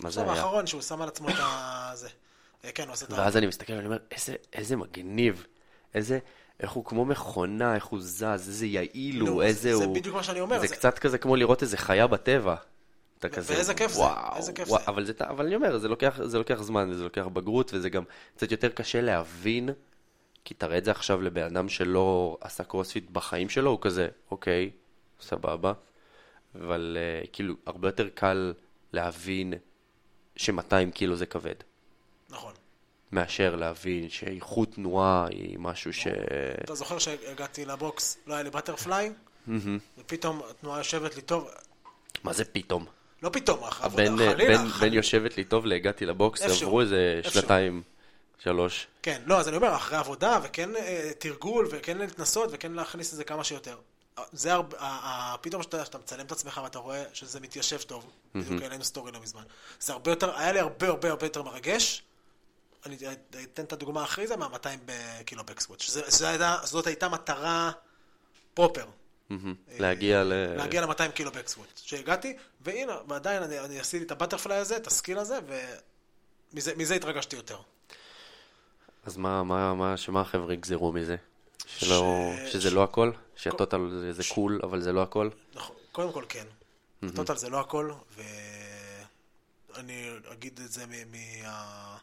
מה 0.00 0.10
זה 0.10 0.22
היה? 0.22 0.30
האחרון 0.30 0.66
שהוא 0.66 0.82
שם 0.82 1.02
על 1.02 1.08
עצמו 1.08 1.28
את 1.28 1.34
ה... 1.38 1.90
זה. 1.94 2.08
אה, 2.64 2.72
כן, 2.72 2.84
הוא 2.84 2.92
עושה 2.92 3.06
את 3.06 3.12
ה... 3.12 3.14
ואז 3.14 3.36
אני 3.36 3.46
מסתכל 3.46 3.72
ואני 3.72 3.86
אומר, 3.86 3.98
איזה, 4.10 4.34
איזה 4.52 4.76
מגניב, 4.76 5.46
איזה, 5.94 6.18
איך 6.60 6.70
הוא 6.70 6.84
כמו 6.84 7.04
מכונה, 7.04 7.74
איך 7.74 7.84
הוא 7.84 8.00
זז, 8.00 8.22
איזה 8.24 8.66
יעיל 8.66 9.18
נו, 9.18 9.28
הוא, 9.28 9.40
זה- 9.42 9.46
איזה 9.46 9.76
זה 9.76 9.84
הוא... 9.84 9.94
בדיוק 9.94 10.14
מה 10.16 10.22
שאני 10.22 10.40
אומר, 10.40 10.60
זה 10.60 10.66
זה- 10.66 10.74
קצת 10.76 10.98
כזה 10.98 11.18
כמו 11.18 11.36
לראות 11.36 11.62
איזה 11.62 11.76
חיה 11.76 12.06
בטבע. 12.06 12.54
אתה 13.18 13.28
כזה, 13.28 13.54
ואיזה 13.54 13.74
כיף 13.74 13.92
זה, 13.92 14.00
וואו, 14.00 14.36
איזה 14.36 14.52
כיף 14.52 14.68
וואו, 14.68 14.80
זה. 14.84 14.88
אבל, 14.90 15.04
זה, 15.04 15.12
אבל 15.20 15.46
אני 15.46 15.54
אומר, 15.54 15.78
זה 15.78 15.88
לוקח, 15.88 16.20
זה 16.22 16.38
לוקח 16.38 16.62
זמן, 16.62 16.90
וזה 16.90 17.04
לוקח 17.04 17.26
בגרות, 17.32 17.70
וזה 17.74 17.90
גם 17.90 18.02
קצת 18.36 18.52
יותר 18.52 18.68
קשה 18.68 19.00
להבין, 19.00 19.68
כי 20.44 20.54
תראה 20.54 20.78
את 20.78 20.84
זה 20.84 20.90
עכשיו 20.90 21.22
לבן 21.22 21.42
אדם 21.42 21.68
שלא 21.68 22.38
עשה 22.40 22.64
קרוספיט 22.64 23.10
בחיים 23.10 23.48
שלו, 23.48 23.70
הוא 23.70 23.78
כזה, 23.80 24.08
אוקיי, 24.30 24.70
סבבה, 25.20 25.72
אבל 26.54 26.96
uh, 27.24 27.28
כאילו, 27.32 27.54
הרבה 27.66 27.88
יותר 27.88 28.08
קל 28.14 28.52
להבין 28.92 29.54
ש-200 30.36 30.52
קילו 30.94 31.16
זה 31.16 31.26
כבד, 31.26 31.54
נכון. 32.30 32.52
מאשר 33.12 33.56
להבין 33.56 34.08
שאיכות 34.08 34.74
תנועה 34.74 35.26
היא 35.30 35.58
משהו 35.58 35.92
ש... 35.92 36.06
אתה 36.64 36.74
זוכר 36.74 36.98
שהגעתי 36.98 37.64
לבוקס, 37.64 38.18
לא 38.26 38.34
היה 38.34 38.42
לי 38.42 38.50
בטרפליי, 38.50 39.12
ופתאום 39.98 40.42
התנועה 40.50 40.78
יושבת 40.78 41.16
לי 41.16 41.22
טוב, 41.22 41.48
מה 42.24 42.32
זה 42.32 42.44
פתאום? 42.44 42.86
לא 43.22 43.28
פתאום, 43.28 43.70
חלילה, 43.70 44.34
בין. 44.80 44.92
יושבת 44.92 45.36
לי 45.36 45.44
טוב 45.44 45.66
להגעתי 45.66 46.06
לבוקס, 46.06 46.42
עברו 46.42 46.80
איזה. 46.80 47.20
שנתיים, 47.22 47.82
שלוש. 48.38 48.86
כן, 49.02 49.22
לא, 49.26 49.40
אז 49.40 49.48
אני 49.48 49.56
אומר, 49.56 49.74
אחרי 49.76 49.98
עבודה, 49.98 50.38
וכן 50.42 50.76
אה, 50.76 51.10
תרגול, 51.18 51.68
וכן 51.70 51.98
להתנסות, 51.98 52.48
וכן 52.52 52.72
להכניס 52.72 53.12
את 53.12 53.16
זה 53.16 53.24
כמה 53.24 53.44
שיותר. 53.44 53.76
זה 54.32 54.52
הרבה, 54.52 54.76
פתאום 55.40 55.62
שאתה, 55.62 55.84
שאתה 55.84 55.98
מצלם 55.98 56.26
את 56.26 56.32
עצמך 56.32 56.60
ואתה 56.64 56.78
רואה 56.78 57.02
שזה 57.12 57.40
מתיישב 57.40 57.78
טוב, 57.78 58.10
בדיוק 58.34 58.62
העלינו 58.62 58.84
סטורי 58.84 59.12
לא 59.12 59.20
מזמן. 59.20 59.42
זה 59.80 59.92
הרבה 59.92 60.10
יותר, 60.10 60.36
היה 60.36 60.52
לי 60.52 60.60
הרבה 60.60 60.88
הרבה 60.88 61.10
הרבה 61.10 61.26
יותר 61.26 61.42
מרגש. 61.42 62.02
אני 62.88 62.96
אתן 63.44 63.64
את 63.64 63.72
הדוגמה 63.72 64.04
אחרי 64.04 64.26
זה, 64.26 64.36
מה-200 64.36 64.68
בקילו 64.86 65.44
back 65.44 65.58
squat. 65.58 65.80
שזה- 65.80 66.10
שזה 66.10 66.28
הייתה- 66.28 66.56
זאת 66.64 66.86
הייתה 66.86 67.08
מטרה 67.08 67.70
proper. 68.54 68.86
מהמם. 69.30 69.54
להגיע 69.78 70.24
ל... 70.24 70.32
אה, 70.32 70.54
להגיע 70.56 70.80
ל-200 70.86 71.10
קילו 71.14 71.30
back 71.32 71.46
squat. 71.46 71.68
שהגעתי, 71.76 72.36
והנה, 72.60 72.96
ועדיין 73.08 73.42
אני, 73.42 73.60
אני 73.60 73.80
עשיתי 73.80 74.04
את 74.04 74.10
ה 74.10 74.15
butterfly 74.15 74.58
הזה, 74.58 74.76
את 74.76 74.86
ה 74.86 74.91
skill 74.91 75.18
הזה, 75.18 75.38
ומזה 76.52 76.72
מזה 76.76 76.94
התרגשתי 76.94 77.36
יותר. 77.36 77.58
אז 79.06 79.16
מה, 79.16 79.42
מה, 79.42 79.74
מה, 79.74 79.96
שמה 79.96 80.20
החבר'ה 80.20 80.52
יגזרו 80.54 80.92
מזה? 80.92 81.16
שלא, 81.66 82.32
ש- 82.48 82.52
שזה 82.52 82.70
ש- 82.70 82.72
לא 82.72 82.84
הכל? 82.84 83.10
שהטוטל 83.36 83.88
זה, 84.00 84.12
זה 84.12 84.22
קול, 84.34 84.60
אבל 84.62 84.80
זה 84.80 84.92
לא 84.92 85.02
הכל? 85.02 85.28
נכון, 85.54 85.76
קודם 85.92 86.12
כל 86.12 86.24
כן. 86.28 86.46
הטוטל 87.02 87.36
זה 87.36 87.48
לא 87.50 87.60
הכל, 87.60 87.92
ואני 89.74 90.10
אגיד 90.32 90.60
את 90.64 90.72
זה 90.72 90.86
מ- 90.86 91.12
מה- 91.42 91.96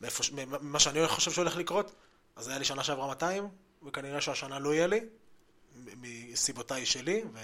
מאיפה 0.00 0.24
ממה 0.46 0.78
שאני 0.78 1.08
חושב 1.08 1.32
שהולך 1.32 1.56
לקרות. 1.56 1.94
אז 2.36 2.48
היה 2.48 2.58
לי 2.58 2.64
שנה 2.64 2.84
שעברה 2.84 3.06
200, 3.06 3.48
וכנראה 3.86 4.20
שהשנה 4.20 4.58
לא 4.58 4.74
יהיה 4.74 4.86
לי, 4.86 5.00
מסיבותיי 5.96 6.86
שלי, 6.86 7.24
ו... 7.32 7.38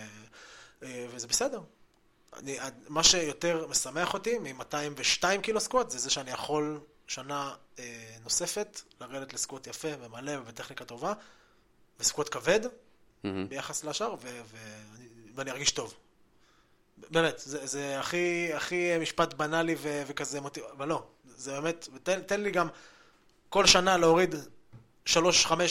אה, 0.83 1.07
וזה 1.11 1.27
בסדר. 1.27 1.61
אני, 2.37 2.59
מה 2.89 3.03
שיותר 3.05 3.67
משמח 3.67 4.15
אותי 4.15 4.39
מ-202 4.39 5.25
קילו 5.43 5.61
סקווט, 5.61 5.91
זה 5.91 5.99
זה 5.99 6.11
שאני 6.11 6.31
יכול 6.31 6.81
שנה 7.07 7.55
אה, 7.79 8.17
נוספת 8.25 8.81
לרדת 9.01 9.33
לסקווט 9.35 9.67
יפה 9.67 9.89
ומלא 10.01 10.33
ובטכניקה 10.41 10.85
טובה, 10.85 11.13
וסקווט 12.01 12.29
כבד, 12.29 12.61
מהמם. 13.25 13.49
ביחס 13.49 13.85
לשאר, 13.85 14.15
ו- 14.15 14.41
ואני, 14.51 15.09
ואני 15.35 15.51
ארגיש 15.51 15.71
טוב. 15.71 15.95
באמת, 17.11 17.39
זה, 17.39 17.67
זה 17.67 18.01
הכי, 18.01 18.53
הכי 18.55 18.99
משפט 18.99 19.35
בנאלי 19.35 19.75
ו- 19.79 20.03
וכזה 20.07 20.41
מוטיב... 20.41 20.65
אבל 20.65 20.89
לא, 20.89 21.07
זה 21.41 21.53
באמת, 21.61 21.89
תן, 22.03 22.21
תן 22.21 22.41
לי 22.41 22.51
גם 22.51 22.69
כל 23.49 23.67
שנה 23.67 23.97
להוריד 23.97 24.35
3-5 25.07 25.11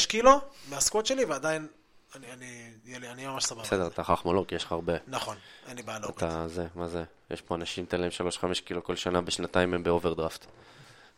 קילו 0.08 0.42
מהסקווט 0.70 1.06
שלי, 1.06 1.26
ועדיין 1.26 1.68
אני, 2.16 2.32
אני, 2.32 2.74
אני 2.98 3.08
אהיה 3.08 3.32
ממש 3.32 3.46
סבבה. 3.46 3.64
בסדר, 3.64 3.88
אתה 3.88 4.04
חכמולוג, 4.04 4.52
יש 4.52 4.64
לך 4.64 4.72
הרבה. 4.72 4.94
נכון, 5.08 5.38
אין 5.68 5.78
לי 5.78 5.84
בעיה 5.84 6.00
להוריד. 6.00 6.18
אתה 6.18 6.48
זה, 6.48 6.68
מה 6.76 6.88
זה? 6.88 7.04
יש 7.32 7.42
פה 7.42 7.56
אנשים, 7.56 7.86
תן 7.86 8.02
להם 8.02 8.10
3-5 8.42 8.62
קילו 8.66 8.84
כל 8.84 8.96
שנה, 8.96 9.22
בשנתיים 9.22 9.74
הם 9.74 9.84
באוברדרפט. 9.84 10.46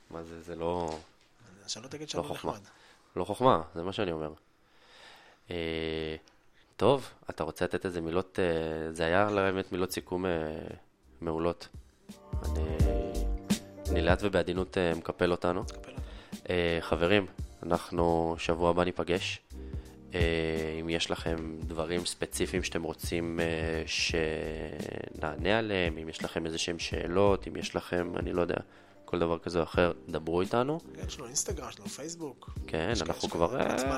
מה 0.09 0.23
זה, 0.23 0.41
זה 0.41 0.55
לא, 0.55 0.97
שלא 1.67 1.87
תגיד 1.87 2.07
לא 2.07 2.07
שאני 2.07 2.23
חוכמה. 2.23 2.51
נחמד. 2.51 2.65
לא 3.15 3.25
חוכמה, 3.25 3.61
זה 3.75 3.83
מה 3.83 3.93
שאני 3.93 4.11
אומר. 4.11 4.33
אה, 5.51 6.15
טוב, 6.77 7.09
אתה 7.29 7.43
רוצה 7.43 7.65
לתת 7.65 7.85
איזה 7.85 8.01
מילות, 8.01 8.39
אה, 8.39 8.93
זה 8.93 9.05
היה 9.05 9.25
באמת 9.25 9.71
מילות 9.71 9.91
סיכום 9.91 10.25
אה, 10.25 10.31
מעולות. 11.21 11.67
אני, 12.45 13.10
אני 13.91 14.01
לאט 14.01 14.19
ובעדינות 14.23 14.77
אה, 14.77 14.93
מקפל 14.95 15.31
אותנו. 15.31 15.63
אה, 16.49 16.77
חברים, 16.81 17.25
אנחנו 17.63 18.35
שבוע 18.37 18.69
הבא 18.69 18.83
ניפגש. 18.83 19.39
אה, 20.13 20.19
אם 20.81 20.89
יש 20.89 21.11
לכם 21.11 21.35
דברים 21.59 22.05
ספציפיים 22.05 22.63
שאתם 22.63 22.83
רוצים 22.83 23.39
שנענה 23.85 25.57
עליהם, 25.59 25.97
אם 25.97 26.09
יש 26.09 26.23
לכם 26.23 26.45
איזה 26.45 26.57
שהם 26.57 26.79
שאלות, 26.79 27.47
אם 27.47 27.55
יש 27.55 27.75
לכם, 27.75 28.11
אני 28.17 28.33
לא 28.33 28.41
יודע, 28.41 28.55
כל 29.05 29.19
דבר 29.19 29.39
כזה 29.39 29.59
או 29.59 29.63
אחר, 29.63 29.91
דברו 30.09 30.41
איתנו. 30.41 30.79
יש 31.07 31.17
לנו 31.17 31.27
אינסטגרם, 31.27 31.69
יש 31.69 31.79
לנו 31.79 31.89
פייסבוק. 31.89 32.49
כן, 32.67 32.93
אנחנו 33.01 33.29
כבר... 33.29 33.57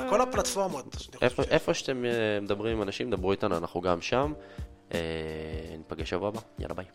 כל 0.10 0.22
הפלטפורמות. 0.22 1.08
איפה, 1.50 1.74
שאתם 1.74 2.04
מדברים 2.42 2.78
עם 2.78 2.82
אנשים, 2.82 3.12
דברו 3.12 3.32
איתנו, 3.32 3.58
אנחנו 3.58 3.82
גם 3.82 4.02
שם. 4.02 4.34
ניפגש 5.78 6.10
שבוע 6.10 6.28
הבא, 6.28 6.40
יאללה 6.60 6.74
ביי. 6.74 6.86